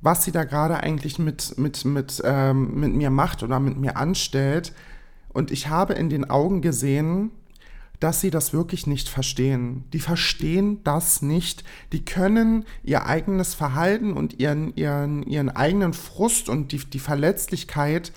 was 0.00 0.22
sie 0.22 0.32
da 0.32 0.44
gerade 0.44 0.76
eigentlich 0.76 1.18
mit, 1.18 1.58
mit, 1.58 1.84
mit, 1.84 2.22
ähm, 2.24 2.78
mit 2.78 2.94
mir 2.94 3.10
macht 3.10 3.42
oder 3.42 3.58
mit 3.58 3.76
mir 3.76 3.96
anstellt 3.96 4.72
und 5.34 5.50
ich 5.50 5.68
habe 5.68 5.92
in 5.92 6.08
den 6.08 6.30
Augen 6.30 6.62
gesehen, 6.62 7.30
dass 8.00 8.20
sie 8.20 8.30
das 8.30 8.52
wirklich 8.52 8.86
nicht 8.86 9.08
verstehen. 9.08 9.84
Die 9.92 9.98
verstehen 9.98 10.82
das 10.84 11.22
nicht. 11.22 11.64
Die 11.92 12.04
können 12.04 12.64
ihr 12.82 13.06
eigenes 13.06 13.54
Verhalten 13.54 14.12
und 14.12 14.40
ihren, 14.40 14.74
ihren, 14.76 15.22
ihren 15.24 15.48
eigenen 15.50 15.92
Frust 15.92 16.48
und 16.48 16.72
die, 16.72 16.78
die 16.78 16.98
Verletzlichkeit, 16.98 18.12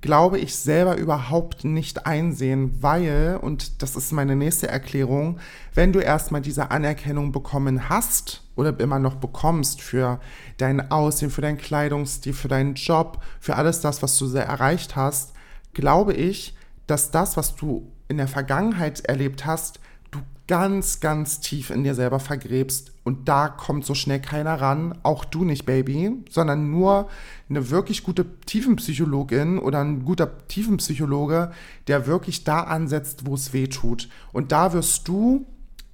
glaube 0.00 0.38
ich, 0.38 0.56
selber 0.56 0.96
überhaupt 0.96 1.64
nicht 1.64 2.06
einsehen, 2.06 2.82
weil, 2.82 3.38
und 3.40 3.82
das 3.82 3.96
ist 3.96 4.12
meine 4.12 4.34
nächste 4.34 4.68
Erklärung, 4.68 5.38
wenn 5.74 5.92
du 5.92 6.00
erstmal 6.00 6.40
diese 6.40 6.70
Anerkennung 6.70 7.32
bekommen 7.32 7.88
hast 7.88 8.42
oder 8.56 8.78
immer 8.80 8.98
noch 8.98 9.14
bekommst 9.14 9.80
für 9.80 10.20
dein 10.56 10.90
Aussehen, 10.90 11.30
für 11.30 11.42
deinen 11.42 11.58
Kleidungsstil, 11.58 12.32
für 12.32 12.48
deinen 12.48 12.74
Job, 12.74 13.22
für 13.40 13.56
alles 13.56 13.80
das, 13.80 14.02
was 14.02 14.18
du 14.18 14.26
sehr 14.26 14.44
erreicht 14.44 14.96
hast, 14.96 15.34
glaube 15.72 16.14
ich, 16.14 16.54
dass 16.86 17.10
das, 17.10 17.36
was 17.36 17.56
du 17.56 17.90
in 18.08 18.16
der 18.18 18.28
Vergangenheit 18.28 19.00
erlebt 19.00 19.46
hast, 19.46 19.80
du 20.10 20.20
ganz, 20.46 21.00
ganz 21.00 21.40
tief 21.40 21.70
in 21.70 21.84
dir 21.84 21.94
selber 21.94 22.20
vergräbst. 22.20 22.92
Und 23.04 23.28
da 23.28 23.48
kommt 23.48 23.84
so 23.84 23.94
schnell 23.94 24.20
keiner 24.20 24.60
ran, 24.60 24.98
auch 25.02 25.24
du 25.24 25.44
nicht, 25.44 25.64
Baby, 25.64 26.24
sondern 26.30 26.70
nur 26.70 27.08
eine 27.48 27.70
wirklich 27.70 28.02
gute 28.02 28.26
Tiefenpsychologin 28.40 29.58
oder 29.58 29.80
ein 29.80 30.04
guter 30.04 30.46
Tiefenpsychologe, 30.48 31.52
der 31.86 32.06
wirklich 32.06 32.44
da 32.44 32.60
ansetzt, 32.60 33.26
wo 33.26 33.34
es 33.34 33.52
weh 33.52 33.68
tut. 33.68 34.08
Und 34.32 34.52
da 34.52 34.72
wirst 34.72 35.08
du, 35.08 35.46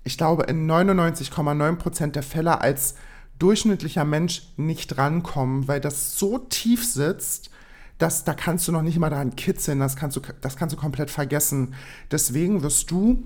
ich 0.05 0.19
glaube, 0.19 0.45
in 0.45 0.69
99,9% 0.71 2.09
der 2.09 2.23
Fälle 2.23 2.61
als 2.61 2.95
durchschnittlicher 3.39 4.05
Mensch 4.05 4.49
nicht 4.57 4.99
rankommen, 4.99 5.69
weil 5.69 5.81
das 5.81 6.19
so 6.19 6.39
tief 6.39 6.85
sitzt, 6.85 7.51
das, 7.99 8.25
da 8.25 8.35
kannst 8.35 8.67
du 8.69 8.73
noch 8.73 8.83
nicht 8.83 8.99
mal 8.99 9.11
daran 9.11 9.37
kitzeln, 9.37 9.81
das 9.81 9.97
kannst 9.97 10.17
du, 10.17 10.21
das 10.41 10.57
kannst 10.57 10.75
du 10.75 10.79
komplett 10.79 11.11
vergessen. 11.11 11.75
Deswegen 12.11 12.63
wirst 12.63 12.91
du 12.91 13.25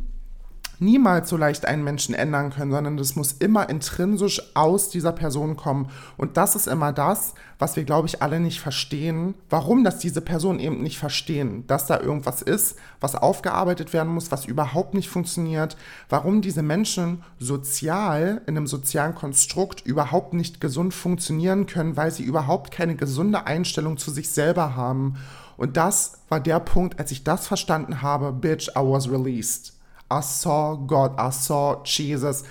niemals 0.82 1.28
so 1.28 1.36
leicht 1.36 1.64
einen 1.64 1.84
Menschen 1.84 2.14
ändern 2.14 2.50
können, 2.50 2.72
sondern 2.72 2.96
das 2.96 3.16
muss 3.16 3.32
immer 3.32 3.68
intrinsisch 3.68 4.42
aus 4.54 4.90
dieser 4.90 5.12
Person 5.12 5.56
kommen. 5.56 5.88
Und 6.16 6.36
das 6.36 6.54
ist 6.54 6.66
immer 6.66 6.92
das, 6.92 7.34
was 7.58 7.76
wir, 7.76 7.84
glaube 7.84 8.08
ich, 8.08 8.20
alle 8.20 8.40
nicht 8.40 8.60
verstehen, 8.60 9.34
warum 9.48 9.84
das 9.84 9.98
diese 9.98 10.20
Personen 10.20 10.58
eben 10.58 10.82
nicht 10.82 10.98
verstehen, 10.98 11.64
dass 11.68 11.86
da 11.86 12.00
irgendwas 12.00 12.42
ist, 12.42 12.76
was 13.00 13.14
aufgearbeitet 13.14 13.92
werden 13.92 14.12
muss, 14.12 14.32
was 14.32 14.44
überhaupt 14.44 14.94
nicht 14.94 15.08
funktioniert, 15.08 15.76
warum 16.08 16.42
diese 16.42 16.62
Menschen 16.62 17.22
sozial 17.38 18.42
in 18.46 18.56
einem 18.56 18.66
sozialen 18.66 19.14
Konstrukt 19.14 19.86
überhaupt 19.86 20.34
nicht 20.34 20.60
gesund 20.60 20.92
funktionieren 20.92 21.66
können, 21.66 21.96
weil 21.96 22.10
sie 22.10 22.24
überhaupt 22.24 22.72
keine 22.72 22.96
gesunde 22.96 23.46
Einstellung 23.46 23.96
zu 23.96 24.10
sich 24.10 24.30
selber 24.30 24.74
haben. 24.74 25.16
Und 25.56 25.76
das 25.76 26.18
war 26.28 26.40
der 26.40 26.58
Punkt, 26.58 26.98
als 26.98 27.12
ich 27.12 27.22
das 27.22 27.46
verstanden 27.46 28.02
habe, 28.02 28.32
bitch, 28.32 28.68
I 28.70 28.80
was 28.80 29.08
released. 29.08 29.74
I 30.12 30.20
saw 30.20 30.76
God, 30.76 31.12
I 31.18 31.30
saw 31.30 31.82
Jesus. 31.84 32.44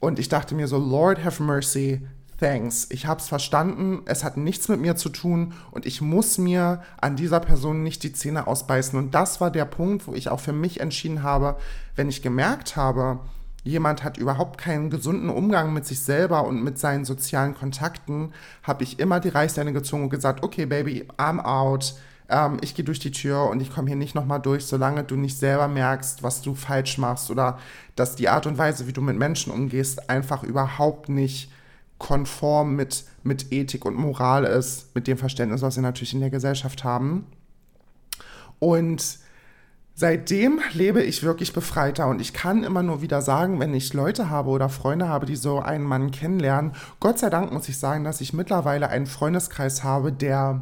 Und 0.00 0.18
ich 0.18 0.28
dachte 0.28 0.54
mir 0.54 0.66
so, 0.66 0.78
Lord 0.78 1.24
have 1.24 1.42
mercy, 1.42 2.06
thanks. 2.38 2.86
Ich 2.90 3.06
habe 3.06 3.20
es 3.20 3.28
verstanden, 3.28 4.02
es 4.06 4.24
hat 4.24 4.36
nichts 4.36 4.68
mit 4.68 4.80
mir 4.80 4.96
zu 4.96 5.08
tun 5.08 5.54
und 5.70 5.86
ich 5.86 6.00
muss 6.00 6.38
mir 6.38 6.82
an 7.00 7.16
dieser 7.16 7.40
Person 7.40 7.82
nicht 7.82 8.02
die 8.02 8.12
Zähne 8.12 8.46
ausbeißen. 8.46 8.98
Und 8.98 9.14
das 9.14 9.40
war 9.40 9.50
der 9.50 9.64
Punkt, 9.64 10.06
wo 10.06 10.14
ich 10.14 10.28
auch 10.28 10.40
für 10.40 10.52
mich 10.52 10.80
entschieden 10.80 11.22
habe, 11.22 11.56
wenn 11.94 12.08
ich 12.08 12.22
gemerkt 12.22 12.76
habe, 12.76 13.20
jemand 13.64 14.04
hat 14.04 14.16
überhaupt 14.16 14.58
keinen 14.58 14.90
gesunden 14.90 15.28
Umgang 15.28 15.72
mit 15.72 15.86
sich 15.86 16.00
selber 16.00 16.46
und 16.46 16.62
mit 16.62 16.78
seinen 16.78 17.04
sozialen 17.04 17.54
Kontakten, 17.54 18.32
habe 18.62 18.84
ich 18.84 18.98
immer 18.98 19.18
die 19.18 19.30
Reißleine 19.30 19.72
gezogen 19.72 20.04
und 20.04 20.10
gesagt, 20.10 20.44
okay, 20.44 20.66
Baby, 20.66 21.06
I'm 21.18 21.40
out 21.40 21.94
ähm, 22.28 22.58
ich 22.60 22.74
gehe 22.74 22.84
durch 22.84 22.98
die 22.98 23.10
Tür 23.10 23.48
und 23.48 23.60
ich 23.60 23.72
komme 23.72 23.88
hier 23.88 23.96
nicht 23.96 24.14
nochmal 24.14 24.40
durch, 24.40 24.66
solange 24.66 25.04
du 25.04 25.16
nicht 25.16 25.38
selber 25.38 25.68
merkst, 25.68 26.22
was 26.22 26.42
du 26.42 26.54
falsch 26.54 26.98
machst 26.98 27.30
oder 27.30 27.58
dass 27.94 28.16
die 28.16 28.28
Art 28.28 28.46
und 28.46 28.58
Weise, 28.58 28.86
wie 28.86 28.92
du 28.92 29.00
mit 29.00 29.16
Menschen 29.16 29.52
umgehst, 29.52 30.10
einfach 30.10 30.42
überhaupt 30.42 31.08
nicht 31.08 31.50
konform 31.98 32.76
mit, 32.76 33.04
mit 33.22 33.52
Ethik 33.52 33.84
und 33.84 33.96
Moral 33.96 34.44
ist, 34.44 34.94
mit 34.94 35.06
dem 35.06 35.18
Verständnis, 35.18 35.62
was 35.62 35.76
wir 35.76 35.82
natürlich 35.82 36.14
in 36.14 36.20
der 36.20 36.30
Gesellschaft 36.30 36.84
haben. 36.84 37.26
Und 38.58 39.18
seitdem 39.94 40.60
lebe 40.72 41.02
ich 41.02 41.22
wirklich 41.22 41.52
befreiter 41.52 42.08
und 42.08 42.20
ich 42.20 42.34
kann 42.34 42.64
immer 42.64 42.82
nur 42.82 43.00
wieder 43.00 43.22
sagen, 43.22 43.60
wenn 43.60 43.72
ich 43.72 43.94
Leute 43.94 44.28
habe 44.28 44.50
oder 44.50 44.68
Freunde 44.68 45.08
habe, 45.08 45.24
die 45.24 45.36
so 45.36 45.60
einen 45.60 45.84
Mann 45.84 46.10
kennenlernen, 46.10 46.72
Gott 47.00 47.18
sei 47.18 47.30
Dank 47.30 47.52
muss 47.52 47.68
ich 47.68 47.78
sagen, 47.78 48.04
dass 48.04 48.20
ich 48.20 48.34
mittlerweile 48.34 48.88
einen 48.88 49.06
Freundeskreis 49.06 49.84
habe, 49.84 50.12
der 50.12 50.60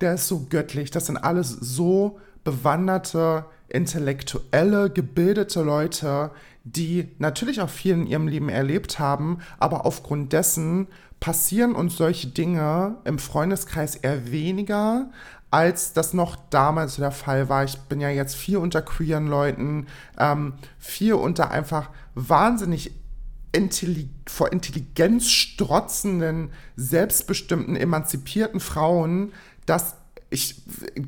der 0.00 0.14
ist 0.14 0.28
so 0.28 0.46
göttlich. 0.48 0.90
Das 0.90 1.06
sind 1.06 1.16
alles 1.16 1.50
so 1.50 2.18
bewanderte, 2.44 3.44
intellektuelle, 3.68 4.90
gebildete 4.90 5.62
Leute, 5.62 6.30
die 6.64 7.08
natürlich 7.18 7.60
auch 7.60 7.70
viel 7.70 7.94
in 7.94 8.06
ihrem 8.06 8.28
Leben 8.28 8.48
erlebt 8.48 8.98
haben, 8.98 9.38
aber 9.58 9.86
aufgrund 9.86 10.32
dessen 10.32 10.88
passieren 11.20 11.74
uns 11.74 11.96
solche 11.96 12.28
Dinge 12.28 12.96
im 13.04 13.18
Freundeskreis 13.18 13.96
eher 13.96 14.30
weniger, 14.30 15.10
als 15.50 15.92
das 15.92 16.14
noch 16.14 16.36
damals 16.50 16.96
der 16.96 17.10
Fall 17.10 17.48
war. 17.48 17.64
Ich 17.64 17.78
bin 17.80 18.00
ja 18.00 18.08
jetzt 18.08 18.36
viel 18.36 18.56
unter 18.56 18.82
queeren 18.82 19.26
Leuten, 19.26 19.86
ähm, 20.18 20.54
viel 20.78 21.14
unter 21.14 21.50
einfach 21.50 21.90
wahnsinnig 22.14 22.92
Intelli 23.52 24.08
vor 24.26 24.52
Intelligenz 24.52 25.28
strotzenden, 25.28 26.50
selbstbestimmten, 26.76 27.74
emanzipierten 27.74 28.60
Frauen, 28.60 29.32
dass 29.70 29.94
ich 30.30 30.62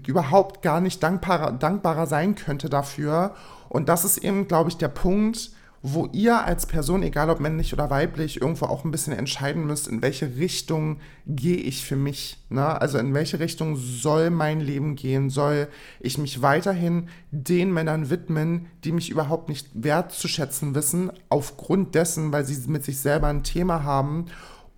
überhaupt 0.07 0.63
gar 0.63 0.81
nicht 0.81 1.03
dankbarer, 1.03 1.53
dankbarer 1.53 2.07
sein 2.07 2.35
könnte 2.35 2.69
dafür. 2.69 3.35
Und 3.69 3.89
das 3.89 4.05
ist 4.05 4.19
eben, 4.19 4.49
glaube 4.49 4.71
ich, 4.71 4.77
der 4.77 4.89
Punkt, 4.89 5.51
wo 5.85 6.09
ihr 6.13 6.45
als 6.45 6.67
Person, 6.67 7.03
egal 7.03 7.29
ob 7.29 7.41
männlich 7.41 7.73
oder 7.73 7.91
weiblich, 7.91 8.41
irgendwo 8.41 8.67
auch 8.67 8.85
ein 8.85 8.93
bisschen 8.93 9.13
entscheiden 9.15 9.67
müsst, 9.67 9.89
in 9.89 10.01
welche 10.01 10.37
Richtung 10.37 10.99
gehe 11.27 11.57
ich 11.57 11.85
für 11.85 11.97
mich. 11.97 12.39
Ne? 12.51 12.81
Also 12.81 12.99
in 12.99 13.15
welche 13.15 13.41
Richtung 13.41 13.75
soll 13.77 14.31
mein 14.31 14.61
Leben 14.61 14.95
gehen? 14.95 15.29
Soll 15.29 15.67
ich 15.99 16.19
mich 16.19 16.41
weiterhin 16.41 17.09
den 17.33 17.73
Männern 17.73 18.11
widmen, 18.11 18.67
die 18.85 18.93
mich 18.93 19.11
überhaupt 19.11 19.49
nicht 19.49 19.69
wertzuschätzen 19.75 20.77
wissen, 20.77 21.11
aufgrund 21.29 21.97
dessen, 21.97 22.33
weil 22.33 22.45
sie 22.45 22.71
mit 22.71 22.85
sich 22.85 23.01
selber 23.01 23.27
ein 23.27 23.43
Thema 23.43 23.83
haben? 23.83 24.27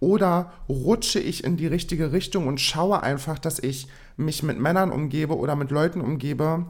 Oder 0.04 0.52
rutsche 0.68 1.18
ich 1.18 1.44
in 1.44 1.56
die 1.56 1.66
richtige 1.66 2.12
Richtung 2.12 2.46
und 2.46 2.60
schaue 2.60 3.02
einfach, 3.02 3.38
dass 3.38 3.58
ich 3.58 3.88
mich 4.18 4.42
mit 4.42 4.58
Männern 4.58 4.92
umgebe 4.92 5.34
oder 5.34 5.56
mit 5.56 5.70
Leuten 5.70 6.02
umgebe, 6.02 6.66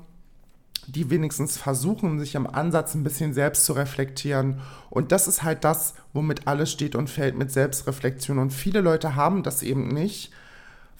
die 0.87 1.11
wenigstens 1.11 1.57
versuchen, 1.57 2.20
sich 2.20 2.37
im 2.37 2.47
Ansatz 2.47 2.94
ein 2.94 3.03
bisschen 3.03 3.35
selbst 3.35 3.64
zu 3.64 3.73
reflektieren. 3.73 4.61
Und 4.88 5.11
das 5.11 5.27
ist 5.27 5.42
halt 5.42 5.64
das, 5.64 5.94
womit 6.12 6.47
alles 6.47 6.70
steht 6.70 6.94
und 6.94 7.11
fällt 7.11 7.37
mit 7.37 7.51
Selbstreflexion. 7.51 8.38
Und 8.38 8.53
viele 8.53 8.81
Leute 8.81 9.16
haben 9.16 9.42
das 9.42 9.64
eben 9.64 9.88
nicht, 9.88 10.31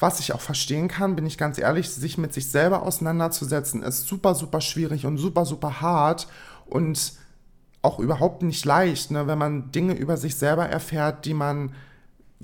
was 0.01 0.19
ich 0.19 0.33
auch 0.33 0.41
verstehen 0.41 0.89
kann, 0.89 1.15
bin 1.15 1.27
ich 1.27 1.39
ganz 1.39 1.57
ehrlich, 1.57 1.89
sich 1.89 2.19
mit 2.19 2.35
sich 2.35 2.51
selber 2.51 2.83
auseinanderzusetzen, 2.83 3.85
ist 3.85 4.09
super, 4.09 4.35
super 4.35 4.61
schwierig 4.61 5.07
und 5.07 5.19
super, 5.19 5.45
super 5.45 5.81
hart 5.81 6.27
und 6.67 7.13
auch 7.81 8.01
überhaupt 8.01 8.43
nicht 8.43 8.65
leicht, 8.65 9.13
ne, 9.13 9.29
wenn 9.29 9.39
man 9.39 9.71
Dinge 9.71 9.95
über 9.95 10.17
sich 10.17 10.35
selber 10.35 10.67
erfährt, 10.67 11.27
die 11.27 11.35
man 11.35 11.71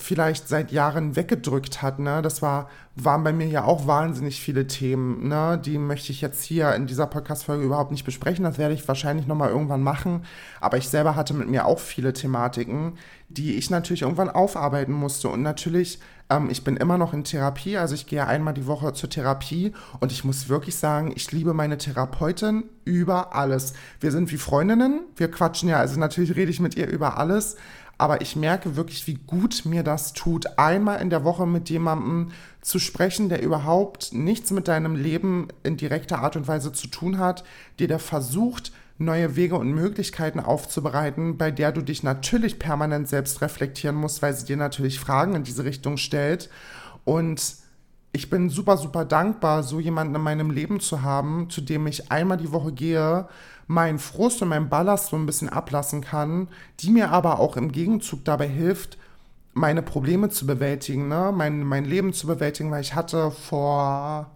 vielleicht 0.00 0.48
seit 0.48 0.72
Jahren 0.72 1.16
weggedrückt 1.16 1.82
hat. 1.82 1.98
Ne? 1.98 2.22
Das 2.22 2.42
war, 2.42 2.68
waren 2.96 3.22
bei 3.22 3.32
mir 3.32 3.46
ja 3.46 3.64
auch 3.64 3.86
wahnsinnig 3.86 4.40
viele 4.40 4.66
Themen. 4.66 5.28
Ne? 5.28 5.60
Die 5.64 5.78
möchte 5.78 6.12
ich 6.12 6.20
jetzt 6.20 6.42
hier 6.42 6.74
in 6.74 6.86
dieser 6.86 7.06
Podcast-Folge 7.06 7.64
überhaupt 7.64 7.90
nicht 7.90 8.04
besprechen. 8.04 8.44
Das 8.44 8.58
werde 8.58 8.74
ich 8.74 8.88
wahrscheinlich 8.88 9.26
nochmal 9.26 9.50
irgendwann 9.50 9.82
machen. 9.82 10.24
Aber 10.60 10.78
ich 10.78 10.88
selber 10.88 11.16
hatte 11.16 11.34
mit 11.34 11.48
mir 11.48 11.66
auch 11.66 11.78
viele 11.78 12.12
Thematiken, 12.12 12.94
die 13.28 13.54
ich 13.56 13.70
natürlich 13.70 14.02
irgendwann 14.02 14.30
aufarbeiten 14.30 14.92
musste. 14.92 15.28
Und 15.28 15.42
natürlich, 15.42 16.00
ähm, 16.30 16.48
ich 16.50 16.64
bin 16.64 16.76
immer 16.76 16.98
noch 16.98 17.12
in 17.12 17.24
Therapie. 17.24 17.76
Also 17.76 17.94
ich 17.94 18.06
gehe 18.06 18.26
einmal 18.26 18.54
die 18.54 18.66
Woche 18.66 18.92
zur 18.92 19.10
Therapie. 19.10 19.72
Und 20.00 20.12
ich 20.12 20.24
muss 20.24 20.48
wirklich 20.48 20.76
sagen, 20.76 21.12
ich 21.14 21.30
liebe 21.32 21.54
meine 21.54 21.78
Therapeutin 21.78 22.64
über 22.84 23.34
alles. 23.34 23.74
Wir 24.00 24.10
sind 24.10 24.32
wie 24.32 24.38
Freundinnen. 24.38 25.00
Wir 25.16 25.30
quatschen 25.30 25.68
ja, 25.68 25.76
also 25.76 26.00
natürlich 26.00 26.34
rede 26.36 26.50
ich 26.50 26.60
mit 26.60 26.76
ihr 26.76 26.88
über 26.88 27.18
alles 27.18 27.56
aber 28.00 28.22
ich 28.22 28.34
merke 28.34 28.76
wirklich, 28.76 29.06
wie 29.06 29.18
gut 29.26 29.66
mir 29.66 29.82
das 29.82 30.14
tut, 30.14 30.58
einmal 30.58 31.02
in 31.02 31.10
der 31.10 31.22
Woche 31.22 31.46
mit 31.46 31.68
jemandem 31.68 32.32
zu 32.62 32.78
sprechen, 32.78 33.28
der 33.28 33.42
überhaupt 33.42 34.14
nichts 34.14 34.50
mit 34.52 34.68
deinem 34.68 34.96
Leben 34.96 35.48
in 35.64 35.76
direkter 35.76 36.20
Art 36.20 36.34
und 36.34 36.48
Weise 36.48 36.72
zu 36.72 36.86
tun 36.86 37.18
hat, 37.18 37.44
der 37.78 37.98
versucht, 37.98 38.72
neue 38.96 39.36
Wege 39.36 39.56
und 39.56 39.72
Möglichkeiten 39.72 40.40
aufzubereiten, 40.40 41.36
bei 41.36 41.50
der 41.50 41.72
du 41.72 41.82
dich 41.82 42.02
natürlich 42.02 42.58
permanent 42.58 43.06
selbst 43.06 43.42
reflektieren 43.42 43.96
musst, 43.96 44.22
weil 44.22 44.32
sie 44.32 44.46
dir 44.46 44.56
natürlich 44.56 44.98
Fragen 44.98 45.34
in 45.34 45.44
diese 45.44 45.64
Richtung 45.64 45.98
stellt. 45.98 46.48
Und 47.04 47.54
ich 48.12 48.28
bin 48.30 48.50
super, 48.50 48.76
super 48.76 49.04
dankbar, 49.04 49.62
so 49.62 49.78
jemanden 49.78 50.14
in 50.14 50.22
meinem 50.22 50.50
Leben 50.50 50.80
zu 50.80 51.02
haben, 51.02 51.48
zu 51.48 51.60
dem 51.60 51.86
ich 51.86 52.10
einmal 52.10 52.38
die 52.38 52.52
Woche 52.52 52.72
gehe, 52.72 53.28
meinen 53.66 54.00
Frust 54.00 54.42
und 54.42 54.48
meinen 54.48 54.68
Ballast 54.68 55.10
so 55.10 55.16
ein 55.16 55.26
bisschen 55.26 55.48
ablassen 55.48 56.00
kann, 56.00 56.48
die 56.80 56.90
mir 56.90 57.10
aber 57.10 57.38
auch 57.38 57.56
im 57.56 57.70
Gegenzug 57.70 58.24
dabei 58.24 58.48
hilft, 58.48 58.98
meine 59.52 59.82
Probleme 59.82 60.28
zu 60.28 60.46
bewältigen, 60.46 61.08
ne? 61.08 61.32
mein, 61.34 61.62
mein 61.62 61.84
Leben 61.84 62.12
zu 62.12 62.26
bewältigen, 62.26 62.70
weil 62.70 62.82
ich 62.82 62.94
hatte 62.94 63.30
vor 63.30 64.30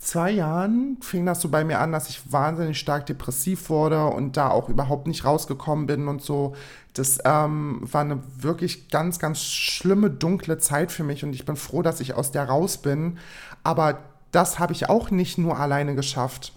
zwei 0.00 0.30
Jahren 0.32 0.98
fing 1.00 1.24
das 1.26 1.40
so 1.40 1.48
bei 1.48 1.64
mir 1.64 1.78
an, 1.78 1.92
dass 1.92 2.08
ich 2.08 2.32
wahnsinnig 2.32 2.78
stark 2.78 3.06
depressiv 3.06 3.70
wurde 3.70 4.06
und 4.06 4.36
da 4.36 4.48
auch 4.50 4.68
überhaupt 4.68 5.06
nicht 5.06 5.24
rausgekommen 5.24 5.86
bin 5.86 6.08
und 6.08 6.22
so. 6.22 6.54
Das 6.94 7.18
ähm, 7.24 7.80
war 7.82 8.00
eine 8.00 8.20
wirklich 8.38 8.88
ganz, 8.88 9.18
ganz 9.18 9.42
schlimme, 9.42 10.10
dunkle 10.10 10.58
Zeit 10.58 10.90
für 10.90 11.04
mich 11.04 11.22
und 11.24 11.32
ich 11.32 11.44
bin 11.44 11.56
froh, 11.56 11.82
dass 11.82 12.00
ich 12.00 12.14
aus 12.14 12.32
der 12.32 12.44
raus 12.44 12.78
bin. 12.78 13.18
Aber 13.62 14.00
das 14.32 14.58
habe 14.58 14.72
ich 14.72 14.88
auch 14.88 15.10
nicht 15.10 15.38
nur 15.38 15.58
alleine 15.58 15.94
geschafft 15.94 16.52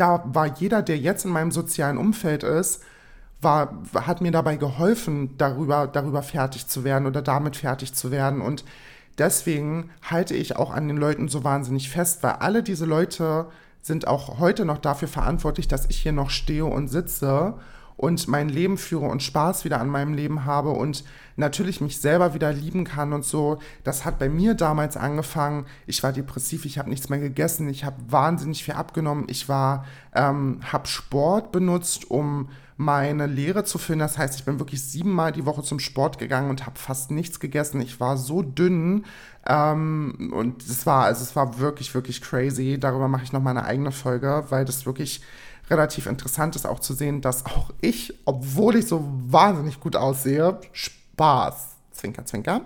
da 0.00 0.24
war 0.24 0.46
jeder, 0.46 0.80
der 0.80 0.96
jetzt 0.96 1.26
in 1.26 1.30
meinem 1.30 1.50
sozialen 1.50 1.98
Umfeld 1.98 2.42
ist, 2.42 2.82
war, 3.42 3.82
hat 3.94 4.22
mir 4.22 4.32
dabei 4.32 4.56
geholfen, 4.56 5.36
darüber, 5.36 5.86
darüber 5.86 6.22
fertig 6.22 6.68
zu 6.68 6.84
werden 6.84 7.06
oder 7.06 7.20
damit 7.20 7.56
fertig 7.56 7.94
zu 7.94 8.10
werden. 8.10 8.40
Und 8.40 8.64
deswegen 9.18 9.90
halte 10.02 10.34
ich 10.34 10.56
auch 10.56 10.70
an 10.70 10.88
den 10.88 10.96
Leuten 10.96 11.28
so 11.28 11.44
wahnsinnig 11.44 11.90
fest, 11.90 12.22
weil 12.22 12.32
alle 12.32 12.62
diese 12.62 12.86
Leute 12.86 13.46
sind 13.82 14.06
auch 14.06 14.38
heute 14.38 14.64
noch 14.64 14.78
dafür 14.78 15.08
verantwortlich, 15.08 15.68
dass 15.68 15.88
ich 15.88 15.98
hier 15.98 16.12
noch 16.12 16.30
stehe 16.30 16.64
und 16.64 16.88
sitze 16.88 17.54
und 18.00 18.28
mein 18.28 18.48
Leben 18.48 18.78
führe 18.78 19.04
und 19.04 19.22
Spaß 19.22 19.66
wieder 19.66 19.78
an 19.78 19.90
meinem 19.90 20.14
Leben 20.14 20.46
habe 20.46 20.70
und 20.70 21.04
natürlich 21.36 21.82
mich 21.82 22.00
selber 22.00 22.32
wieder 22.32 22.50
lieben 22.50 22.84
kann 22.84 23.12
und 23.12 23.26
so. 23.26 23.58
Das 23.84 24.06
hat 24.06 24.18
bei 24.18 24.30
mir 24.30 24.54
damals 24.54 24.96
angefangen. 24.96 25.66
Ich 25.86 26.02
war 26.02 26.10
depressiv, 26.10 26.64
ich 26.64 26.78
habe 26.78 26.88
nichts 26.88 27.10
mehr 27.10 27.18
gegessen, 27.18 27.68
ich 27.68 27.84
habe 27.84 27.96
wahnsinnig 28.08 28.64
viel 28.64 28.72
abgenommen. 28.72 29.26
Ich 29.28 29.50
war, 29.50 29.84
ähm, 30.14 30.60
habe 30.72 30.86
Sport 30.88 31.52
benutzt, 31.52 32.10
um 32.10 32.48
meine 32.78 33.26
Lehre 33.26 33.64
zu 33.64 33.76
füllen. 33.76 33.98
Das 33.98 34.16
heißt, 34.16 34.34
ich 34.38 34.46
bin 34.46 34.58
wirklich 34.58 34.82
siebenmal 34.82 35.32
die 35.32 35.44
Woche 35.44 35.62
zum 35.62 35.78
Sport 35.78 36.18
gegangen 36.18 36.48
und 36.48 36.64
habe 36.64 36.78
fast 36.78 37.10
nichts 37.10 37.38
gegessen. 37.38 37.82
Ich 37.82 38.00
war 38.00 38.16
so 38.16 38.40
dünn 38.40 39.04
ähm, 39.46 40.32
und 40.32 40.62
es 40.62 40.86
war, 40.86 41.04
also 41.04 41.22
es 41.22 41.36
war 41.36 41.58
wirklich, 41.58 41.92
wirklich 41.94 42.22
crazy. 42.22 42.78
Darüber 42.80 43.08
mache 43.08 43.24
ich 43.24 43.32
noch 43.34 43.42
mal 43.42 43.50
eine 43.50 43.66
eigene 43.66 43.92
Folge, 43.92 44.46
weil 44.48 44.64
das 44.64 44.86
wirklich 44.86 45.20
relativ 45.70 46.06
interessant 46.06 46.56
ist 46.56 46.66
auch 46.66 46.80
zu 46.80 46.94
sehen, 46.94 47.20
dass 47.20 47.46
auch 47.46 47.70
ich, 47.80 48.14
obwohl 48.24 48.76
ich 48.76 48.86
so 48.86 49.08
wahnsinnig 49.28 49.80
gut 49.80 49.96
aussehe, 49.96 50.60
Spaß, 50.72 51.76
Zwinker, 51.92 52.24
Zwinker, 52.24 52.62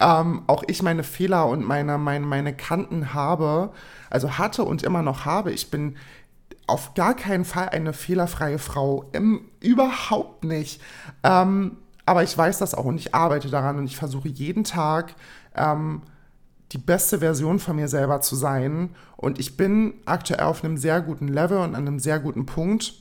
ähm, 0.00 0.42
auch 0.46 0.64
ich 0.66 0.82
meine 0.82 1.04
Fehler 1.04 1.46
und 1.46 1.64
meine, 1.64 1.98
meine, 1.98 2.26
meine 2.26 2.54
Kanten 2.54 3.14
habe, 3.14 3.70
also 4.10 4.38
hatte 4.38 4.64
und 4.64 4.82
immer 4.82 5.02
noch 5.02 5.24
habe. 5.24 5.52
Ich 5.52 5.70
bin 5.70 5.96
auf 6.66 6.94
gar 6.94 7.14
keinen 7.14 7.44
Fall 7.44 7.70
eine 7.70 7.92
fehlerfreie 7.92 8.58
Frau. 8.58 9.04
Im, 9.12 9.42
überhaupt 9.60 10.44
nicht. 10.44 10.82
Ähm, 11.22 11.78
aber 12.06 12.22
ich 12.22 12.36
weiß 12.36 12.58
das 12.58 12.74
auch 12.74 12.84
und 12.84 12.98
ich 12.98 13.14
arbeite 13.14 13.50
daran 13.50 13.78
und 13.78 13.84
ich 13.84 13.96
versuche 13.96 14.28
jeden 14.28 14.64
Tag 14.64 15.14
ähm, 15.54 16.02
die 16.72 16.78
beste 16.78 17.18
Version 17.18 17.58
von 17.58 17.76
mir 17.76 17.88
selber 17.88 18.20
zu 18.20 18.36
sein. 18.36 18.90
Und 19.16 19.38
ich 19.38 19.56
bin 19.56 19.94
aktuell 20.04 20.40
auf 20.40 20.62
einem 20.62 20.76
sehr 20.76 21.00
guten 21.00 21.28
Level 21.28 21.58
und 21.58 21.74
an 21.74 21.86
einem 21.86 21.98
sehr 21.98 22.18
guten 22.18 22.46
Punkt. 22.46 22.94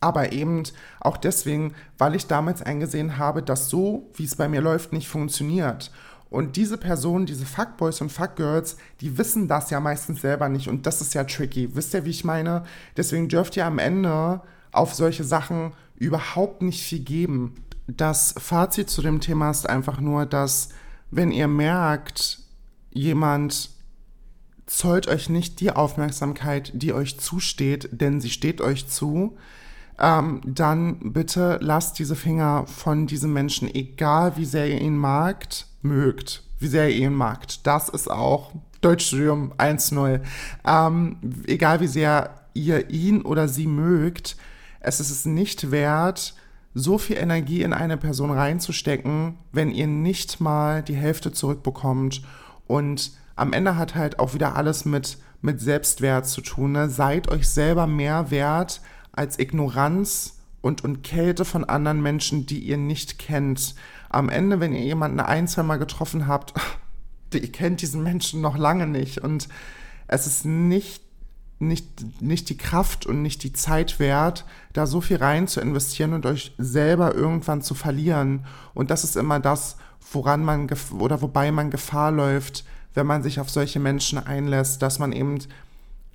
Aber 0.00 0.32
eben 0.32 0.62
auch 1.00 1.16
deswegen, 1.16 1.74
weil 1.98 2.14
ich 2.14 2.26
damals 2.26 2.62
eingesehen 2.62 3.18
habe, 3.18 3.42
dass 3.42 3.68
so, 3.68 4.10
wie 4.14 4.24
es 4.24 4.36
bei 4.36 4.48
mir 4.48 4.60
läuft, 4.60 4.92
nicht 4.92 5.08
funktioniert. 5.08 5.90
Und 6.30 6.56
diese 6.56 6.78
Personen, 6.78 7.26
diese 7.26 7.46
Fuckboys 7.46 8.00
und 8.00 8.10
Fuckgirls, 8.10 8.76
die 9.00 9.16
wissen 9.18 9.46
das 9.46 9.70
ja 9.70 9.78
meistens 9.80 10.20
selber 10.20 10.48
nicht. 10.48 10.68
Und 10.68 10.84
das 10.84 11.00
ist 11.00 11.14
ja 11.14 11.24
tricky. 11.24 11.74
Wisst 11.76 11.94
ihr, 11.94 12.04
wie 12.04 12.10
ich 12.10 12.24
meine? 12.24 12.64
Deswegen 12.96 13.28
dürft 13.28 13.56
ihr 13.56 13.66
am 13.66 13.78
Ende 13.78 14.40
auf 14.72 14.94
solche 14.94 15.24
Sachen 15.24 15.72
überhaupt 15.96 16.60
nicht 16.60 16.82
viel 16.82 17.00
geben. 17.00 17.54
Das 17.86 18.34
Fazit 18.36 18.90
zu 18.90 19.00
dem 19.00 19.20
Thema 19.20 19.50
ist 19.50 19.68
einfach 19.68 20.00
nur, 20.00 20.26
dass 20.26 20.70
wenn 21.10 21.30
ihr 21.30 21.48
merkt, 21.48 22.43
jemand 22.94 23.70
zollt 24.66 25.08
euch 25.08 25.28
nicht 25.28 25.60
die 25.60 25.70
Aufmerksamkeit, 25.70 26.72
die 26.74 26.94
euch 26.94 27.20
zusteht, 27.20 27.88
denn 27.92 28.20
sie 28.20 28.30
steht 28.30 28.62
euch 28.62 28.88
zu, 28.88 29.36
ähm, 29.98 30.40
dann 30.44 31.12
bitte 31.12 31.58
lasst 31.60 31.98
diese 31.98 32.16
Finger 32.16 32.66
von 32.66 33.06
diesem 33.06 33.32
Menschen, 33.32 33.72
egal 33.72 34.36
wie 34.36 34.46
sehr 34.46 34.68
ihr 34.68 34.80
ihn 34.80 34.96
magt, 34.96 35.66
mögt, 35.82 36.42
wie 36.58 36.66
sehr 36.66 36.88
ihr 36.88 37.06
ihn 37.06 37.14
magt. 37.14 37.66
Das 37.66 37.88
ist 37.88 38.10
auch 38.10 38.52
Deutschstudium 38.80 39.52
1.0. 39.58 40.20
Ähm, 40.66 41.16
egal 41.46 41.80
wie 41.80 41.86
sehr 41.86 42.34
ihr 42.54 42.90
ihn 42.90 43.22
oder 43.22 43.48
sie 43.48 43.66
mögt, 43.66 44.36
es 44.80 45.00
ist 45.00 45.10
es 45.10 45.26
nicht 45.26 45.70
wert, 45.70 46.34
so 46.74 46.98
viel 46.98 47.16
Energie 47.16 47.62
in 47.62 47.72
eine 47.72 47.96
Person 47.96 48.32
reinzustecken, 48.32 49.38
wenn 49.52 49.70
ihr 49.70 49.86
nicht 49.86 50.40
mal 50.40 50.82
die 50.82 50.96
Hälfte 50.96 51.32
zurückbekommt 51.32 52.22
und 52.66 53.12
am 53.36 53.52
Ende 53.52 53.76
hat 53.76 53.94
halt 53.94 54.18
auch 54.18 54.34
wieder 54.34 54.56
alles 54.56 54.84
mit, 54.84 55.18
mit 55.42 55.60
Selbstwert 55.60 56.26
zu 56.26 56.40
tun. 56.40 56.72
Ne? 56.72 56.88
Seid 56.88 57.28
euch 57.28 57.48
selber 57.48 57.86
mehr 57.86 58.30
wert 58.30 58.80
als 59.12 59.38
Ignoranz 59.38 60.38
und, 60.60 60.82
und 60.84 61.02
Kälte 61.02 61.44
von 61.44 61.64
anderen 61.64 62.02
Menschen, 62.02 62.46
die 62.46 62.60
ihr 62.60 62.78
nicht 62.78 63.18
kennt. 63.18 63.74
Am 64.08 64.28
Ende, 64.28 64.60
wenn 64.60 64.72
ihr 64.72 64.82
jemanden 64.82 65.20
ein, 65.20 65.48
zwei 65.48 65.62
Mal 65.62 65.78
getroffen 65.78 66.26
habt, 66.26 66.54
ihr 67.34 67.52
kennt 67.52 67.82
diesen 67.82 68.02
Menschen 68.02 68.40
noch 68.40 68.56
lange 68.56 68.86
nicht. 68.86 69.18
Und 69.18 69.48
es 70.06 70.26
ist 70.26 70.44
nicht, 70.44 71.02
nicht, 71.58 72.22
nicht 72.22 72.48
die 72.48 72.56
Kraft 72.56 73.04
und 73.04 73.20
nicht 73.20 73.42
die 73.42 73.52
Zeit 73.52 73.98
wert, 73.98 74.44
da 74.72 74.86
so 74.86 75.00
viel 75.00 75.16
rein 75.16 75.48
zu 75.48 75.60
investieren 75.60 76.12
und 76.12 76.24
euch 76.24 76.54
selber 76.56 77.14
irgendwann 77.14 77.62
zu 77.62 77.74
verlieren. 77.74 78.46
Und 78.72 78.90
das 78.90 79.04
ist 79.04 79.16
immer 79.16 79.40
das, 79.40 79.76
woran 80.14 80.44
man 80.44 80.68
oder 80.98 81.22
wobei 81.22 81.50
man 81.52 81.70
Gefahr 81.70 82.10
läuft, 82.10 82.64
wenn 82.94 83.06
man 83.06 83.22
sich 83.22 83.40
auf 83.40 83.50
solche 83.50 83.80
Menschen 83.80 84.18
einlässt, 84.18 84.82
dass 84.82 84.98
man 84.98 85.12
eben 85.12 85.38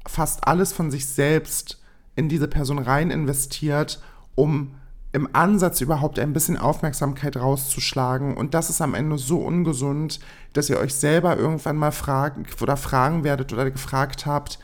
fast 0.07 0.47
alles 0.47 0.73
von 0.73 0.91
sich 0.91 1.05
selbst 1.07 1.81
in 2.15 2.29
diese 2.29 2.47
Person 2.47 2.79
rein 2.79 3.11
investiert, 3.11 4.01
um 4.35 4.75
im 5.11 5.27
Ansatz 5.33 5.81
überhaupt 5.81 6.19
ein 6.19 6.33
bisschen 6.33 6.57
Aufmerksamkeit 6.57 7.35
rauszuschlagen. 7.37 8.37
Und 8.37 8.53
das 8.53 8.69
ist 8.69 8.81
am 8.81 8.93
Ende 8.93 9.17
so 9.17 9.39
ungesund, 9.39 10.19
dass 10.53 10.69
ihr 10.69 10.77
euch 10.77 10.93
selber 10.93 11.35
irgendwann 11.37 11.77
mal 11.77 11.91
fragen 11.91 12.45
oder 12.61 12.77
fragen 12.77 13.23
werdet 13.23 13.51
oder 13.51 13.69
gefragt 13.71 14.25
habt, 14.25 14.59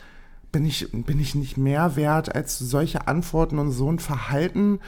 bin 0.52 0.64
ich, 0.64 0.88
bin 0.92 1.18
ich 1.18 1.34
nicht 1.34 1.56
mehr 1.56 1.96
wert 1.96 2.34
als 2.34 2.58
solche 2.58 3.08
Antworten 3.08 3.58
und 3.58 3.72
so 3.72 3.90
ein 3.90 3.98
Verhalten? 3.98 4.78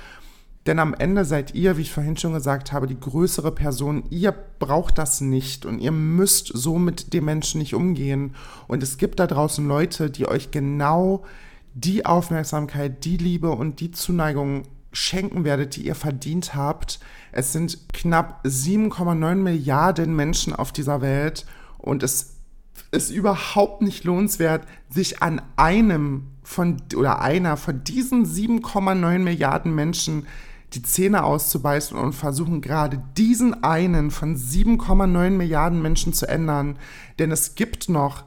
Denn 0.68 0.81
am 0.81 0.92
Ende 0.92 1.24
seid 1.24 1.54
ihr, 1.54 1.78
wie 1.78 1.81
ich 1.81 1.92
vorhin 1.92 2.18
schon 2.18 2.35
gesagt 2.35 2.72
habe, 2.72 2.87
die 2.87 3.00
größere 3.00 3.52
Person. 3.52 4.04
Ihr 4.11 4.33
braucht 4.33 4.98
das 4.98 5.22
nicht 5.22 5.64
und 5.64 5.78
ihr 5.78 5.92
müsst 5.92 6.50
so 6.52 6.78
mit 6.78 7.14
dem 7.14 7.24
Menschen 7.24 7.61
nicht 7.61 7.74
umgehen. 7.74 8.35
Und 8.66 8.83
es 8.83 8.98
gibt 8.98 9.18
da 9.18 9.26
draußen 9.26 9.66
Leute, 9.66 10.11
die 10.11 10.28
euch 10.28 10.50
genau 10.50 11.24
die 11.72 12.04
Aufmerksamkeit, 12.04 13.07
die 13.07 13.16
Liebe 13.16 13.48
und 13.48 13.81
die 13.81 13.92
Zuneigung 13.92 14.64
schenken 14.92 15.44
werdet, 15.44 15.74
die 15.74 15.87
ihr 15.87 15.94
verdient 15.94 16.54
habt. 16.54 17.00
Es 17.33 17.54
sind 17.54 17.88
knapp 17.94 18.44
7,9 18.44 19.37
Milliarden 19.37 20.14
Menschen 20.14 20.54
auf 20.54 20.70
dieser 20.70 21.00
Welt 21.00 21.46
und 21.78 22.02
es 22.02 22.35
ist 22.90 23.11
überhaupt 23.11 23.81
nicht 23.81 24.04
lohnenswert, 24.04 24.66
sich 24.90 25.22
an 25.22 25.40
einem 25.57 26.26
von 26.42 26.76
oder 26.94 27.22
einer 27.22 27.57
von 27.57 27.85
diesen 27.85 28.26
7,9 28.26 29.18
Milliarden 29.20 29.74
Menschen 29.74 30.26
die 30.74 30.83
Zähne 30.83 31.24
auszubeißen 31.24 31.96
und 31.96 32.12
versuchen 32.12 32.61
gerade 32.61 33.02
diesen 33.16 33.64
einen 33.64 34.11
von 34.11 34.37
7,9 34.37 35.31
Milliarden 35.31 35.81
Menschen 35.81 36.12
zu 36.12 36.28
ändern. 36.28 36.76
Denn 37.18 37.31
es 37.31 37.54
gibt 37.54 37.88
noch 37.88 38.24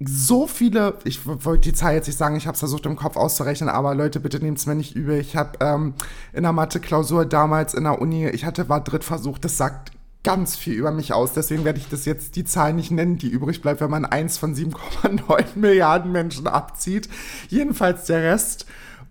so 0.00 0.46
viele, 0.46 0.98
ich 1.04 1.26
wollte 1.26 1.70
die 1.70 1.72
Zahl 1.72 1.94
jetzt 1.94 2.06
nicht 2.06 2.18
sagen, 2.18 2.36
ich 2.36 2.46
habe 2.46 2.54
es 2.54 2.60
versucht 2.60 2.86
im 2.86 2.96
Kopf 2.96 3.16
auszurechnen, 3.16 3.68
aber 3.68 3.94
Leute, 3.94 4.20
bitte 4.20 4.38
nehmt 4.38 4.58
es 4.58 4.66
mir 4.66 4.76
nicht 4.76 4.94
übel. 4.94 5.18
Ich 5.18 5.36
habe 5.36 5.58
ähm, 5.60 5.94
in 6.32 6.44
der 6.44 6.52
Mathe-Klausur 6.52 7.26
damals 7.26 7.74
in 7.74 7.84
der 7.84 8.00
Uni, 8.00 8.28
ich 8.28 8.44
hatte 8.44 8.68
war 8.68 8.82
Drittversuch, 8.82 9.38
das 9.38 9.56
sagt 9.56 9.92
ganz 10.22 10.56
viel 10.56 10.74
über 10.74 10.92
mich 10.92 11.12
aus. 11.12 11.32
Deswegen 11.32 11.64
werde 11.64 11.78
ich 11.78 11.88
das 11.88 12.04
jetzt 12.04 12.36
die 12.36 12.44
Zahl 12.44 12.74
nicht 12.74 12.90
nennen, 12.90 13.18
die 13.18 13.28
übrig 13.28 13.60
bleibt, 13.60 13.80
wenn 13.80 13.90
man 13.90 14.04
eins 14.04 14.38
von 14.38 14.54
7,9 14.54 15.44
Milliarden 15.56 16.12
Menschen 16.12 16.46
abzieht. 16.46 17.08
Jedenfalls 17.48 18.06
der 18.06 18.22
Rest 18.22 18.66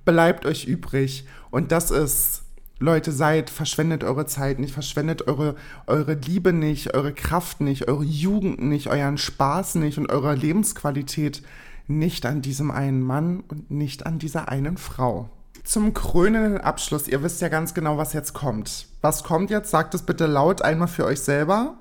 bleibt 0.05 0.45
euch 0.45 0.65
übrig. 0.65 1.25
Und 1.57 1.71
das 1.71 1.89
ist 1.89 2.43
Leute, 2.77 3.11
seid, 3.11 3.49
verschwendet 3.49 4.03
eure 4.03 4.27
Zeit 4.27 4.59
nicht, 4.59 4.75
verschwendet 4.75 5.27
eure, 5.27 5.55
eure 5.87 6.13
Liebe 6.13 6.53
nicht, 6.53 6.93
eure 6.93 7.13
Kraft 7.13 7.61
nicht, 7.61 7.87
eure 7.87 8.03
Jugend 8.03 8.61
nicht, 8.61 8.89
euren 8.89 9.17
Spaß 9.17 9.73
nicht 9.73 9.97
und 9.97 10.11
eure 10.11 10.35
Lebensqualität 10.35 11.41
nicht 11.87 12.27
an 12.27 12.43
diesem 12.43 12.69
einen 12.69 13.01
Mann 13.01 13.39
und 13.47 13.71
nicht 13.71 14.05
an 14.05 14.19
dieser 14.19 14.49
einen 14.49 14.77
Frau. 14.77 15.31
Zum 15.63 15.95
krönenden 15.95 16.61
Abschluss, 16.61 17.07
ihr 17.07 17.23
wisst 17.23 17.41
ja 17.41 17.49
ganz 17.49 17.73
genau, 17.73 17.97
was 17.97 18.13
jetzt 18.13 18.33
kommt. 18.33 18.85
Was 19.01 19.23
kommt 19.23 19.49
jetzt? 19.49 19.71
Sagt 19.71 19.95
es 19.95 20.03
bitte 20.03 20.27
laut 20.27 20.61
einmal 20.61 20.87
für 20.87 21.05
euch 21.05 21.21
selber. 21.21 21.79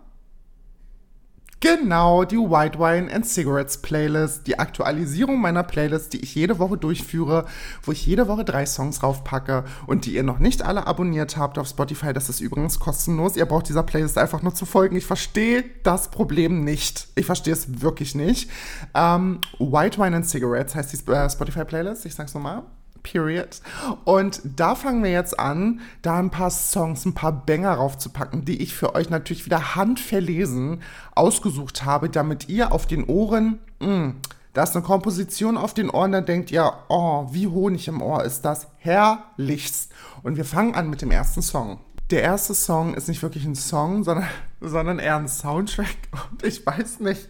Genau, 1.60 2.24
die 2.24 2.36
White 2.36 2.78
Wine 2.78 3.10
and 3.10 3.26
Cigarettes 3.26 3.78
Playlist, 3.78 4.46
die 4.46 4.58
Aktualisierung 4.58 5.40
meiner 5.40 5.62
Playlist, 5.62 6.12
die 6.12 6.20
ich 6.20 6.34
jede 6.34 6.58
Woche 6.58 6.76
durchführe, 6.76 7.46
wo 7.82 7.92
ich 7.92 8.04
jede 8.04 8.28
Woche 8.28 8.44
drei 8.44 8.66
Songs 8.66 9.02
raufpacke 9.02 9.64
und 9.86 10.04
die 10.04 10.14
ihr 10.14 10.22
noch 10.22 10.38
nicht 10.38 10.62
alle 10.62 10.86
abonniert 10.86 11.38
habt 11.38 11.58
auf 11.58 11.66
Spotify. 11.66 12.12
Das 12.12 12.28
ist 12.28 12.40
übrigens 12.40 12.78
kostenlos. 12.78 13.36
Ihr 13.36 13.46
braucht 13.46 13.70
dieser 13.70 13.84
Playlist 13.84 14.18
einfach 14.18 14.42
nur 14.42 14.54
zu 14.54 14.66
folgen. 14.66 14.96
Ich 14.96 15.06
verstehe 15.06 15.64
das 15.82 16.10
Problem 16.10 16.62
nicht. 16.62 17.08
Ich 17.14 17.24
verstehe 17.24 17.54
es 17.54 17.80
wirklich 17.80 18.14
nicht. 18.14 18.50
Ähm, 18.94 19.40
White 19.58 19.98
Wine 19.98 20.16
and 20.16 20.26
Cigarettes 20.26 20.74
heißt 20.74 20.92
die 20.92 21.10
äh, 21.10 21.30
Spotify 21.30 21.64
Playlist. 21.64 22.04
Ich 22.04 22.14
sag's 22.14 22.34
nochmal. 22.34 22.64
Period. 23.06 23.60
Und 24.04 24.40
da 24.44 24.74
fangen 24.74 25.04
wir 25.04 25.12
jetzt 25.12 25.38
an, 25.38 25.80
da 26.02 26.18
ein 26.18 26.30
paar 26.30 26.50
Songs, 26.50 27.04
ein 27.04 27.14
paar 27.14 27.32
Banger 27.32 27.74
raufzupacken, 27.74 28.44
die 28.44 28.60
ich 28.60 28.74
für 28.74 28.94
euch 28.94 29.10
natürlich 29.10 29.46
wieder 29.46 29.76
handverlesen 29.76 30.82
ausgesucht 31.14 31.84
habe, 31.84 32.10
damit 32.10 32.48
ihr 32.48 32.72
auf 32.72 32.86
den 32.86 33.04
Ohren, 33.04 33.60
mh, 33.78 33.88
mm, 33.88 34.14
da 34.54 34.62
ist 34.62 34.74
eine 34.74 34.84
Komposition 34.84 35.58
auf 35.58 35.74
den 35.74 35.90
Ohren, 35.90 36.12
da 36.12 36.22
denkt 36.22 36.50
ihr, 36.50 36.72
oh, 36.88 37.26
wie 37.30 37.46
Honig 37.46 37.88
im 37.88 38.00
Ohr 38.00 38.24
ist 38.24 38.42
das 38.42 38.68
herrlichst. 38.78 39.92
Und 40.22 40.36
wir 40.36 40.46
fangen 40.46 40.74
an 40.74 40.88
mit 40.88 41.02
dem 41.02 41.10
ersten 41.10 41.42
Song 41.42 41.78
der 42.10 42.22
erste 42.22 42.54
Song 42.54 42.94
ist 42.94 43.08
nicht 43.08 43.22
wirklich 43.22 43.44
ein 43.44 43.56
Song, 43.56 44.04
sondern, 44.04 44.28
sondern 44.60 45.00
eher 45.00 45.16
ein 45.16 45.26
Soundtrack. 45.26 45.96
Und 46.30 46.44
ich 46.44 46.64
weiß 46.64 47.00
nicht, 47.00 47.28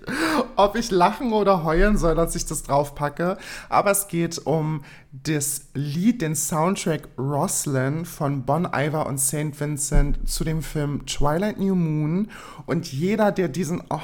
ob 0.56 0.76
ich 0.76 0.90
lachen 0.90 1.32
oder 1.32 1.64
heulen 1.64 1.96
soll, 1.96 2.14
dass 2.14 2.34
ich 2.34 2.44
das 2.44 2.62
draufpacke. 2.62 3.38
Aber 3.70 3.90
es 3.90 4.08
geht 4.08 4.38
um 4.38 4.82
das 5.12 5.68
Lied, 5.72 6.20
den 6.20 6.36
Soundtrack 6.36 7.08
Roslyn 7.16 8.04
von 8.04 8.44
Bon 8.44 8.68
Iver 8.70 9.06
und 9.06 9.18
St. 9.18 9.58
Vincent 9.58 10.28
zu 10.28 10.44
dem 10.44 10.60
Film 10.62 11.06
Twilight 11.06 11.58
New 11.58 11.74
Moon. 11.74 12.30
Und 12.66 12.92
jeder, 12.92 13.32
der 13.32 13.48
diesen, 13.48 13.82
oh, 13.88 14.00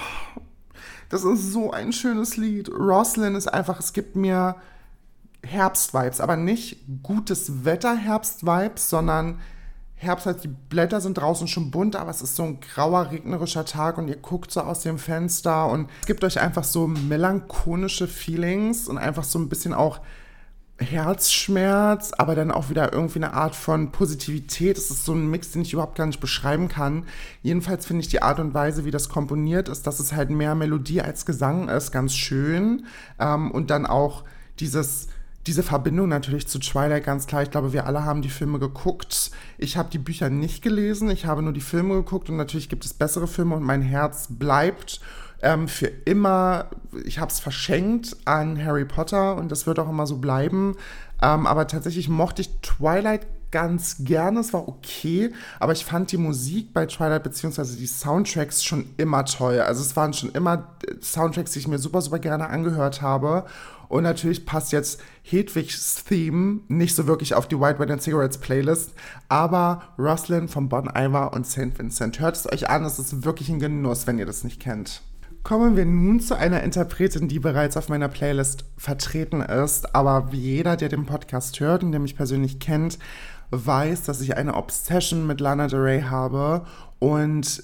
das 1.11 1.25
ist 1.25 1.53
so 1.53 1.71
ein 1.71 1.93
schönes 1.93 2.39
Lied. 2.39 2.71
Roslyn 2.71 3.35
ist 3.35 3.47
einfach, 3.47 3.79
es 3.79 3.93
gibt 3.93 4.17
mir 4.17 4.57
Herbstvibes, 5.45 6.21
aber 6.21 6.37
nicht 6.37 6.79
gutes 7.03 7.67
Wetter-Herbst-Vibes, 7.67 8.89
sondern 8.89 9.39
Herbst 10.03 10.27
heißt, 10.27 10.43
die 10.43 10.49
Blätter 10.49 11.01
sind 11.01 11.15
draußen 11.15 11.47
schon 11.47 11.71
bunt, 11.71 11.95
aber 11.95 12.11
es 12.11 12.23
ist 12.23 12.35
so 12.35 12.43
ein 12.43 12.59
grauer, 12.61 13.13
regnerischer 13.13 13.65
Tag 13.65 13.99
und 13.99 14.09
ihr 14.09 14.17
guckt 14.17 14.51
so 14.51 14.61
aus 14.63 14.81
dem 14.81 14.99
Fenster 14.99 15.69
und 15.69 15.89
es 16.01 16.07
gibt 16.07 16.25
euch 16.25 16.41
einfach 16.41 16.65
so 16.65 16.89
melancholische 16.89 18.09
Feelings 18.09 18.89
und 18.89 18.99
einfach 18.99 19.23
so 19.23 19.39
ein 19.39 19.49
bisschen 19.49 19.73
auch 19.73 20.01
Herzschmerz, 20.79 22.13
aber 22.19 22.35
dann 22.35 22.51
auch 22.51 22.69
wieder 22.69 22.93
irgendwie 22.93 23.21
eine 23.21 23.33
Art 23.33 23.55
von 23.55 23.93
Positivität. 23.93 24.77
Es 24.77 24.91
ist 24.91 25.05
so 25.05 25.13
ein 25.13 25.31
Mix, 25.31 25.53
den 25.53 25.63
ich 25.63 25.73
überhaupt 25.73 25.97
gar 25.97 26.07
nicht 26.07 26.21
beschreiben 26.21 26.69
kann. 26.69 27.07
Jedenfalls 27.43 27.87
finde 27.87 28.01
ich 28.01 28.09
die 28.09 28.23
Art 28.23 28.41
und 28.41 28.55
Weise, 28.55 28.85
wie 28.85 28.91
das 28.91 29.09
komponiert 29.09 29.69
ist, 29.69 29.87
dass 29.87 30.01
es 30.01 30.13
halt 30.13 30.31
mehr 30.31 30.57
Melodie 30.57 31.01
als 31.01 31.27
Gesang 31.27 31.69
ist, 31.69 31.93
ganz 31.93 32.15
schön. 32.15 32.87
Ähm, 33.21 33.53
und 33.53 33.71
dann 33.71 33.87
auch 33.87 34.25
dieses 34.59 35.07
diese 35.47 35.63
Verbindung 35.63 36.09
natürlich 36.09 36.47
zu 36.47 36.59
Twilight 36.59 37.05
ganz 37.05 37.27
klar. 37.27 37.43
Ich 37.43 37.51
glaube, 37.51 37.73
wir 37.73 37.87
alle 37.87 38.05
haben 38.05 38.23
die 38.23 38.29
Filme 38.29 38.59
geguckt. 38.59 39.31
Ich 39.59 39.77
habe 39.77 39.91
die 39.91 39.99
Bücher 39.99 40.31
nicht 40.31 40.63
gelesen, 40.63 41.11
ich 41.11 41.27
habe 41.27 41.43
nur 41.43 41.53
die 41.53 41.61
Filme 41.61 41.95
geguckt 41.95 42.31
und 42.31 42.37
natürlich 42.37 42.69
gibt 42.69 42.85
es 42.85 42.95
bessere 42.95 43.27
Filme 43.27 43.57
und 43.57 43.63
mein 43.63 43.83
Herz 43.83 44.29
bleibt 44.31 45.01
ähm, 45.43 45.67
für 45.67 45.87
immer. 45.87 46.71
Ich 47.05 47.19
habe 47.19 47.31
es 47.31 47.41
verschenkt 47.41 48.17
an 48.25 48.63
Harry 48.65 48.85
Potter 48.85 49.37
und 49.37 49.51
das 49.51 49.67
wird 49.67 49.79
auch 49.79 49.89
immer 49.89 50.07
so 50.07 50.19
bleiben. 50.19 50.77
Ähm, 51.21 51.47
aber 51.47 51.67
tatsächlich 51.67 52.09
mochte 52.09 52.43
ich 52.43 52.61
Twilight 52.61 53.27
ganz 53.53 53.97
gerne, 54.01 54.41
es 54.41 54.53
war 54.53 54.67
okay, 54.67 55.33
aber 55.61 55.73
ich 55.73 55.85
fand 55.85 56.11
die 56.11 56.17
Musik 56.17 56.73
bei 56.73 56.87
Twilight 56.87 57.23
beziehungsweise 57.23 57.77
die 57.77 57.87
Soundtracks 57.87 58.65
schon 58.65 58.87
immer 58.97 59.25
toll. 59.25 59.61
Also 59.61 59.83
es 59.83 59.95
waren 59.95 60.13
schon 60.13 60.33
immer 60.33 60.75
Soundtracks, 61.01 61.53
die 61.53 61.61
ich 61.61 61.69
mir 61.69 61.79
super, 61.79 62.01
super 62.01 62.19
gerne 62.19 62.49
angehört 62.49 63.03
habe. 63.03 63.45
Und 63.89 64.05
natürlich 64.05 64.47
passt 64.47 64.73
jetzt 64.73 65.03
Hedwigs 65.23 66.03
Theme 66.05 66.61
nicht 66.69 66.97
so 66.97 67.07
wirklich 67.07 67.35
auf 67.35 67.47
die 67.47 67.61
White 67.61 67.79
Wine 67.79 67.93
and 67.93 68.03
Cigarettes 68.03 68.39
Playlist, 68.39 68.95
aber 69.29 69.83
Roslyn 69.99 70.49
von 70.49 70.71
Bon 70.71 70.91
Iver 70.97 71.35
und 71.35 71.47
St. 71.47 71.79
Vincent. 71.79 72.19
Hört 72.19 72.37
es 72.37 72.51
euch 72.51 72.71
an, 72.71 72.87
es 72.87 72.99
ist 72.99 73.25
wirklich 73.25 73.51
ein 73.51 73.61
Genuss, 73.61 74.07
wenn 74.07 74.19
ihr 74.19 74.25
das 74.25 74.45
nicht 74.45 74.61
kennt. 74.61 75.03
Kommen 75.43 75.77
wir 75.77 75.85
nun 75.85 76.21
zu 76.21 76.37
einer 76.37 76.63
Interpretin, 76.63 77.27
die 77.27 77.41
bereits 77.41 77.77
auf 77.77 77.89
meiner 77.89 78.09
Playlist 78.09 78.65
vertreten 78.77 79.41
ist, 79.41 79.93
aber 79.93 80.31
wie 80.31 80.39
jeder, 80.39 80.77
der 80.77 80.89
den 80.89 81.05
Podcast 81.05 81.59
hört 81.59 81.83
und 81.83 81.91
der 81.91 82.01
mich 82.01 82.17
persönlich 82.17 82.61
kennt, 82.61 82.97
weiß, 83.53 84.03
dass 84.03 84.21
ich 84.21 84.37
eine 84.37 84.55
Obsession 84.55 85.27
mit 85.27 85.41
Lana 85.41 85.69
Del 85.69 85.81
Rey 85.81 86.03
habe. 86.03 86.67
Und 86.99 87.63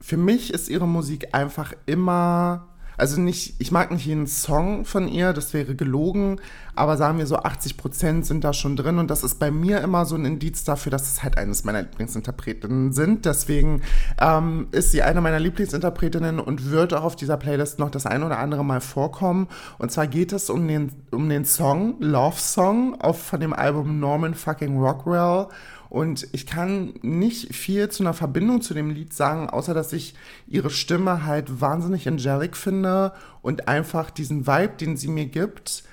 für 0.00 0.16
mich 0.16 0.52
ist 0.52 0.68
ihre 0.68 0.88
Musik 0.88 1.34
einfach 1.34 1.72
immer 1.86 2.66
also 3.00 3.18
nicht, 3.18 3.54
ich 3.58 3.72
mag 3.72 3.90
nicht 3.90 4.04
jeden 4.04 4.26
Song 4.26 4.84
von 4.84 5.08
ihr, 5.08 5.32
das 5.32 5.54
wäre 5.54 5.74
gelogen, 5.74 6.38
aber 6.80 6.96
sagen 6.96 7.18
wir 7.18 7.26
so 7.26 7.36
80 7.36 7.76
Prozent 7.76 8.24
sind 8.24 8.42
da 8.42 8.54
schon 8.54 8.74
drin 8.74 8.96
und 8.96 9.10
das 9.10 9.22
ist 9.22 9.38
bei 9.38 9.50
mir 9.50 9.82
immer 9.82 10.06
so 10.06 10.14
ein 10.14 10.24
Indiz 10.24 10.64
dafür, 10.64 10.90
dass 10.90 11.12
es 11.12 11.22
halt 11.22 11.36
eines 11.36 11.62
meiner 11.62 11.82
Lieblingsinterpretinnen 11.82 12.94
sind. 12.94 13.26
Deswegen 13.26 13.82
ähm, 14.18 14.68
ist 14.72 14.90
sie 14.90 15.02
eine 15.02 15.20
meiner 15.20 15.40
Lieblingsinterpretinnen 15.40 16.40
und 16.40 16.70
wird 16.70 16.94
auch 16.94 17.04
auf 17.04 17.16
dieser 17.16 17.36
Playlist 17.36 17.78
noch 17.78 17.90
das 17.90 18.06
ein 18.06 18.22
oder 18.22 18.38
andere 18.38 18.64
Mal 18.64 18.80
vorkommen. 18.80 19.48
Und 19.76 19.92
zwar 19.92 20.06
geht 20.06 20.32
es 20.32 20.48
um 20.48 20.66
den, 20.66 20.90
um 21.10 21.28
den 21.28 21.44
Song 21.44 22.00
Love 22.00 22.38
Song 22.38 22.98
auf, 22.98 23.22
von 23.22 23.40
dem 23.40 23.52
Album 23.52 24.00
Norman 24.00 24.34
fucking 24.34 24.78
Rockwell. 24.78 25.48
Und 25.90 26.28
ich 26.32 26.46
kann 26.46 26.94
nicht 27.02 27.54
viel 27.54 27.90
zu 27.90 28.02
einer 28.02 28.14
Verbindung 28.14 28.62
zu 28.62 28.72
dem 28.72 28.88
Lied 28.88 29.12
sagen, 29.12 29.50
außer 29.50 29.74
dass 29.74 29.92
ich 29.92 30.14
ihre 30.46 30.70
Stimme 30.70 31.26
halt 31.26 31.60
wahnsinnig 31.60 32.08
angelic 32.08 32.56
finde 32.56 33.12
und 33.42 33.68
einfach 33.68 34.08
diesen 34.08 34.46
Vibe, 34.46 34.76
den 34.80 34.96
sie 34.96 35.08
mir 35.08 35.26
gibt, 35.26 35.84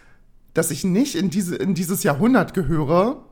dass 0.57 0.71
ich 0.71 0.83
nicht 0.83 1.13
in, 1.13 1.29
diese, 1.29 1.55
in 1.55 1.75
dieses 1.75 2.01
Jahrhundert 2.01 2.55
gehöre, 2.55 3.23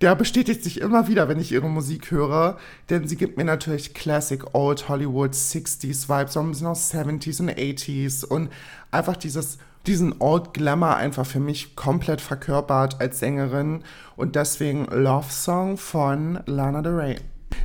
der 0.00 0.14
bestätigt 0.14 0.64
sich 0.64 0.80
immer 0.80 1.08
wieder, 1.08 1.28
wenn 1.28 1.38
ich 1.38 1.52
ihre 1.52 1.68
Musik 1.68 2.10
höre, 2.10 2.56
denn 2.88 3.06
sie 3.06 3.16
gibt 3.16 3.36
mir 3.36 3.44
natürlich 3.44 3.92
Classic 3.92 4.42
Old 4.54 4.88
Hollywood 4.88 5.32
60s 5.32 6.08
Vibes, 6.08 6.32
so 6.32 6.40
ein 6.40 6.50
bisschen 6.50 6.66
aus 6.66 6.90
70s 6.92 7.40
und 7.40 7.50
80s 7.50 8.24
und 8.24 8.48
einfach 8.90 9.16
dieses 9.16 9.58
diesen 9.86 10.20
Old 10.20 10.52
Glamour 10.54 10.96
einfach 10.96 11.24
für 11.24 11.40
mich 11.40 11.76
komplett 11.76 12.20
verkörpert 12.20 13.00
als 13.00 13.18
Sängerin 13.18 13.82
und 14.16 14.36
deswegen 14.36 14.86
Love 14.86 15.30
Song 15.30 15.76
von 15.76 16.40
Lana 16.46 16.82
Del 16.82 16.94
Rey. 16.94 17.16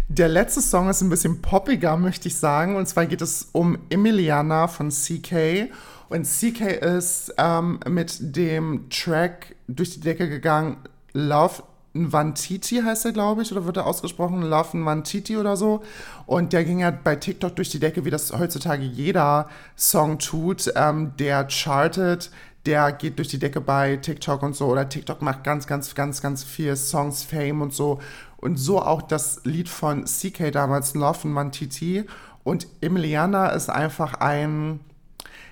Der 0.08 0.30
letzte 0.30 0.62
Song 0.62 0.89
ist 0.89 1.01
ein 1.01 1.10
bisschen 1.10 1.41
poppiger, 1.41 1.97
möchte 1.97 2.28
ich 2.28 2.36
sagen. 2.36 2.75
Und 2.75 2.88
zwar 2.88 3.06
geht 3.06 3.21
es 3.21 3.49
um 3.51 3.78
Emiliana 3.89 4.67
von 4.67 4.89
CK. 4.89 5.69
Und 6.09 6.25
CK 6.25 6.61
ist 6.81 7.33
ähm, 7.37 7.79
mit 7.87 8.35
dem 8.35 8.89
Track 8.89 9.55
durch 9.67 9.91
die 9.91 10.01
Decke 10.01 10.29
gegangen, 10.29 10.77
Love 11.13 11.63
Nwantiti 11.95 12.81
heißt 12.83 13.05
er, 13.05 13.13
glaube 13.13 13.41
ich, 13.41 13.51
oder 13.51 13.65
wird 13.65 13.77
er 13.77 13.87
ausgesprochen? 13.87 14.41
Love 14.41 14.77
Nwantiti 14.77 15.37
oder 15.37 15.55
so. 15.55 15.81
Und 16.25 16.51
der 16.51 16.65
ging 16.65 16.80
ja 16.80 16.91
bei 16.91 17.15
TikTok 17.15 17.55
durch 17.55 17.69
die 17.69 17.80
Decke, 17.80 18.03
wie 18.03 18.09
das 18.09 18.34
heutzutage 18.38 18.84
jeder 18.84 19.49
Song 19.77 20.19
tut. 20.19 20.71
Ähm, 20.75 21.13
der 21.17 21.47
chartet, 21.47 22.32
der 22.65 22.91
geht 22.91 23.17
durch 23.17 23.30
die 23.30 23.39
Decke 23.39 23.61
bei 23.61 23.95
TikTok 23.95 24.43
und 24.43 24.55
so. 24.55 24.67
Oder 24.67 24.89
TikTok 24.89 25.21
macht 25.21 25.45
ganz, 25.45 25.67
ganz, 25.67 25.95
ganz, 25.95 26.21
ganz 26.21 26.43
viel 26.43 26.75
Songs, 26.75 27.23
Fame 27.23 27.61
und 27.61 27.73
so. 27.73 28.01
Und 28.38 28.57
so 28.57 28.82
auch 28.82 29.01
das 29.01 29.41
Lied 29.45 29.69
von 29.69 30.03
CK 30.03 30.51
damals, 30.51 30.95
Love 30.95 31.30
Nwantiti. 31.30 32.03
Und 32.43 32.67
Emiliana 32.82 33.49
ist 33.49 33.69
einfach 33.69 34.15
ein, 34.15 34.82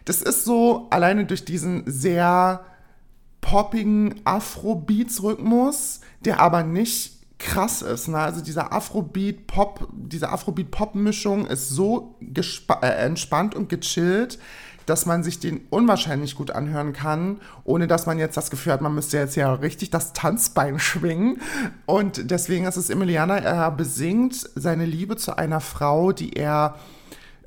das 0.06 0.22
ist 0.22 0.46
so 0.46 0.88
alleine 0.90 1.26
durch 1.26 1.46
diesen 1.46 1.84
sehr 1.86 2.66
poppigen 3.42 4.22
Afrobeats-Rhythmus, 4.24 6.02
der 6.26 6.40
aber 6.40 6.64
nicht 6.64 7.14
krass 7.40 7.82
ist. 7.82 8.08
Ne? 8.08 8.18
Also 8.18 8.42
dieser 8.42 8.72
Afrobeat-Pop, 8.72 9.90
diese 9.92 10.30
Afrobeat-Pop-Mischung 10.30 11.46
ist 11.46 11.70
so 11.70 12.16
äh, 12.82 12.88
entspannt 12.88 13.54
und 13.54 13.70
gechillt, 13.70 14.40
dass 14.86 15.06
man 15.06 15.24
sich 15.24 15.40
den 15.40 15.62
unwahrscheinlich 15.70 16.36
gut 16.36 16.52
anhören 16.52 16.94
kann, 16.94 17.40
ohne 17.64 17.88
dass 17.88 18.06
man 18.06 18.20
jetzt 18.20 18.36
das 18.36 18.50
Gefühl 18.50 18.74
hat, 18.74 18.82
man 18.82 18.96
müsste 18.96 19.18
jetzt 19.18 19.36
ja 19.36 19.54
richtig 19.54 19.92
das 19.92 20.14
Tanzbein 20.14 20.80
schwingen. 20.80 21.42
Und 21.86 22.32
deswegen 22.32 22.66
ist 22.66 22.78
es 22.78 22.90
Emiliana, 22.90 23.38
er 23.38 23.72
besingt 23.72 24.50
seine 24.56 24.86
Liebe 24.86 25.16
zu 25.16 25.38
einer 25.38 25.62
Frau, 25.62 26.12
die 26.12 26.34
er 26.34 26.76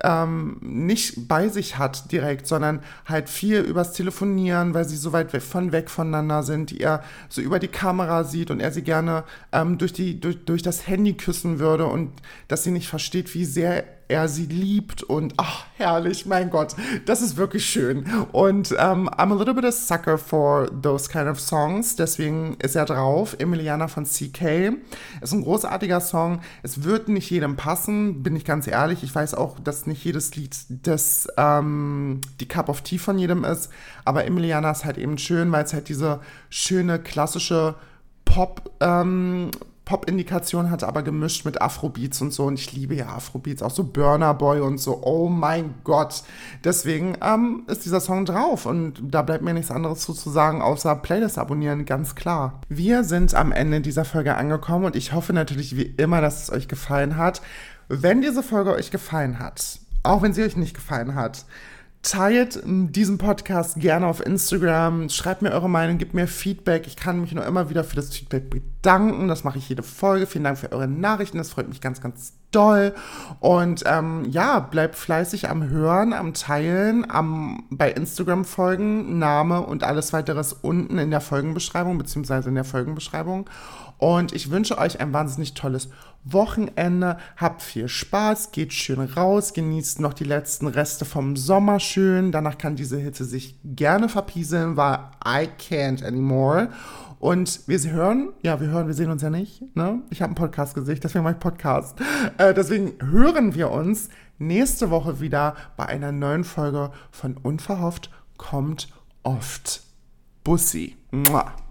ähm, 0.02 0.58
nicht 0.60 1.28
bei 1.28 1.48
sich 1.48 1.78
hat 1.78 2.12
direkt, 2.12 2.46
sondern 2.46 2.80
halt 3.06 3.28
viel 3.28 3.60
übers 3.60 3.92
Telefonieren, 3.92 4.74
weil 4.74 4.86
sie 4.86 4.96
so 4.96 5.12
weit 5.12 5.30
von 5.42 5.72
weg 5.72 5.90
voneinander 5.90 6.42
sind, 6.42 6.70
die 6.70 6.80
er 6.80 7.02
so 7.28 7.40
über 7.40 7.58
die 7.58 7.68
Kamera 7.68 8.24
sieht 8.24 8.50
und 8.50 8.60
er 8.60 8.72
sie 8.72 8.82
gerne 8.82 9.24
ähm, 9.52 9.78
durch, 9.78 9.92
die, 9.92 10.20
durch, 10.20 10.44
durch 10.44 10.62
das 10.62 10.86
Handy 10.86 11.14
küssen 11.14 11.58
würde 11.58 11.86
und 11.86 12.12
dass 12.48 12.64
sie 12.64 12.70
nicht 12.70 12.88
versteht, 12.88 13.34
wie 13.34 13.44
sehr 13.44 13.84
er 14.08 14.28
sie 14.28 14.46
liebt 14.46 15.02
und 15.02 15.34
ach, 15.36 15.64
herrlich, 15.76 16.26
mein 16.26 16.50
Gott, 16.50 16.74
das 17.06 17.22
ist 17.22 17.36
wirklich 17.36 17.66
schön. 17.66 18.06
Und 18.32 18.72
ähm, 18.78 19.08
I'm 19.08 19.32
a 19.32 19.34
little 19.34 19.54
bit 19.54 19.64
a 19.64 19.72
sucker 19.72 20.16
for 20.18 20.68
those 20.82 21.08
kind 21.08 21.28
of 21.28 21.40
songs, 21.40 21.96
deswegen 21.96 22.56
ist 22.62 22.76
er 22.76 22.84
drauf. 22.84 23.36
Emiliana 23.38 23.88
von 23.88 24.04
CK 24.04 24.76
ist 25.20 25.32
ein 25.32 25.42
großartiger 25.42 26.00
Song. 26.00 26.40
Es 26.62 26.84
wird 26.84 27.08
nicht 27.08 27.30
jedem 27.30 27.56
passen, 27.56 28.22
bin 28.22 28.36
ich 28.36 28.44
ganz 28.44 28.66
ehrlich. 28.66 29.02
Ich 29.02 29.14
weiß 29.14 29.34
auch, 29.34 29.58
dass 29.58 29.86
nicht 29.86 30.04
jedes 30.04 30.36
Lied 30.36 30.56
das 30.68 31.26
ähm, 31.36 32.20
die 32.40 32.48
Cup 32.48 32.68
of 32.68 32.82
Tea 32.82 32.98
von 32.98 33.18
jedem 33.18 33.44
ist, 33.44 33.70
aber 34.04 34.24
Emiliana 34.24 34.70
ist 34.70 34.84
halt 34.84 34.98
eben 34.98 35.18
schön, 35.18 35.50
weil 35.52 35.64
es 35.64 35.72
halt 35.72 35.88
diese 35.88 36.20
schöne 36.48 36.98
klassische 36.98 37.74
Pop 38.24 38.70
ähm, 38.80 39.50
Pop-Indikation 39.86 40.70
hat, 40.70 40.82
aber 40.82 41.02
gemischt 41.02 41.44
mit 41.44 41.62
Afrobeats 41.62 42.20
und 42.20 42.32
so. 42.32 42.44
Und 42.44 42.58
ich 42.58 42.72
liebe 42.72 42.96
ja 42.96 43.06
Afrobeats, 43.06 43.62
auch 43.62 43.70
so 43.70 43.84
Burner 43.84 44.34
Boy 44.34 44.60
und 44.60 44.78
so. 44.78 45.00
Oh 45.02 45.28
mein 45.28 45.76
Gott. 45.84 46.24
Deswegen 46.64 47.16
ähm, 47.22 47.62
ist 47.68 47.84
dieser 47.84 48.00
Song 48.00 48.24
drauf. 48.24 48.66
Und 48.66 49.00
da 49.00 49.22
bleibt 49.22 49.44
mir 49.44 49.54
nichts 49.54 49.70
anderes 49.70 50.00
zu, 50.00 50.12
zu 50.12 50.28
sagen, 50.28 50.60
außer 50.60 50.96
Playlist 50.96 51.38
abonnieren, 51.38 51.84
ganz 51.84 52.16
klar. 52.16 52.60
Wir 52.68 53.04
sind 53.04 53.34
am 53.34 53.52
Ende 53.52 53.80
dieser 53.80 54.04
Folge 54.04 54.36
angekommen 54.36 54.86
und 54.86 54.96
ich 54.96 55.12
hoffe 55.12 55.32
natürlich 55.32 55.76
wie 55.76 55.94
immer, 55.96 56.20
dass 56.20 56.42
es 56.42 56.52
euch 56.52 56.66
gefallen 56.66 57.16
hat. 57.16 57.40
Wenn 57.88 58.20
diese 58.20 58.42
Folge 58.42 58.72
euch 58.72 58.90
gefallen 58.90 59.38
hat, 59.38 59.78
auch 60.02 60.20
wenn 60.22 60.32
sie 60.32 60.42
euch 60.42 60.56
nicht 60.56 60.74
gefallen 60.74 61.14
hat, 61.14 61.46
Teilt 62.06 62.62
diesen 62.64 63.18
Podcast 63.18 63.80
gerne 63.80 64.06
auf 64.06 64.24
Instagram, 64.24 65.08
schreibt 65.08 65.42
mir 65.42 65.50
eure 65.50 65.68
Meinung, 65.68 65.98
gebt 65.98 66.14
mir 66.14 66.28
Feedback. 66.28 66.86
Ich 66.86 66.94
kann 66.94 67.20
mich 67.20 67.32
nur 67.32 67.44
immer 67.44 67.68
wieder 67.68 67.82
für 67.82 67.96
das 67.96 68.14
Feedback 68.14 68.48
bedanken. 68.48 69.26
Das 69.26 69.42
mache 69.42 69.58
ich 69.58 69.68
jede 69.68 69.82
Folge. 69.82 70.28
Vielen 70.28 70.44
Dank 70.44 70.56
für 70.56 70.70
eure 70.70 70.86
Nachrichten. 70.86 71.36
Das 71.36 71.50
freut 71.50 71.68
mich 71.68 71.80
ganz, 71.80 72.00
ganz 72.00 72.34
doll. 72.52 72.94
Und 73.40 73.82
ähm, 73.86 74.24
ja, 74.30 74.60
bleibt 74.60 74.94
fleißig 74.94 75.50
am 75.50 75.68
Hören, 75.68 76.12
am 76.12 76.32
Teilen, 76.32 77.10
am 77.10 77.64
bei 77.70 77.90
Instagram 77.90 78.44
folgen, 78.44 79.18
Name 79.18 79.62
und 79.62 79.82
alles 79.82 80.12
weiteres 80.12 80.52
unten 80.52 80.98
in 80.98 81.10
der 81.10 81.20
Folgenbeschreibung, 81.20 81.98
beziehungsweise 81.98 82.50
in 82.50 82.54
der 82.54 82.62
Folgenbeschreibung. 82.62 83.50
Und 83.98 84.32
ich 84.32 84.50
wünsche 84.50 84.78
euch 84.78 85.00
ein 85.00 85.12
wahnsinnig 85.12 85.54
tolles 85.54 85.88
Wochenende. 86.24 87.18
Habt 87.36 87.62
viel 87.62 87.88
Spaß, 87.88 88.50
geht 88.52 88.72
schön 88.72 89.00
raus, 89.00 89.52
genießt 89.54 90.00
noch 90.00 90.12
die 90.12 90.24
letzten 90.24 90.66
Reste 90.66 91.04
vom 91.04 91.36
Sommer 91.36 91.80
schön. 91.80 92.32
Danach 92.32 92.58
kann 92.58 92.76
diese 92.76 92.98
Hitze 92.98 93.24
sich 93.24 93.56
gerne 93.64 94.08
verpieseln, 94.08 94.76
weil 94.76 94.98
I 95.24 95.48
can't 95.58 96.04
anymore. 96.04 96.68
Und 97.18 97.66
wir 97.66 97.78
hören, 97.90 98.32
ja, 98.42 98.60
wir 98.60 98.68
hören, 98.68 98.86
wir 98.86 98.94
sehen 98.94 99.10
uns 99.10 99.22
ja 99.22 99.30
nicht. 99.30 99.62
Ne? 99.74 100.02
Ich 100.10 100.20
habe 100.20 100.30
einen 100.30 100.34
Podcast-Gesicht, 100.34 101.02
deswegen 101.02 101.24
mache 101.24 101.34
ich 101.34 101.40
Podcast. 101.40 101.98
Äh, 102.38 102.52
deswegen 102.52 102.92
hören 103.00 103.54
wir 103.54 103.70
uns 103.70 104.10
nächste 104.38 104.90
Woche 104.90 105.20
wieder 105.20 105.56
bei 105.76 105.86
einer 105.86 106.12
neuen 106.12 106.44
Folge 106.44 106.90
von 107.10 107.36
Unverhofft 107.38 108.10
kommt 108.36 108.88
oft. 109.22 109.82
Bussi. 110.44 110.96
Mua. 111.10 111.65